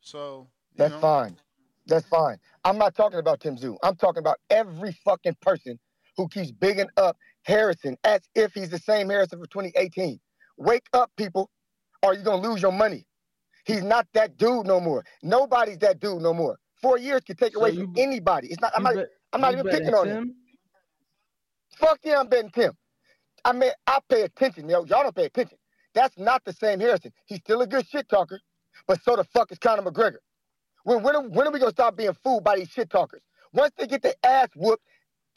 [0.01, 1.39] So you That's know, fine.
[1.85, 2.39] That's fine.
[2.64, 3.77] I'm not talking about Tim Tszyu.
[3.84, 5.80] I'm talking about every fucking person
[6.15, 7.18] who keeps bigging up
[7.49, 10.19] Harrison as if he's the same Harrison for 2018.
[10.57, 11.49] Wake up, people,
[12.03, 13.05] or you're gonna lose your money.
[13.65, 15.03] He's not that dude no more.
[15.23, 16.59] Nobody's that dude no more.
[16.81, 18.47] Four years can take So away you- from anybody.
[18.49, 18.71] It's not.
[18.76, 18.95] I'm not.
[18.95, 20.35] bet- I'm not even picking on him.
[21.77, 22.73] Fuck yeah, I'm betting Tim.
[23.45, 24.84] I mean, I pay attention, yo.
[24.85, 25.57] Y'all don't pay attention.
[25.93, 27.11] That's not the same Harrison.
[27.26, 28.39] He's still a good shit talker,
[28.88, 30.17] but so the fuck is Conor McGregor.
[30.84, 33.21] When when are, when are we gonna stop being fooled by these shit talkers?
[33.53, 34.84] Once they get their ass whooped,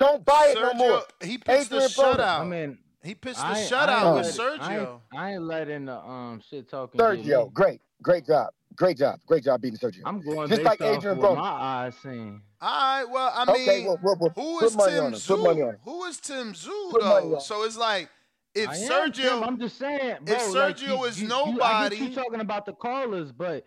[0.02, 1.02] don't buy it no more.
[1.22, 2.14] he pitched the Adrian Broner.
[2.16, 2.40] shutout.
[2.40, 5.00] I mean, he pitched the I ain't- shutout I ain't with let- I ain't, Sergio.
[5.16, 6.98] I ain't letting the um shit talking.
[6.98, 7.50] get Sergio, me.
[7.52, 10.02] great, great job, great job, great job beating Sergio.
[10.04, 11.36] I'm going Just like Adrian what Broner.
[11.36, 12.42] my eyes seen.
[12.60, 15.12] All right, well, I mean, Okay, well, well, well, who put is money Tim on
[15.14, 15.26] Tszyu?
[15.28, 15.76] put money on him.
[15.84, 17.38] Who is Tim Tszyu Put money on though?
[17.40, 18.08] So it's like
[18.54, 20.34] if I Sergio, Tim, I'm just saying, bro.
[20.36, 23.32] if like, Sergio you- is you- you- I nobody, get you talking about the callers,
[23.32, 23.64] but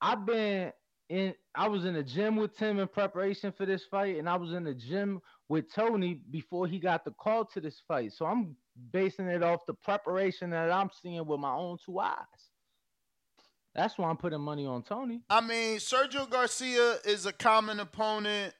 [0.00, 0.72] I've been
[1.08, 1.34] in.
[1.54, 4.52] I was in the gym with Tim in preparation for this fight, and I was
[4.52, 8.12] in the gym with Tony before he got the call to this fight.
[8.12, 8.56] So I'm
[8.92, 12.14] basing it off the preparation that I'm seeing with my own two eyes.
[13.74, 15.20] That's why I'm putting money on Tony.
[15.30, 18.54] I mean, Sergio Garcia is a common opponent.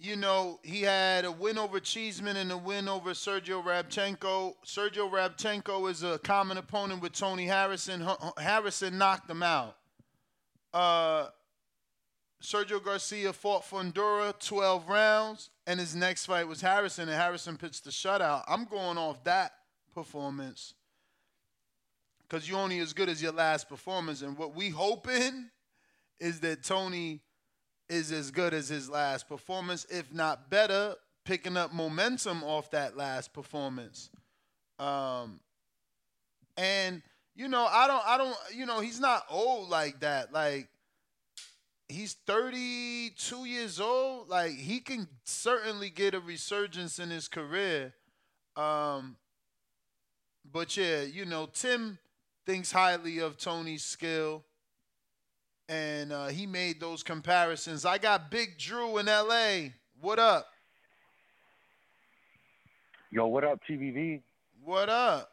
[0.00, 4.54] You know, he had a win over Cheeseman and a win over Sergio Rabchenko.
[4.64, 8.06] Sergio Rabchenko is a common opponent with Tony Harrison.
[8.36, 9.76] Harrison knocked him out.
[10.72, 11.28] Uh,
[12.42, 17.84] Sergio Garcia fought Fundora 12 rounds, and his next fight was Harrison, and Harrison pitched
[17.84, 18.44] the shutout.
[18.46, 19.52] I'm going off that
[19.92, 20.74] performance
[22.22, 24.22] because you're only as good as your last performance.
[24.22, 25.50] And what we hoping
[26.20, 27.20] is that Tony
[27.88, 30.94] is as good as his last performance, if not better,
[31.24, 34.10] picking up momentum off that last performance.
[34.78, 35.40] Um,
[36.56, 37.02] and
[37.34, 40.32] you know, I don't, I don't, you know, he's not old like that.
[40.32, 40.68] Like
[41.88, 44.28] he's 32 years old.
[44.28, 47.94] Like he can certainly get a resurgence in his career.
[48.56, 49.16] Um,
[50.50, 51.98] but yeah, you know, Tim
[52.46, 54.44] thinks highly of Tony's skill,
[55.68, 57.84] and uh, he made those comparisons.
[57.84, 59.74] I got Big Drew in L.A.
[60.00, 60.46] What up?
[63.10, 64.22] Yo, what up, TBV?
[64.64, 65.30] What up?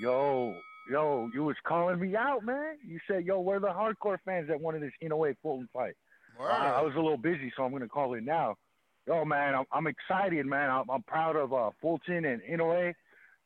[0.00, 0.54] Yo,
[0.90, 2.76] yo, you was calling me out, man.
[2.86, 5.94] You said, yo, where the hardcore fans that wanted this Inoue Fulton fight?
[6.38, 8.56] Uh, I was a little busy, so I'm gonna call it now.
[9.06, 10.70] Yo, man, I'm, I'm excited, man.
[10.70, 12.94] I'm, I'm proud of uh, Fulton and Inoue.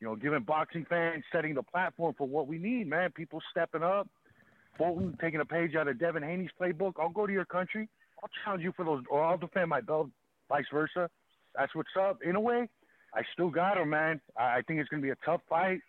[0.00, 3.10] You know, giving boxing fans setting the platform for what we need, man.
[3.12, 4.08] People stepping up.
[4.76, 6.94] Fulton taking a page out of Devin Haney's playbook.
[6.98, 7.88] I'll go to your country.
[8.22, 10.08] I'll challenge you for those, or I'll defend my belt.
[10.48, 11.08] Vice versa.
[11.56, 12.18] That's what's up.
[12.22, 12.68] In a way,
[13.14, 14.20] I still got him, man.
[14.38, 15.80] I, I think it's gonna be a tough fight.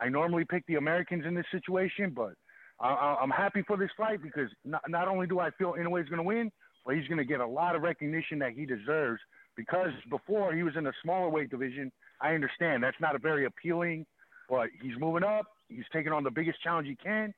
[0.00, 2.32] I normally pick the Americans in this situation, but
[2.80, 6.08] I, I, I'm happy for this fight because not, not only do I feel Inoue's
[6.08, 6.50] going to win,
[6.86, 9.20] but he's going to get a lot of recognition that he deserves
[9.56, 11.92] because before he was in a smaller weight division.
[12.20, 14.06] I understand that's not a very appealing,
[14.48, 15.46] but he's moving up.
[15.68, 17.34] He's taking on the biggest challenge he can.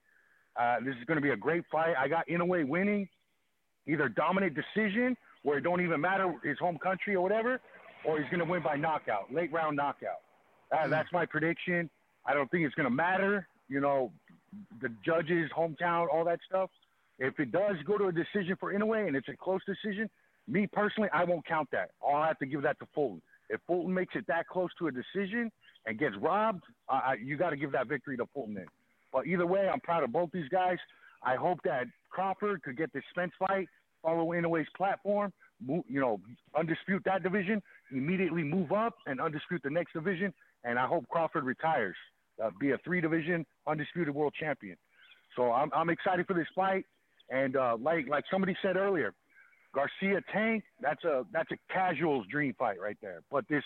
[0.59, 1.95] Uh, this is going to be a great fight.
[1.99, 3.09] I got Inoue winning,
[3.87, 7.61] either dominant decision where it don't even matter his home country or whatever,
[8.05, 10.21] or he's going to win by knockout, late round knockout.
[10.71, 11.91] Uh, That's my prediction.
[12.27, 14.13] I don't think it's going to matter, you know,
[14.81, 16.71] the judges, hometown, all that stuff.
[17.19, 20.09] If it does go to a decision for Inoue and it's a close decision,
[20.49, 21.91] me personally, I won't count that.
[22.07, 23.23] I'll have to give that to Fulton.
[23.49, 25.51] If Fulton makes it that close to a decision
[25.87, 28.55] and gets robbed, uh, I- you got to give that victory to Fulton.
[28.55, 28.67] Then.
[29.13, 30.79] But either way, I'm proud of both these guys.
[31.23, 33.69] I hope that Crawford could get this Spence fight,
[34.03, 36.21] follow Inoue's platform, move, you know,
[36.57, 40.33] undispute that division, immediately move up and undispute the next division.
[40.65, 41.97] And I hope Crawford retires,
[42.43, 44.77] uh, be a three division undisputed world champion.
[45.37, 46.85] So I'm, I'm excited for this fight.
[47.31, 49.15] And uh, like like somebody said earlier,
[49.75, 53.23] Garcia Tank, that's a that's a casual's dream fight right there.
[53.31, 53.63] But this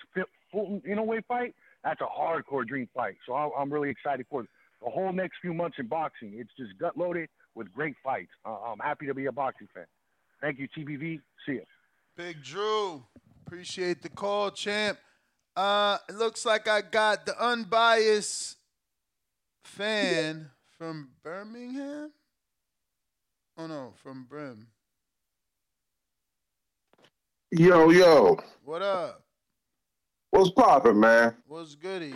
[0.53, 3.16] Fulton Inoue fight, that's a hardcore dream fight.
[3.27, 4.44] So I- I'm really excited for
[4.82, 6.35] the whole next few months in boxing.
[6.36, 8.31] It's just gut loaded with great fights.
[8.44, 9.86] Uh, I'm happy to be a boxing fan.
[10.40, 11.20] Thank you, TBV.
[11.47, 11.62] See you.
[12.16, 13.03] Big Drew,
[13.47, 14.98] appreciate the call, champ.
[15.57, 18.56] Uh, it looks like I got the unbiased
[19.67, 20.49] fan
[20.79, 22.13] from Birmingham.
[23.59, 24.69] Oh no, from Brim.
[27.51, 29.23] Yo, yo, What up?
[30.31, 31.35] what's poppin', man?
[31.47, 32.15] What's goody?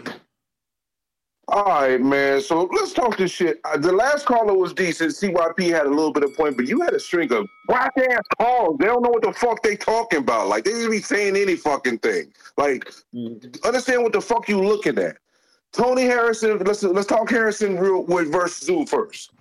[1.49, 2.41] All right, man.
[2.41, 3.59] So let's talk this shit.
[3.65, 5.13] Uh, the last caller was decent.
[5.13, 8.23] CYP had a little bit of point, but you had a string of whack ass
[8.39, 8.77] calls.
[8.79, 10.49] They don't know what the fuck they talking about.
[10.49, 12.33] Like they just be saying any fucking thing.
[12.57, 12.89] Like
[13.65, 15.17] understand what the fuck you looking at.
[15.73, 16.59] Tony Harrison.
[16.59, 19.33] Let's let's talk Harrison real with versus Tszyu first.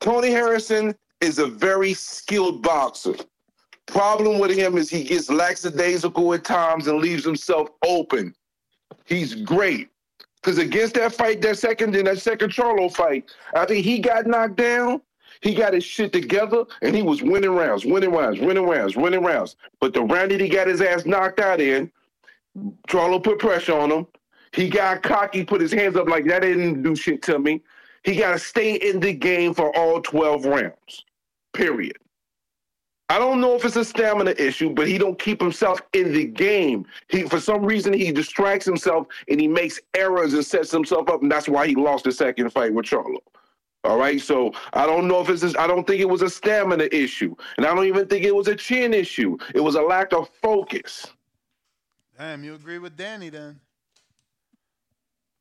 [0.00, 3.14] Tony Harrison is a very skilled boxer.
[3.86, 8.34] Problem with him is he gets lackadaisical at times and leaves himself open.
[9.04, 9.88] He's great.
[10.36, 14.26] Because against that fight, that second in that second Charlo fight, I think he got
[14.26, 15.00] knocked down.
[15.40, 19.22] He got his shit together and he was winning rounds, winning rounds, winning rounds, winning
[19.22, 19.56] rounds.
[19.80, 21.90] But the round that he got his ass knocked out in,
[22.88, 24.06] Charlo put pressure on him.
[24.52, 27.62] He got cocky, put his hands up like that didn't do shit to me.
[28.04, 31.04] He got to stay in the game for all 12 rounds,
[31.54, 31.96] period.
[33.08, 36.24] I don't know if it's a stamina issue, but he don't keep himself in the
[36.24, 36.86] game.
[37.08, 41.22] He, for some reason, he distracts himself and he makes errors and sets himself up,
[41.22, 43.18] and that's why he lost the second fight with Charlo.
[43.84, 45.56] All right, so I don't know if it's.
[45.56, 48.46] I don't think it was a stamina issue, and I don't even think it was
[48.46, 49.36] a chin issue.
[49.54, 51.08] It was a lack of focus.
[52.16, 53.60] Damn, you agree with Danny then?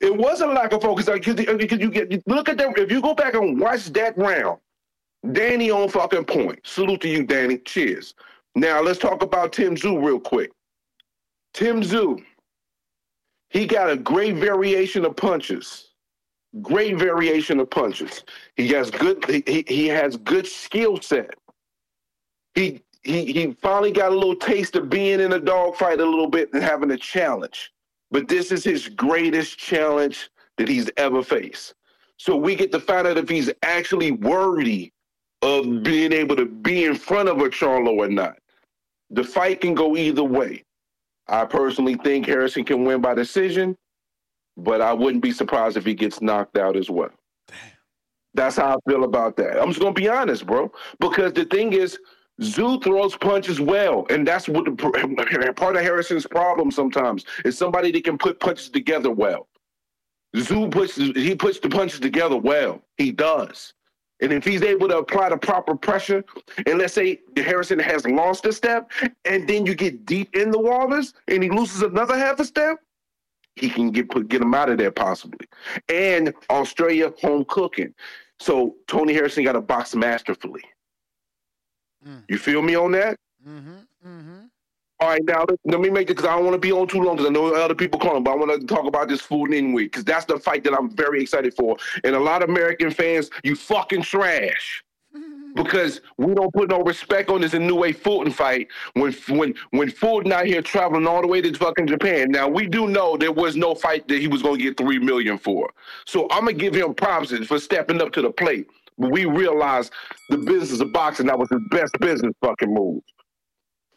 [0.01, 1.07] It wasn't a lack of focus.
[1.07, 2.77] Like, because you get look at that.
[2.77, 4.59] If you go back and watch that round,
[5.31, 6.59] Danny on fucking point.
[6.63, 7.59] Salute to you, Danny.
[7.59, 8.15] Cheers.
[8.55, 10.51] Now let's talk about Tim Tszyu real quick.
[11.53, 12.23] Tim Tszyu,
[13.49, 15.89] he got a great variation of punches.
[16.61, 18.23] Great variation of punches.
[18.55, 19.23] He has good.
[19.45, 21.35] He, he has good skill set.
[22.55, 26.29] He he he finally got a little taste of being in a dogfight a little
[26.29, 27.71] bit and having a challenge.
[28.11, 31.73] But this is his greatest challenge that he's ever faced.
[32.17, 34.91] So we get to find out if he's actually worthy
[35.41, 38.37] of being able to be in front of a Charlo or not.
[39.09, 40.63] The fight can go either way.
[41.27, 43.75] I personally think Harrison can win by decision,
[44.57, 47.09] but I wouldn't be surprised if he gets knocked out as well.
[47.47, 47.57] Damn.
[48.33, 49.59] That's how I feel about that.
[49.59, 50.71] I'm just gonna be honest, bro.
[50.99, 51.97] Because the thing is,
[52.41, 57.91] Tszyu throws punches well, and that's what the, part of Harrison's problem sometimes is somebody
[57.91, 59.47] that can put punches together well.
[60.35, 62.81] Tszyu puts he puts the punches together well.
[62.97, 63.73] He does.
[64.21, 66.23] And if he's able to apply the proper pressure,
[66.65, 68.91] and let's say Harrison has lost a step,
[69.25, 72.77] and then you get deep in the waters and he loses another half a step,
[73.55, 75.47] he can get put get him out of there possibly.
[75.89, 77.93] And Australia home cooking.
[78.39, 80.63] So Tony Harrison got to box masterfully.
[82.27, 83.17] You feel me on that?
[83.47, 84.07] Mm-hmm.
[84.07, 84.39] Mm-hmm.
[85.01, 86.87] All right, now let, let me make it because I don't want to be on
[86.87, 89.19] too long because I know other people calling, but I want to talk about this
[89.19, 91.75] food anyway because that's the fight that I'm very excited for.
[92.03, 94.83] And a lot of American fans, you fucking trash.
[95.53, 100.31] Because we don't put no respect on this Inoue Fulton fight when when when Fulton
[100.31, 102.31] out here traveling all the way to fucking Japan.
[102.31, 105.37] Now we do know there was no fight that he was gonna get three million
[105.37, 105.69] for.
[106.05, 108.69] So I'm gonna give him props for stepping up to the plate.
[108.97, 109.91] But we realized
[110.29, 113.01] the business of boxing that was his best business fucking move.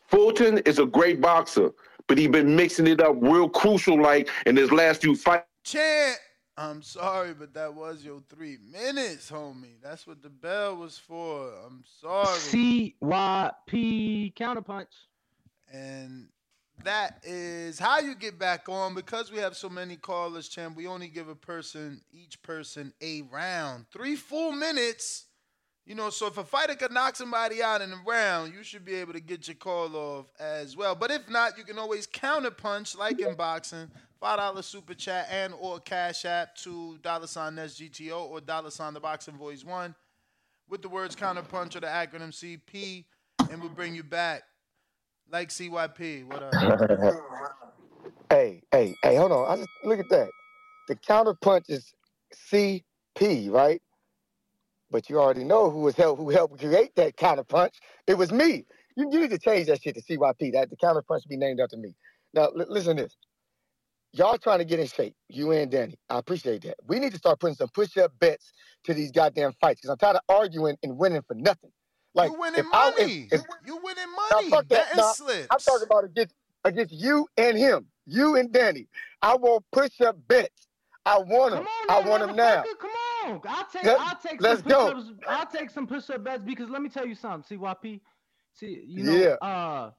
[0.09, 1.73] Fulton is a great boxer,
[2.07, 5.47] but he been mixing it up real crucial like in his last few fights.
[5.65, 6.19] Chant,
[6.57, 9.81] I'm sorry, but that was your three minutes, homie.
[9.83, 11.53] That's what the bell was for.
[11.67, 12.39] I'm sorry.
[12.39, 14.87] C Y P counterpunch.
[15.73, 16.29] And
[16.83, 20.77] that is how you get back on because we have so many callers, champ.
[20.77, 23.87] We only give a person, each person, a round.
[23.93, 25.27] Three full minutes.
[25.87, 28.87] You know, so if a fighter could knock somebody out in a round, you should
[28.87, 30.95] be able to get your call off as well.
[30.95, 33.91] But if not, you can always counterpunch like in boxing.
[34.19, 38.95] Five dollar super chat and or cash app to dollar sign SGTO or dollar sign
[38.95, 39.95] the boxing voice one
[40.69, 43.05] with the words counterpunch or the acronym CP,
[43.51, 44.43] and we'll bring you back.
[45.31, 46.25] Like CYP.
[46.27, 46.55] What up?
[48.31, 49.49] Hey, hey, hey, hold on.
[49.49, 50.33] I just look at that.
[50.89, 51.95] The counterpunch is
[52.35, 53.81] CP, right?
[54.91, 57.75] But you already know who was help who helped create that counterpunch.
[58.07, 58.67] It was me.
[58.97, 60.53] You, you need to change that shit to CYP.
[60.53, 61.95] That the counterpunch should be named after me.
[62.33, 63.17] Now li- listen to this.
[64.13, 65.97] Y'all trying to get in shape, you and Danny.
[66.11, 66.77] I appreciate that.
[66.87, 68.53] We need to start putting some push-up bets
[68.85, 71.71] to these goddamn fights because I'm tired of arguing and winning for nothing.
[72.15, 73.29] Like you winning if I, money.
[73.33, 74.51] if, if, you winning now, money.
[74.51, 74.85] fuck that.
[74.87, 75.47] Betting Nah, slips.
[75.51, 76.35] I'm talking about against
[76.65, 78.87] against you and him, you and Danny.
[79.21, 80.69] I want push-up bets.
[81.07, 81.67] I want them.
[81.91, 82.63] I want them now.
[82.81, 82.91] Come
[83.27, 84.93] on, I'll take Let- I'll take let's some go.
[84.95, 85.19] push-ups.
[85.29, 88.01] I'll take some push-up bets because let me tell you something, CYP.
[88.55, 89.47] See, you know, Yeah.
[89.47, 89.91] uh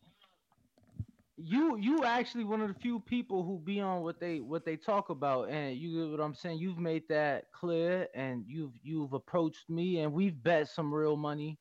[1.38, 4.78] you you actually one of the few people who be on what they what they
[4.78, 9.12] talk about and you get what I'm saying you've made that clear and you've you've
[9.12, 11.60] approached me and we've bet some real money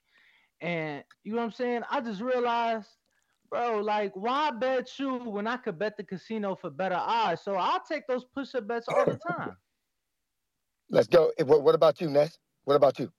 [0.65, 2.89] and you know what I'm saying I just realized
[3.51, 7.55] bro like why bet you when I could bet the casino for better odds so
[7.55, 9.57] I'll take those push-up bets all the time
[10.91, 11.33] Let's go.
[11.45, 12.39] What, what about you, Ness?
[12.65, 13.11] What about you?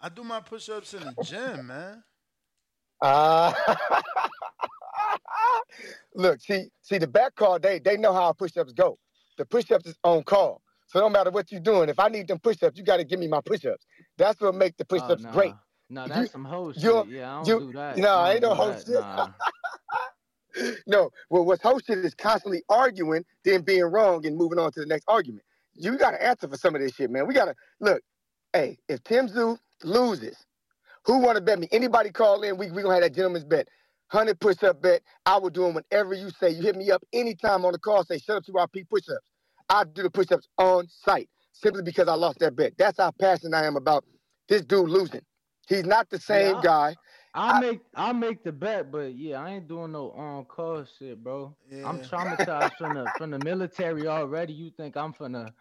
[0.00, 2.02] I do my push-ups in the gym, man.
[3.00, 3.52] Uh,
[6.14, 8.98] look, see, see the back call, they they know how push-ups go.
[9.38, 10.62] The push-ups is on call.
[10.86, 13.28] So no matter what you're doing, if I need them push-ups, you gotta give me
[13.28, 13.84] my push-ups.
[14.16, 15.32] That's what make the push-ups nah.
[15.32, 15.54] great.
[15.90, 18.42] No You- that's some hoe shit yeah I don't you- do that No, I ain't
[18.42, 18.88] no hoe shit.
[18.88, 19.28] nah.
[20.86, 24.86] no, well, what's shit is constantly arguing, then being wrong and moving on to the
[24.86, 25.44] next argument.
[25.74, 27.26] You gotta answer for some of this shit, man.
[27.26, 28.02] We gotta look.
[28.52, 30.36] Hey, if Tim Tszyu loses,
[31.04, 31.68] who wanna bet me?
[31.70, 32.56] Anybody call in?
[32.56, 33.68] We we gonna have that gentleman's bet.
[34.08, 35.02] Hundred push up bet.
[35.26, 36.50] I will do them whenever you say.
[36.50, 38.04] You hit me up anytime on the call.
[38.04, 39.30] Say shut up to RP push ups.
[39.68, 42.72] I do the push ups on site simply because I lost that bet.
[42.78, 44.04] That's how passionate I am about
[44.48, 45.20] this dude losing.
[45.68, 46.96] He's not the same I- guy.
[47.34, 51.22] I'll make I'll make the bet, but yeah, I ain't doing no on call shit,
[51.22, 51.54] bro.
[51.84, 54.54] I'm traumatized from the from the military already.
[54.54, 55.52] You think I'm finna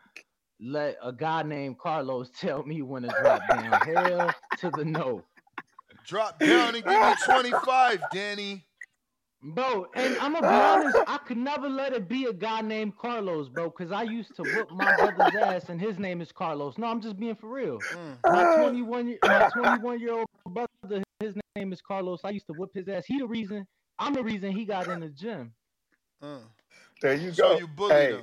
[0.60, 3.72] let a guy named Carlos tell me when to drop down?
[3.86, 5.24] Hell to the no.
[6.06, 8.67] Drop down and give me 25, Danny.
[9.44, 12.98] Bro, and I'm gonna be honest, I could never let it be a guy named
[12.98, 16.78] Carlos, bro, because I used to whoop my brother's ass, and his name is Carlos.
[16.80, 17.78] No, I'm just being for real.
[17.94, 18.18] Mm.
[18.26, 22.22] My 21 year, my 21 year old brother, his name is Carlos.
[22.24, 23.06] I used to whoop his ass.
[23.06, 23.66] He the reason.
[24.00, 25.54] I'm the reason he got in the gym.
[26.24, 26.42] Mm.
[27.02, 27.60] There you So go.
[27.60, 28.12] you bullied hey.
[28.14, 28.22] him.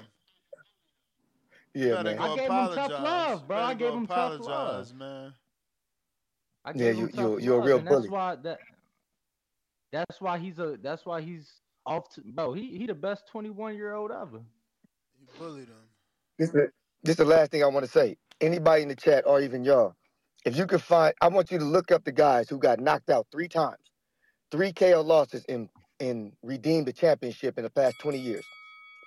[1.75, 2.17] Yeah, man.
[2.17, 3.57] go I gave him tough love, bro.
[3.59, 4.93] I gave him tough love.
[4.95, 5.33] man.
[6.65, 8.59] I Yeah, you- him tough you're- you're a real and that's why that.
[9.95, 10.77] That's why he's a.
[10.83, 11.49] That's why he's
[11.87, 12.09] off.
[12.15, 14.39] To, bro, he he the best 21 year old ever.
[15.21, 15.77] You bullied him.
[16.37, 16.55] This is
[17.05, 18.17] this is the last thing I want to say.
[18.41, 19.95] Anybody in the chat or even y'all,
[20.45, 23.09] if you could find, I want you to look up the guys who got knocked
[23.09, 23.79] out three times,
[24.51, 25.69] three KO losses, and
[26.01, 28.45] and redeemed the championship in the past 20 years.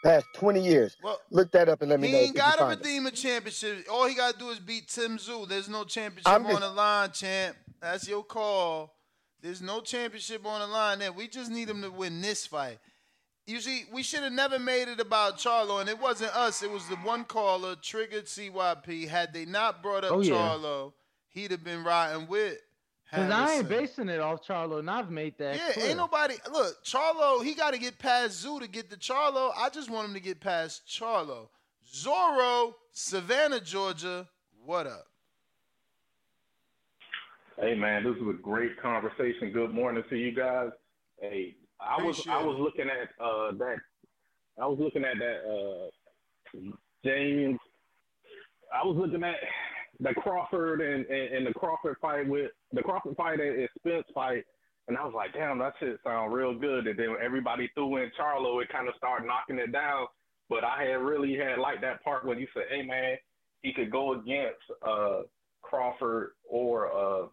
[0.06, 0.96] Past 20 years.
[1.04, 2.86] Well, look that up and let me He know if ain't got to find it.
[2.86, 3.88] redeem a championship.
[3.92, 5.50] All he got to do is beat Tim Tszyu.
[5.50, 7.58] There's no championship I'm on just- the line, champ.
[7.82, 8.97] That's your call.
[9.42, 11.12] There's no championship on the line there.
[11.12, 12.80] We just need him to win this fight.
[13.46, 16.64] You see, we should have never made it about Charlo, and it wasn't us.
[16.64, 19.08] It was the one caller, triggered CYP.
[19.08, 20.34] Had they not brought up Oh, yeah.
[20.34, 20.92] Charlo,
[21.30, 22.58] he'd have been riding with
[23.14, 25.88] Cause I ain't basing it off Charlo, and I've made that Yeah, clear.
[25.88, 26.36] ain't nobody.
[26.52, 29.54] Look, Charlo, he got to get past Tszyu to get to Charlo.
[29.56, 31.48] I just want him to get past Charlo.
[31.90, 34.28] Zorro, Savannah, Georgia.
[34.66, 35.06] What up?
[37.60, 39.52] Hey man, this was a great conversation.
[39.52, 40.70] Good morning to you guys.
[41.20, 43.78] Hey, I was Appreciate I was looking at uh that
[44.62, 45.90] I was looking at that
[46.54, 46.60] uh
[47.04, 47.58] James
[48.72, 49.38] I was looking at
[50.00, 54.44] the Crawford and, and, and the Crawford fight with the Crawford fight and, Spence fight
[54.88, 56.86] and I was like, damn, that shit sound real good.
[56.86, 60.06] And then everybody threw in Charlo, it kind of started knocking it down.
[60.48, 63.18] But I had really had liked that part when you said, hey man,
[63.64, 65.22] he could go against uh
[65.64, 67.28] Crawford or uh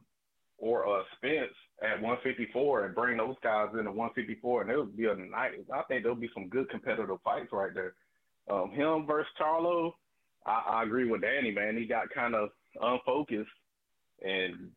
[0.59, 1.53] or uh Spence
[1.83, 5.53] at 154 and bring those guys into 154 and it would be a night.
[5.73, 7.95] I think there'll be some good competitive fights right there.
[8.51, 9.93] Um him versus Charlo,
[10.47, 11.77] I, I agree with Danny, man.
[11.77, 12.51] He got kind of
[12.81, 13.51] unfocused
[14.23, 14.71] and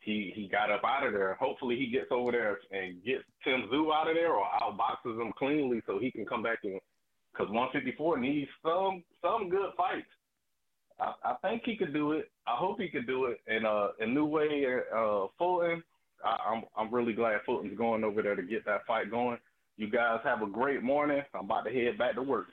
[0.00, 1.34] he he got up out of there.
[1.34, 5.32] Hopefully he gets over there and gets Tim Tszyu out of there or outboxes him
[5.38, 6.80] cleanly so he can come back and
[7.32, 10.06] because 154 needs some some good fights.
[11.00, 12.30] I, I think he could do it.
[12.46, 13.40] I hope he could do it.
[13.46, 15.82] in uh, in Inoue, uh, Fulton,
[16.24, 19.38] I, I'm I'm really glad Fulton's going over there to get that fight going.
[19.76, 21.22] You guys have a great morning.
[21.34, 22.46] I'm about to head back to work.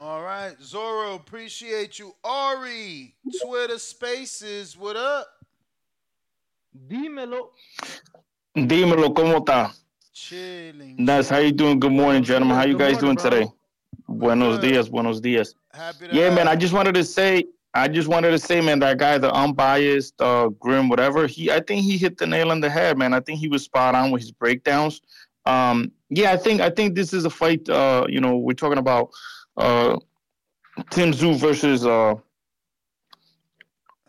[0.00, 2.14] All right, Zorro, appreciate you.
[2.24, 3.14] Ari,
[3.44, 5.26] Twitter Spaces, what up?
[6.88, 7.50] Dímelo.
[8.56, 9.72] Dímelo, ¿cómo está?
[10.12, 11.04] Chilling.
[11.04, 11.78] That's how you doing?
[11.78, 12.56] Good morning, gentlemen.
[12.56, 13.24] How you Good guys doing bro.
[13.30, 13.46] today?
[14.08, 15.54] Buenos dias, buenos dias.
[15.72, 16.48] Happy to Yeah, have man.
[16.48, 20.20] I just wanted to say, I just wanted to say, man, that guy, the unbiased,
[20.20, 21.26] uh, grim, whatever.
[21.26, 23.14] He, I think he hit the nail on the head, man.
[23.14, 25.00] I think he was spot on with his breakdowns.
[25.46, 27.68] Um, yeah, I think, I think this is a fight.
[27.68, 29.10] Uh, you know, we're talking about,
[29.56, 29.96] uh,
[30.90, 32.14] Tim Tszyu versus uh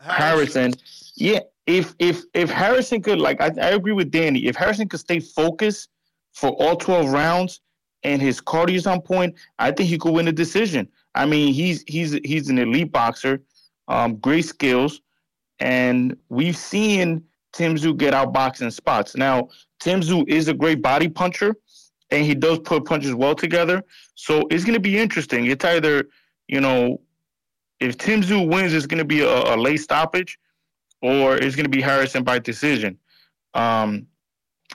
[0.00, 0.72] Harrison.
[1.16, 4.46] Yeah, if if if Harrison could like I, I agree with Danny.
[4.46, 5.90] If Harrison could stay focused
[6.32, 7.60] for all 12 rounds
[8.02, 10.88] and his cardio is on point, I think he could win a decision.
[11.14, 13.40] I mean, he's he's he's an elite boxer,
[13.88, 15.00] um, great skills,
[15.60, 19.16] and we've seen Tim Tszyu get out boxing spots.
[19.16, 19.48] Now,
[19.80, 21.54] Tim Tszyu is a great body puncher,
[22.10, 23.82] and he does put punches well together.
[24.14, 25.46] So it's going to be interesting.
[25.46, 26.04] It's either,
[26.48, 27.00] you know,
[27.80, 30.38] if Tim Tszyu wins, it's going to be a, a late stoppage,
[31.02, 32.98] or it's going to be Harrison by decision.
[33.54, 34.06] Um,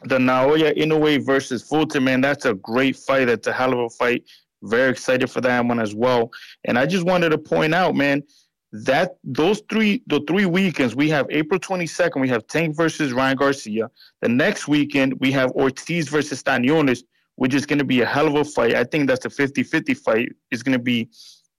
[0.04, 3.26] the Naoya Inoue versus Fulton, man, that's a great fight.
[3.26, 4.24] That's a hell of a fight.
[4.64, 6.32] Very excited for that one as well.
[6.66, 8.24] And I just wanted to point out, man,
[8.72, 13.38] that those three the three weekends we have April 22nd, we have Tank versus Ryan
[13.38, 13.90] Garcia.
[14.22, 17.04] The next weekend we have Ortiz versus Stanionis,
[17.36, 18.76] which is going to be a hell of a fight.
[18.76, 20.30] I think that's a 50-50 fight.
[20.52, 21.10] It's going to be,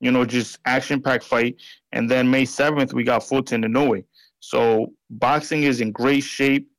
[0.00, 1.56] you know, just action-packed fight.
[1.92, 4.04] And then May 7th we got Fulton and Inoue.
[4.38, 6.69] So boxing is in great shape.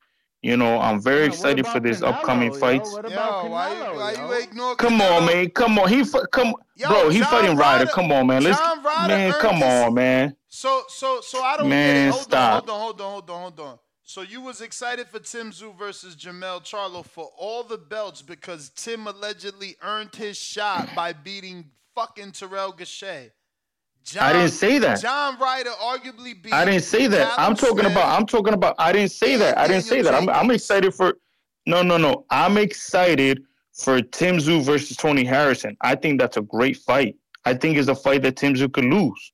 [0.41, 2.83] You know, I'm very excited for this upcoming fight.
[2.83, 4.27] Yo, why you,
[4.57, 5.49] why Come on, man.
[5.51, 5.87] Come on.
[5.87, 7.09] He fi- come, Yo, bro.
[7.09, 7.85] He John fighting Ryder.
[7.85, 8.43] Ryder- Come on, man.
[8.43, 9.31] Let's, John Ryder man.
[9.33, 10.35] earned Come his- on, man.
[10.47, 12.11] So so so I don't Man, get it.
[12.11, 12.69] Hold stop.
[12.69, 13.79] on, hold on, hold on, hold on, hold on.
[14.03, 18.69] So you was excited for Tim Tszyu versus Jermell Charlo for all the belts because
[18.71, 23.29] Tim allegedly earned his shot by beating fucking Terrell Gausha.
[24.03, 25.01] John, I didn't say that.
[25.01, 26.53] John Ryder arguably beat.
[26.53, 27.33] I didn't say that.
[27.37, 27.91] I'm talking Smith.
[27.91, 28.19] about.
[28.19, 28.75] I'm talking about.
[28.79, 29.57] I didn't say that.
[29.57, 30.13] I didn't say that.
[30.13, 30.29] I'm.
[30.29, 31.15] I'm excited for.
[31.65, 32.25] No, no, no.
[32.29, 35.77] I'm excited for Tim Tszyu versus Tony Harrison.
[35.81, 37.15] I think that's a great fight.
[37.45, 39.31] I think it's a fight that Tim Tszyu could lose,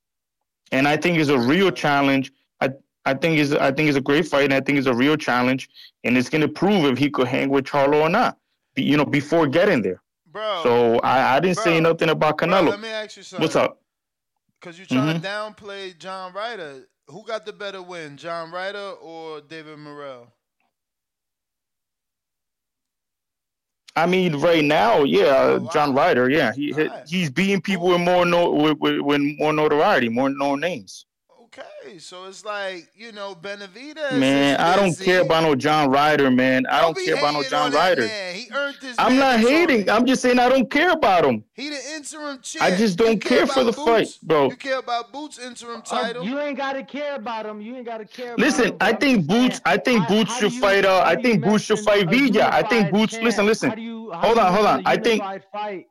[0.72, 2.32] and I think it's a real challenge.
[2.62, 2.70] I.
[3.06, 5.16] I think is I think it's a great fight, and I think it's a real
[5.16, 5.70] challenge,
[6.04, 8.38] and it's going to prove if he could hang with Charlo or not.
[8.76, 10.02] you know, before getting there.
[10.30, 10.60] Bro.
[10.64, 12.70] So I, I didn't say nothing about Bro, Canelo.
[12.70, 13.44] let me ask you something.
[13.44, 13.82] What's up?
[14.60, 15.22] Because you're trying Mhm.
[15.22, 16.88] to downplay John Ryder.
[17.08, 20.34] Who got the better win, John Ryder or David Morrell?
[23.96, 28.02] I mean, right now, yeah, Oh, John Ryder, yeah, he he- he's beating people with
[28.02, 31.07] more no with, with, with more notoriety, more known names.
[31.58, 34.18] Okay, so it's like you know Benavidez.
[34.20, 36.66] Man, I don't care about no John Ryder, man.
[36.68, 38.06] I don't be care about no John Ryder.
[38.06, 38.36] man.
[38.36, 38.96] He earned his.
[39.00, 39.90] I'm not hating.
[39.90, 41.44] I'm just saying I don't care about him.
[41.54, 42.64] He the interim champ.
[42.64, 44.50] I just don't care for about the fight, bro.
[44.50, 46.24] You care about Boots interim Oh, title?
[46.24, 47.62] you ain't gotta care about him.
[47.62, 48.34] You ain't gotta care.
[48.34, 49.60] about Listen, him, I think Boots.
[49.66, 50.86] I think how- Boots should fight.
[50.86, 52.50] Uh, I think Boots should fight a Villa.
[52.52, 53.14] I think Boots.
[53.14, 53.24] champ?
[53.24, 53.70] Listen, listen.
[53.70, 54.84] How do you, how hold on, hold on.
[54.86, 55.88] I think unified fight,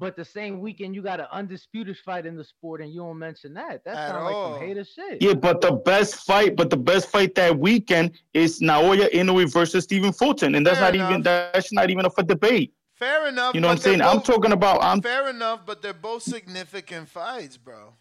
[0.00, 3.18] but the same weekend you got an undisputed fight in the sport, and you don't
[3.18, 3.84] mention that.
[3.84, 4.54] That At sounds like all.
[4.54, 5.22] some hater shit.
[5.22, 9.84] Yeah, but the best fight, but the best fight that weekend is Naoya Inoue versus
[9.84, 12.72] Stephen Fulton, and that's Fair not even that's not even up for debate.
[12.94, 13.54] Fair enough.
[13.54, 14.02] You know what I'm but they're saying?
[14.02, 17.94] I'm talking about I'm Fair enough, but they're both significant fights, bro.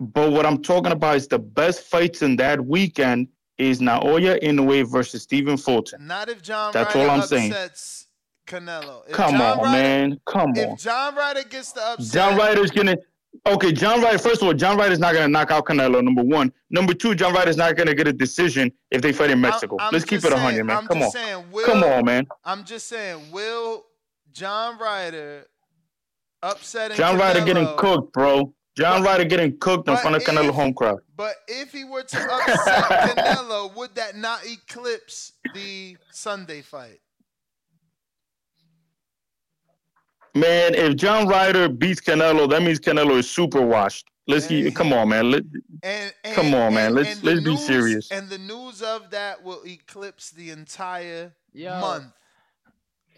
[0.00, 3.28] but what I'm talking about is the best fights in that weekend
[3.58, 6.06] is Naoya Inoue versus Stephen Fulton.
[6.06, 7.54] Not if John That's Ryder all I'm saying.
[8.50, 9.02] Canelo.
[9.08, 10.20] If Come John on, Ryder, man.
[10.26, 10.56] Come on.
[10.58, 12.96] If John Ryder gets the upset, John Ryder's gonna
[13.46, 13.72] okay.
[13.72, 14.18] John Ryder.
[14.18, 16.02] First of all, John Ryder's not gonna knock out Canelo.
[16.02, 16.52] Number one.
[16.70, 19.76] Number two, John Ryder's not gonna get a decision if they fight in Mexico.
[19.80, 20.78] I'm Let's keep it hundred, man.
[20.78, 21.10] I'm Come on.
[21.10, 22.26] saying, will, Come on, man.
[22.44, 23.84] I'm just saying, will
[24.32, 25.46] John Ryder
[26.42, 28.52] upsetting John Ryder getting cooked, bro.
[28.76, 31.00] John Ryder getting cooked in front of Canelo if- home crowd.
[31.16, 32.84] But if he were to upset
[33.16, 37.00] Canelo, would that not eclipse the Sunday fight?
[40.34, 44.06] Man, if John Ryder beats Canelo, that means Canelo is super washed.
[44.26, 45.30] Let's keep, come on, man.
[45.30, 45.42] Let,
[45.82, 46.94] And, and come on, man.
[46.94, 48.10] Let's let's be serious.
[48.12, 52.12] And the news of that will eclipse the entire Yo, month.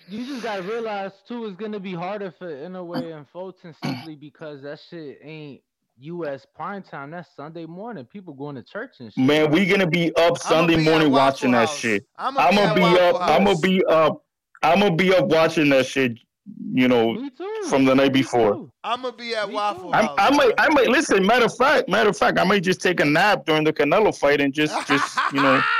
[0.08, 4.62] You just gotta realize too, it's gonna be harder for Inoue and Fulton simply because
[4.62, 5.60] that shit ain't
[5.98, 6.46] U.S.
[6.54, 7.10] prime time.
[7.10, 8.04] That's Sunday morning.
[8.04, 9.24] People going to church and shit.
[9.24, 12.06] Man, we gonna be up Sunday be morning Waffle watching that shit.
[12.16, 13.16] I'ma be be up.
[13.20, 14.24] I'm gonna be up.
[14.62, 16.18] I'm gonna be up watching that shit.
[16.74, 17.28] You know,
[17.68, 18.68] from the night before.
[18.82, 20.16] I'm gonna be at Waffle I'm, House.
[20.18, 21.24] I might, I might listen.
[21.24, 24.16] Matter of fact, matter of fact, I might just take a nap during the Canelo
[24.16, 25.62] fight and just, just you know.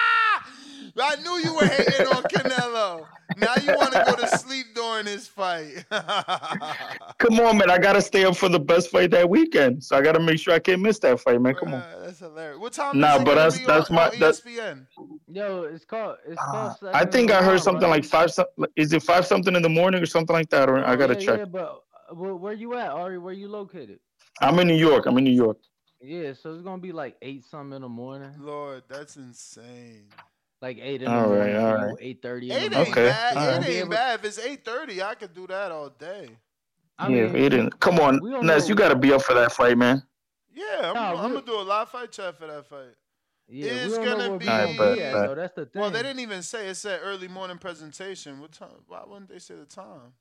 [1.01, 3.07] I knew you were hating on Canelo.
[3.37, 5.85] Now you want to go to sleep during this fight.
[7.19, 7.71] Come on, man.
[7.71, 10.55] I gotta stay up for the best fight that weekend, so I gotta make sure
[10.55, 11.55] I can't miss that fight, man.
[11.55, 12.03] Come on.
[12.03, 12.59] That's hilarious.
[12.61, 14.43] What time Nah, is but that's that's on, my on that's.
[14.43, 14.87] ESPN?
[15.29, 16.17] Yo, it's called.
[16.27, 16.73] It's called.
[16.93, 18.03] I Seven think I heard Wild, something right?
[18.03, 18.31] like five.
[18.77, 20.69] Is it five something in the morning or something like that?
[20.69, 21.39] Or I gotta Oh, yeah, check.
[21.39, 23.19] Yeah, but uh, where, where you at, Ari?
[23.19, 24.01] Where you located?
[24.41, 25.07] I'm in New York.
[25.07, 25.59] I'm in New York.
[26.01, 28.33] Yeah, so it's gonna be like eight something in the morning.
[28.39, 30.09] Lord, that's insane.
[30.63, 31.57] Like eight in All the right, morning.
[31.57, 31.97] all you know, right.
[32.01, 32.53] Eight thirty.
[32.53, 33.05] Eight in the ain't morning.
[33.13, 33.35] bad.
[33.35, 34.21] So Eight you'll ain't bad.
[34.21, 36.29] If it's eight thirty, I could do that all day.
[36.99, 37.81] I yeah, mean, it didn't.
[37.81, 38.63] Come on, we Ness.
[38.63, 40.03] know- You gotta be up for that fight, man.
[40.55, 42.95] Yeah, I'm, Nah, I'm gonna do a live fight chat for that fight.
[43.49, 44.45] Yeah, it's we don't know gonna be.
[44.45, 45.27] we gonna bet, be at, bet.
[45.29, 45.35] though.
[45.35, 45.83] That's the thing.
[45.83, 46.69] Well, they didn't even say.
[46.69, 48.39] It said early morning presentation.
[48.41, 48.69] What time?
[48.87, 50.13] Why wouldn't they say the time?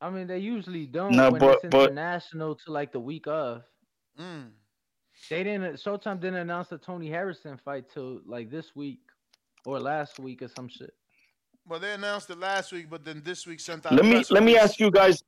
[0.00, 3.26] I mean, they usually don't No, when but- it's but- international to like the week
[3.28, 3.62] of.
[4.20, 4.48] Mm.
[5.30, 5.74] They didn't.
[5.76, 9.00] Showtime didn't announce the Tony Harrison fight till like this week
[9.64, 10.94] or last week or some shit.
[11.68, 13.92] Well, they announced it last week, but then this week sent out.
[13.92, 15.22] Let me press let me ask you guys.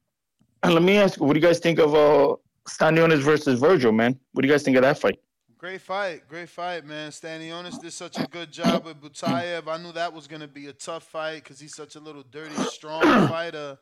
[0.64, 2.34] Let me ask you, what do you guys think of uh
[2.68, 4.18] Stanionis versus Vergil, man?
[4.32, 5.20] What do you guys think of that fight?
[5.56, 7.12] Great fight, great fight, man.
[7.12, 9.68] Stanionis did such a good job with Butayev.
[9.68, 12.54] I knew that was gonna be a tough fight because he's such a little dirty,
[12.70, 13.78] strong fighter.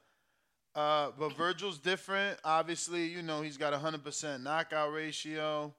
[0.74, 2.38] Uh, but Vergil's different.
[2.44, 5.74] Obviously, you know he's got a hundred percent knockout ratio.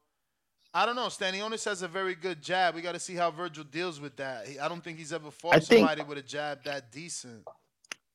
[0.78, 1.08] I don't know.
[1.08, 2.76] Stanionis has a very good jab.
[2.76, 4.46] We got to see how Vergil deals with that.
[4.62, 7.48] I don't think he's ever fought I think- somebody with a jab that decent.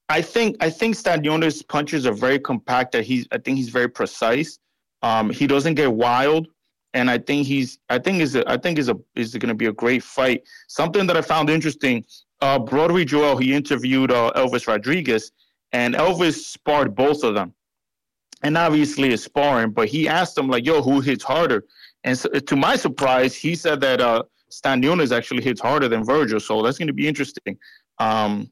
[0.09, 2.93] I think I think Stanionis punches are very compact.
[2.93, 4.61] That he's I think he's very precise.
[5.03, 6.47] Um, he doesn't get wild,
[6.95, 9.67] and I think he's I think is I think is a is going to be
[9.67, 10.45] a great fight.
[10.69, 12.05] Something that I found interesting.
[12.41, 15.33] Uh, Broadway Joel he interviewed uh, Elvis Rodriguez,
[15.73, 17.55] and Elvis sparred both of them,
[18.43, 19.71] and obviously it's sparring.
[19.71, 21.65] But he asked him like, "Yo, who hits harder?"
[22.05, 26.41] And so, to my surprise, he said that uh, Stanionis actually hits harder than Vergil.
[26.41, 27.57] So that's going to be interesting.
[27.99, 28.51] Um,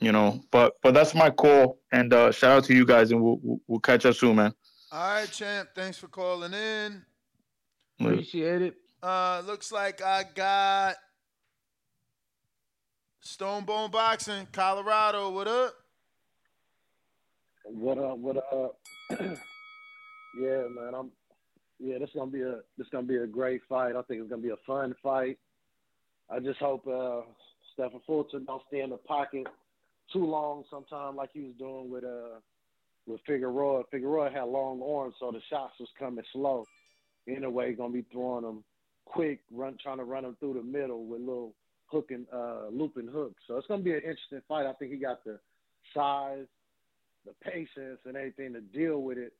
[0.00, 1.80] you know, but but that's my call.
[1.92, 4.54] And uh, shout out to you guys, and we'll we'll, we'll catch up soon, man.
[4.92, 5.70] All right, champ.
[5.74, 7.02] Thanks for calling in.
[8.00, 8.74] Appreciate it.
[9.02, 10.96] Uh, looks like I got
[13.20, 15.30] Stone Bone Boxing, Colorado.
[15.30, 15.74] What up?
[17.64, 18.18] What up?
[18.18, 18.78] What up?
[19.20, 20.94] yeah, man.
[20.94, 21.10] I'm.
[21.80, 23.94] Yeah, this is gonna be a this gonna be a great fight.
[23.94, 25.38] I think it's gonna be a fun fight.
[26.30, 27.22] I just hope uh,
[27.72, 29.46] Stephen Fulton don't stay in the pocket
[30.12, 32.40] too long sometime like he was doing with uh
[33.06, 33.84] with Figueroa.
[33.90, 36.64] Figueroa had long arms, so the shots was coming slow.
[37.28, 38.64] Anyway, gonna be throwing them
[39.04, 41.54] quick, run trying to run them through the middle with little
[41.86, 43.40] hooking uh looping hooks.
[43.46, 44.66] So it's gonna be an interesting fight.
[44.66, 45.38] I think he got the
[45.94, 46.46] size,
[47.24, 49.32] the patience and everything to deal with it.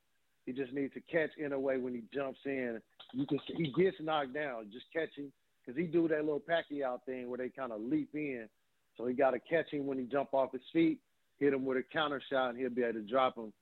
[0.49, 2.81] He just needs to catch in a way when he jumps in.
[3.13, 5.31] You can he gets knocked down, just catch him
[5.61, 8.49] because he do that little Pacquiao thing where they kind of leap in.
[8.97, 11.01] So he got to catch him when he jump off his feet,
[11.39, 13.53] hit him with a counter shot, and he'll be able to drop him.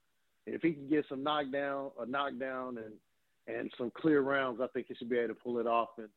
[0.47, 2.93] If he can get some knockdown, a knockdown, and
[3.49, 5.89] and some clear rounds, I think he should be able to pull it off.
[5.99, 6.09] And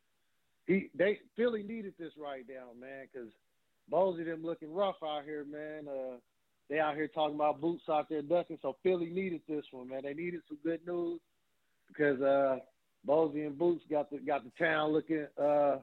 [0.67, 3.29] he they Philly needed this right now, man, because
[3.91, 5.87] Bozy them looking rough out here, man.
[5.87, 6.17] Uh,
[6.69, 10.01] they out here talking about boots out there ducking, so Philly needed this one, man.
[10.03, 11.19] They needed some good news
[11.87, 12.57] because uh,
[13.07, 15.77] Bozy and Boots got the got the town looking uh,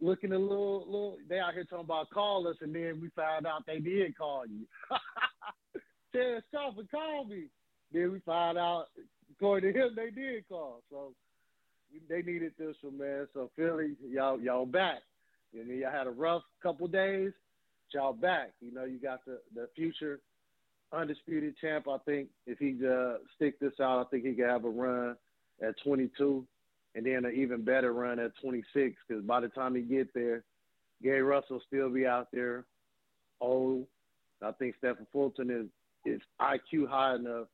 [0.00, 1.16] looking a little little.
[1.28, 4.44] They out here talking about call us, and then we found out they did call
[4.46, 4.66] you.
[6.12, 7.44] Terrence Crawford called me.
[7.92, 8.86] Then we found out,
[9.30, 10.82] according to him, they did call.
[10.90, 11.12] So
[12.08, 13.28] they needed this one, man.
[13.34, 14.98] So Philly, y'all y'all back.
[15.52, 17.32] And then y'all had a rough couple days.
[17.92, 18.52] Y'all back.
[18.60, 20.20] You know, you got the the future
[20.92, 21.86] undisputed champ.
[21.88, 25.16] I think if he uh, stick this out, I think he could have a run
[25.62, 26.44] at 22,
[26.94, 28.96] and then an even better run at 26.
[29.06, 30.42] Because by the time he get there,
[31.02, 32.64] Gary Russell still be out there,
[33.40, 33.86] old.
[34.42, 35.66] I think Stephen Fulton is
[36.10, 37.46] is IQ high enough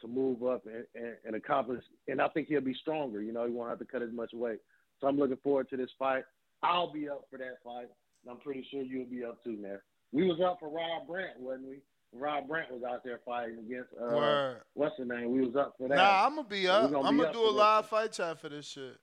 [0.00, 1.82] to move up and, and, and accomplish.
[2.06, 3.20] And I think he'll be stronger.
[3.20, 4.60] You know, he won't have to cut as much weight.
[5.00, 6.22] So I'm looking forward to this fight.
[6.62, 7.88] I'll be up for that fight.
[8.28, 9.78] And I'm pretty sure you'll be up too, man.
[10.12, 11.78] We was up for Rob Brant, wasn't we?
[12.12, 14.60] Rob Brant was out there fighting against uh, Word.
[14.74, 15.30] what's the name?
[15.32, 15.96] We was up for that.
[15.96, 16.90] Nah, I'm gonna be So up.
[16.90, 17.58] we I'm be gonna up do a that.
[17.58, 18.98] live fight chat for this shit.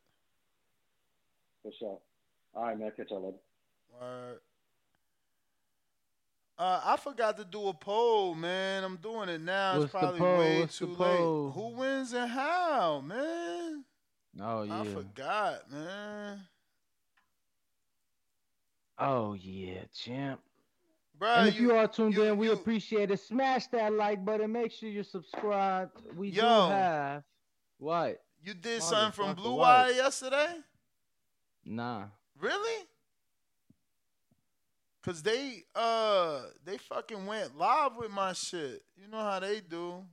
[1.63, 1.99] For sure.
[2.53, 2.91] All right, man.
[2.95, 3.37] Catch y'all later.
[3.99, 4.39] Word.
[6.57, 8.83] Uh, I forgot to do a poll, man.
[8.83, 9.73] I'm doing it now.
[9.73, 10.37] What's it's the probably poll?
[10.39, 11.45] way What's the too poll?
[11.47, 11.53] late.
[11.53, 13.83] Who wins and how, man?
[14.39, 14.81] Oh yeah.
[14.81, 16.41] I forgot, man.
[18.97, 20.39] Oh yeah, champ.
[21.19, 23.19] Bruh, and if you, you- are tuned in, we appreciate it.
[23.19, 24.51] Smash that like button.
[24.51, 25.91] Make sure you're subscribed.
[26.15, 27.23] We do have
[27.77, 28.21] what?
[28.43, 29.55] You did something from Blue?
[29.55, 30.55] Wire yesterday?
[31.65, 32.05] Nah.
[32.39, 32.85] Really?
[35.03, 38.81] Cause they uh they fucking went live with my shit.
[38.95, 40.03] You know how they do.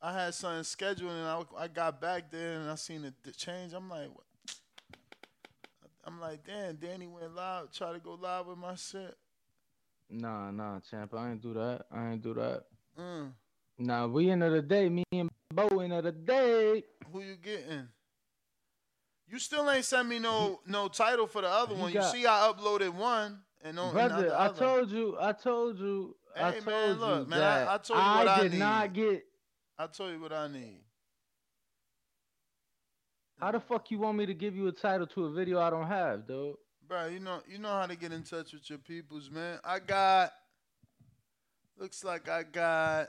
[0.00, 3.32] I had something scheduled and I, I got back there and I seen the, the
[3.32, 3.72] change.
[3.72, 4.25] I'm like, what?
[6.06, 9.16] I'm like, damn, Danny went live, try to go live with my shit.
[10.08, 11.12] Nah, nah, champ.
[11.14, 11.86] I ain't do that.
[11.92, 12.62] I ain't do that.
[12.98, 13.32] Mm.
[13.78, 14.88] Nah, we end of the day.
[14.88, 16.84] Me and Bo end of the day.
[17.12, 17.88] Who you getting?
[19.28, 21.92] You still ain't sent me no no title for the other one.
[21.92, 25.16] got- you see, I uploaded one and no, Brother, the I told you.
[25.20, 26.14] I told you.
[26.36, 28.58] I told man, look, you man, that I, I told you what I, did need.
[28.58, 29.24] not get.
[29.78, 30.80] I told you what I need.
[33.38, 35.68] How the fuck you want me to give you a title to a video I
[35.70, 36.56] don't have, dude?
[36.88, 39.58] Bro, you know you know how to get in touch with your peoples, man.
[39.64, 40.32] I got
[41.78, 43.08] looks like I got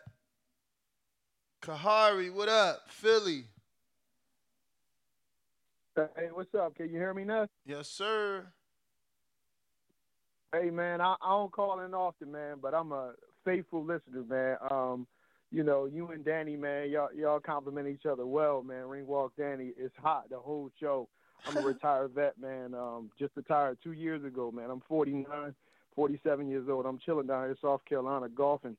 [1.61, 2.89] Kahari, what up?
[2.89, 3.45] Philly.
[5.95, 6.75] Hey, what's up?
[6.75, 7.47] Can you hear me now?
[7.65, 8.45] Yes, sir.
[10.53, 13.13] Hey, man, I, I don't call in often, man, but I'm a
[13.43, 14.57] faithful listener, man.
[14.69, 15.07] Um,
[15.51, 18.87] you know, you and Danny, man, y'all y'all compliment each other well, man.
[18.87, 21.07] Ring walk Danny it's hot the whole show.
[21.45, 22.73] I'm a retired vet, man.
[22.73, 24.69] Um, just retired two years ago, man.
[24.69, 25.53] I'm 49,
[25.95, 26.85] 47 years old.
[26.85, 28.75] I'm chilling down here in South Carolina golfing.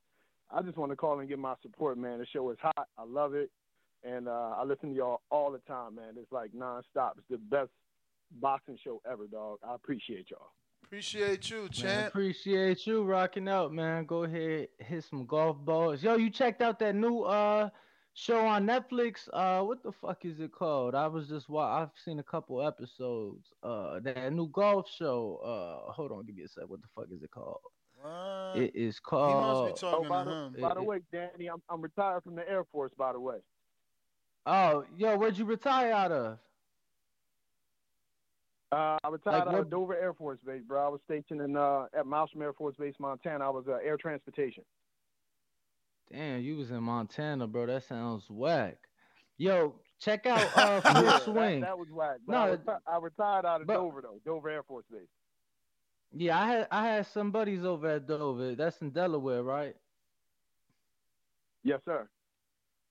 [0.51, 2.19] I just want to call and give my support, man.
[2.19, 2.89] The show is hot.
[2.99, 3.51] I love it.
[4.05, 6.15] And uh, I listen to y'all all the time, man.
[6.17, 7.13] It's like nonstop.
[7.19, 7.71] It's the best
[8.41, 9.59] boxing show ever, dog.
[9.67, 10.51] I appreciate y'all.
[10.89, 12.09] Appreciate you, Man, champ.
[12.09, 14.07] appreciate you rocking out, man.
[14.07, 16.03] Go ahead, hit some golf balls.
[16.03, 17.69] Yo, you checked out that new uh
[18.15, 19.29] show on Netflix?
[19.31, 20.95] Uh, what the fuck is it called?
[20.95, 23.53] I was just wa- I've seen a couple episodes.
[23.63, 25.37] Uh, that new golf show.
[25.45, 26.65] Uh, hold on, give me a sec.
[26.67, 27.61] What the fuck is it called?
[28.01, 28.57] What?
[28.57, 29.67] It is called.
[29.67, 30.57] He must oh, by the, him.
[30.59, 33.37] by the it- way, Danny, I'm, I'm retired from the Air Force, by the way.
[34.47, 36.39] Oh, yo, where'd you retire out of?
[38.71, 40.85] Uh, I retired Like out of Dover Air Force Base, bro.
[40.85, 43.47] I was stationed in uh, at Malmstrom Air Force Base, Montana.
[43.47, 44.63] I was uh, air transportation.
[46.13, 47.67] Damn, you was in Montana, bro.
[47.67, 48.77] That sounds whack.
[49.39, 51.61] Yo, check out uh Full that- Swing.
[51.63, 52.19] That, was whack.
[52.27, 55.01] No, I, reti- I retired out of but- Dover though, Dover Air Force Base.
[56.13, 58.55] Yeah, I had I had some buddies over at Dover.
[58.55, 59.77] That's in Delaware, right?
[61.65, 62.09] Yes, sir.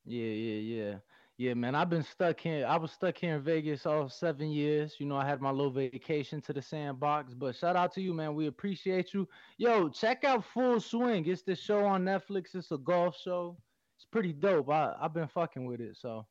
[0.06, 0.96] Yeah, yeah, yeah.
[1.38, 2.66] Yeah, man, I've been stuck here.
[2.66, 4.96] I was stuck here in Vegas all seven years.
[5.00, 7.36] You know, I had my little vacation to the sandbox.
[7.36, 8.34] But shout out to you, man.
[8.34, 9.28] We appreciate you.
[9.60, 11.28] Yo, check out Full Swing.
[11.28, 12.56] It's the show on Netflix.
[12.56, 13.62] It's a golf show.
[13.98, 14.70] It's pretty dope.
[14.70, 15.98] I I've been fucking with it.
[15.98, 16.28] So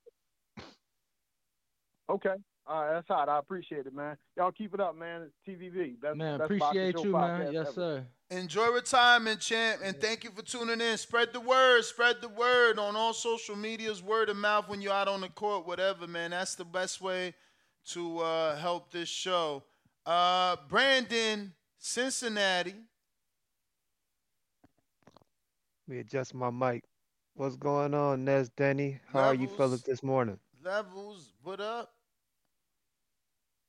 [2.08, 2.34] Okay.
[2.68, 3.28] All right, that's hot.
[3.28, 4.16] I appreciate it, man.
[4.36, 5.22] Y'all keep it up, man.
[5.22, 6.00] It's TBV.
[6.00, 7.52] Best, man, best appreciate you, man.
[7.52, 7.72] Yes, ever.
[7.72, 8.06] sir.
[8.30, 10.98] Enjoy retirement, champ, and thank you for tuning in.
[10.98, 14.92] Spread the word, spread the word on all social medias, word of mouth when you're
[14.92, 16.32] out on the court, whatever, man.
[16.32, 17.34] That's the best way
[17.90, 19.62] to uh, help this show.
[20.04, 22.74] Uh, Brandon, Cincinnati.
[25.86, 26.82] Let me adjust my mic.
[27.34, 28.98] What's going on, Nes Denny?
[29.12, 29.56] How are you Levels.
[29.56, 30.38] fellas this morning?
[30.64, 31.95] Levels, what up?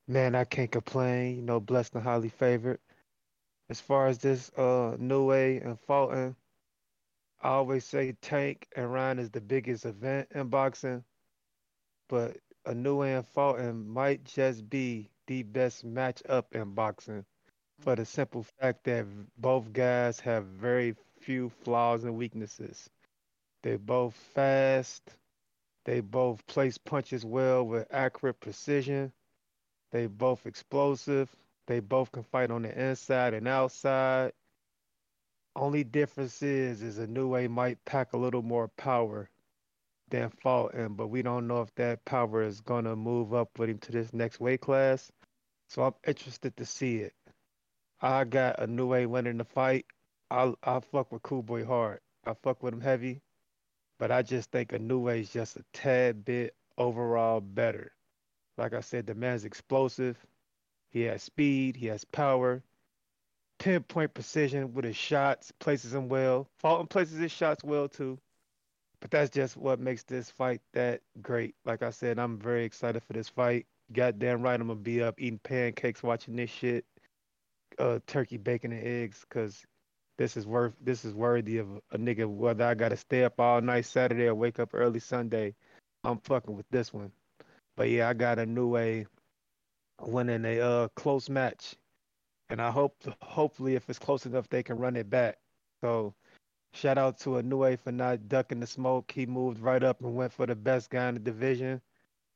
[0.07, 1.35] Man, I can't complain.
[1.35, 2.79] You know, blessed and highly favored.
[3.69, 6.35] As far as this uh Inoue and Fulton,
[7.41, 11.03] I always say Tank and Ryan is the biggest event in boxing,
[12.09, 17.25] but a Inoue and Fulton might just be the best matchup in boxing
[17.79, 19.05] for the simple fact that
[19.37, 22.89] both guys have very few flaws and weaknesses.
[23.63, 25.17] They both fast.
[25.85, 29.13] They both place punches well with accurate precision.
[29.91, 31.35] They both explosive.
[31.67, 34.33] They both can fight on the inside and outside.
[35.55, 39.29] Only difference is is a Inoue might pack a little more power
[40.09, 43.79] than Fulton, but we don't know if that power is gonna move up with him
[43.79, 45.11] to this next weight class.
[45.69, 47.13] So I'm interested to see it.
[48.01, 49.85] I got a Inoue winning the fight.
[50.29, 52.01] I I fuck with Cool Boy hard.
[52.25, 53.21] I fuck with him heavy,
[53.99, 57.91] but I just think a Inoue is just a tad bit overall better.
[58.57, 60.17] Like I said, the man's explosive.
[60.89, 61.75] He has speed.
[61.75, 62.63] He has power.
[63.59, 65.51] Pinpoint precision with his shots.
[65.59, 66.47] Places them well.
[66.59, 68.19] Fulton places his shots well too.
[68.99, 71.55] But that's just what makes this fight that great.
[71.65, 73.67] Like I said, I'm very excited for this fight.
[73.93, 76.85] Goddamn right, I'm gonna be up eating pancakes watching this shit.
[77.77, 79.65] Uh, turkey, bacon, and eggs, cause
[80.17, 80.73] this is worth.
[80.81, 82.27] This is worthy of a nigga.
[82.27, 85.55] Whether I gotta stay up all night Saturday or wake up early Sunday,
[86.03, 87.11] I'm fucking with this one.
[87.77, 89.05] But yeah, I got a Inoue
[90.01, 91.75] winning a uh close match,
[92.49, 95.37] and I hope hopefully if it's close enough they can run it back.
[95.81, 96.15] So
[96.73, 99.11] shout out to Inoue for not ducking the smoke.
[99.11, 101.79] He moved right up and went for the best guy in the division.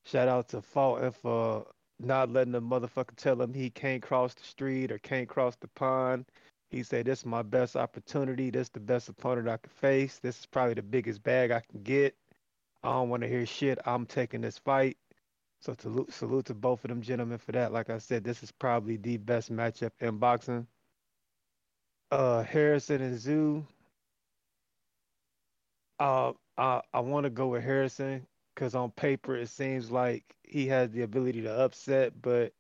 [0.05, 1.65] Shout out to Fulton for
[1.99, 5.68] not letting the motherfucker tell him he can't cross the street or can't cross the
[5.69, 6.26] pond.
[6.69, 8.51] He said, "This is my best opportunity.
[8.51, 10.19] This is the best opponent I could face.
[10.19, 12.15] This is probably the biggest bag I can get.
[12.84, 13.80] I don't want to hear shit.
[13.85, 14.97] I'm taking this fight."
[15.61, 17.71] So salute, salute to both of them gentlemen for that.
[17.71, 20.67] Like I said, this is probably the best matchup in boxing.
[22.11, 23.65] Uh, Harrison and Tszyu.
[25.99, 30.67] Uh, I I want to go with Harrison because on paper it seems like he
[30.67, 32.53] has the ability to upset, but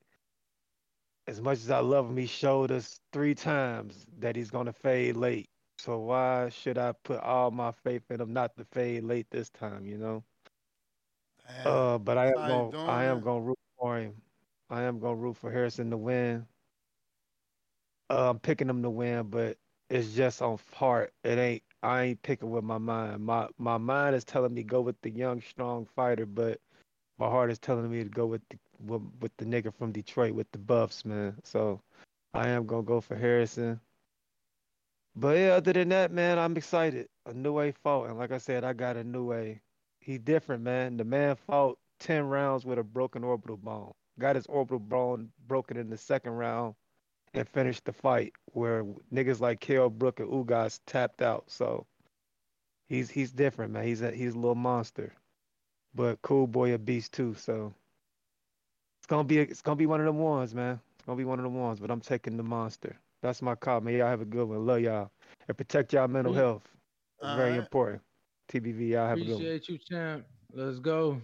[1.27, 5.15] as much as I love him, he showed us three times that he's gonna fade
[5.15, 5.49] late.
[5.79, 9.49] So why should I put all my faith in him not to fade late this
[9.49, 9.85] time?
[9.87, 10.23] You know.
[11.65, 12.73] Uh, but I am going.
[12.85, 14.21] I am going to root for him.
[14.69, 16.45] I am going to root for Harrison to win.
[18.09, 19.57] Uh, I'm picking him to win, but
[19.89, 21.13] it's just on heart.
[21.23, 21.63] It ain't.
[21.83, 23.25] I ain't picking with my mind.
[23.25, 26.59] My my mind is telling me go with the young, strong fighter, but
[27.17, 30.33] my heart is telling me to go with the with, with the nigga from Detroit
[30.33, 31.35] with the buffs, man.
[31.43, 31.81] So
[32.33, 33.79] I am gonna go for Harrison.
[35.15, 37.09] But yeah, other than that, man, I'm excited.
[37.25, 39.59] A Inoue fought, and like I said, I got a Inoue.
[40.01, 40.97] He's different, man.
[40.97, 43.93] The man fought ten rounds with a broken orbital bone.
[44.19, 46.75] Got his orbital bone broken in the second round
[47.33, 48.33] and finished the fight.
[48.53, 48.83] Where
[49.13, 51.45] niggas like Kell Brook and Ugas tapped out.
[51.47, 51.85] So
[52.89, 53.83] he's he's different, man.
[53.85, 55.13] He's a he's a little monster,
[55.95, 57.35] but cool boy a beast too.
[57.35, 57.73] So
[58.99, 60.79] it's gonna be it's gonna be one of them ones, man.
[60.95, 61.79] It's gonna be one of them ones.
[61.79, 62.97] But I'm taking the monster.
[63.21, 63.95] That's my call, man.
[63.95, 64.65] Y'all have a good one.
[64.65, 65.11] Love y'all
[65.47, 66.67] and protect y'all mental health.
[67.21, 67.57] It's very Alright.
[67.57, 68.01] important.
[68.51, 69.41] TBV, y'all have a good one.
[69.41, 70.25] Appreciate you, champ.
[70.53, 71.21] Let's go.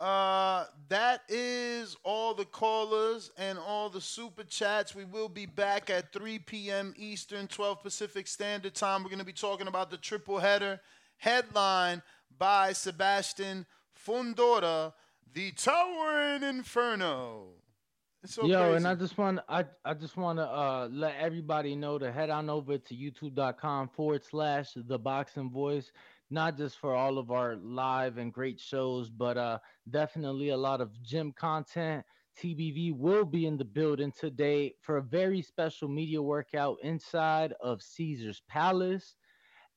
[0.00, 4.94] Uh, that is all the callers and all the super chats.
[4.94, 6.94] We will be back at 3 p.m.
[6.96, 9.02] Eastern, 12 Pacific Standard Time.
[9.02, 10.80] We're going to be talking about the triple header
[11.18, 12.00] headline
[12.38, 13.66] by Sebastian
[14.06, 14.94] Fundora,
[15.34, 17.48] the Towering Inferno.
[18.22, 18.76] It's so Yo, crazy.
[18.76, 22.28] and I just want I I just want to uh let everybody know to head
[22.28, 25.90] on over to youtube.com forward slash the boxing voice,
[26.30, 29.58] not just for all of our live and great shows, but uh
[29.88, 32.04] definitely a lot of gym content.
[32.36, 37.82] TBV will be in the building today for a very special media workout inside of
[37.82, 39.16] Caesar's Palace.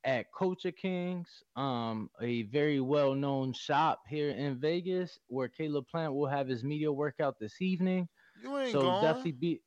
[0.03, 6.27] at Culture Kings, um, a very well-known shop here in Vegas, where Caleb Plant will
[6.27, 8.09] have his media workout this evening.
[8.35, 8.91] You ain't so going.
[8.91, 9.61] definitely be.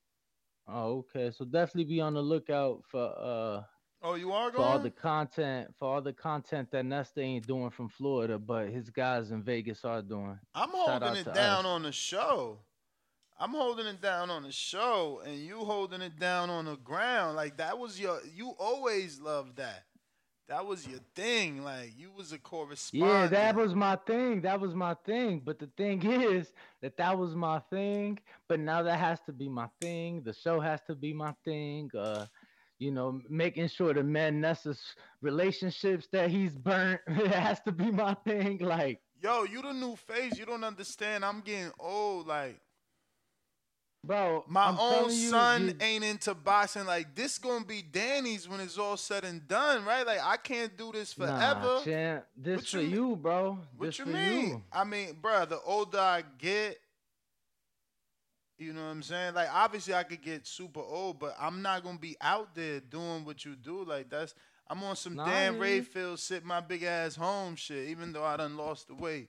[0.66, 1.30] Oh, okay.
[1.30, 3.62] So definitely be on the lookout for uh
[4.09, 7.70] Oh, you are for all the content for all the content that Nesta ain't doing
[7.70, 10.39] from Florida, but his guys in Vegas are doing.
[10.55, 11.66] I'm Shout holding it down us.
[11.66, 12.61] on the show.
[13.37, 17.35] I'm holding it down on the show, and you holding it down on the ground.
[17.35, 18.20] Like that was your.
[18.33, 19.83] You always loved that.
[20.49, 21.65] That was your thing.
[21.65, 23.12] Like you was a correspondent.
[23.12, 24.41] Yeah, that was my thing.
[24.43, 25.43] That was my thing.
[25.45, 28.20] But the thing is that that was my thing.
[28.49, 30.23] But now that has to be my thing.
[30.23, 31.91] The show has to be my thing.
[31.99, 32.27] Uh,
[32.78, 34.81] you know, making sure the man Nessa's
[35.23, 38.59] relationships that he's burnt it has to be my thing.
[38.59, 40.39] Like, Yo, you the new face.
[40.39, 41.24] You don't understand.
[41.24, 42.27] I'm getting old.
[42.27, 42.61] Like
[44.05, 46.86] bro, my I'm own you, son you- ain't into boxing.
[46.86, 50.07] Like this gonna be Danny's when it's all said and done, right?
[50.07, 51.61] Like I can't do this forever.
[51.61, 53.59] Nah, champ, this What for you you, bro.
[53.77, 54.48] What This you for mean?
[54.48, 54.62] you.
[54.73, 56.78] I mean, bro, the older I get,
[58.59, 59.35] you know what I'm saying?
[59.35, 63.24] Like, obviously, I could get super old, but I'm not gonna be out there doing
[63.24, 63.85] what you do.
[63.85, 64.35] Like, that's
[64.69, 65.59] I'm on some Nah, damn.
[65.59, 67.89] Rayfield sit my big ass home shit.
[67.89, 69.28] Even though I done lost the weight,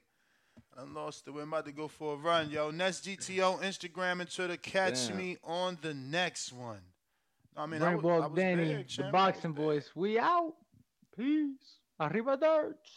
[0.76, 1.44] I done lost the weight.
[1.44, 2.72] I'm about to go for a run, yo.
[2.72, 4.58] Next GTO, Instagram and Twitter.
[4.58, 5.18] Catch Damn.
[5.18, 6.82] me on the next one.
[7.56, 9.06] I mean, I Brain was, I was Danny, big, the.
[9.06, 9.90] I boxing boys.
[9.96, 10.54] We out.
[11.16, 11.80] Peace.
[12.00, 12.92] Arriba, Dirts.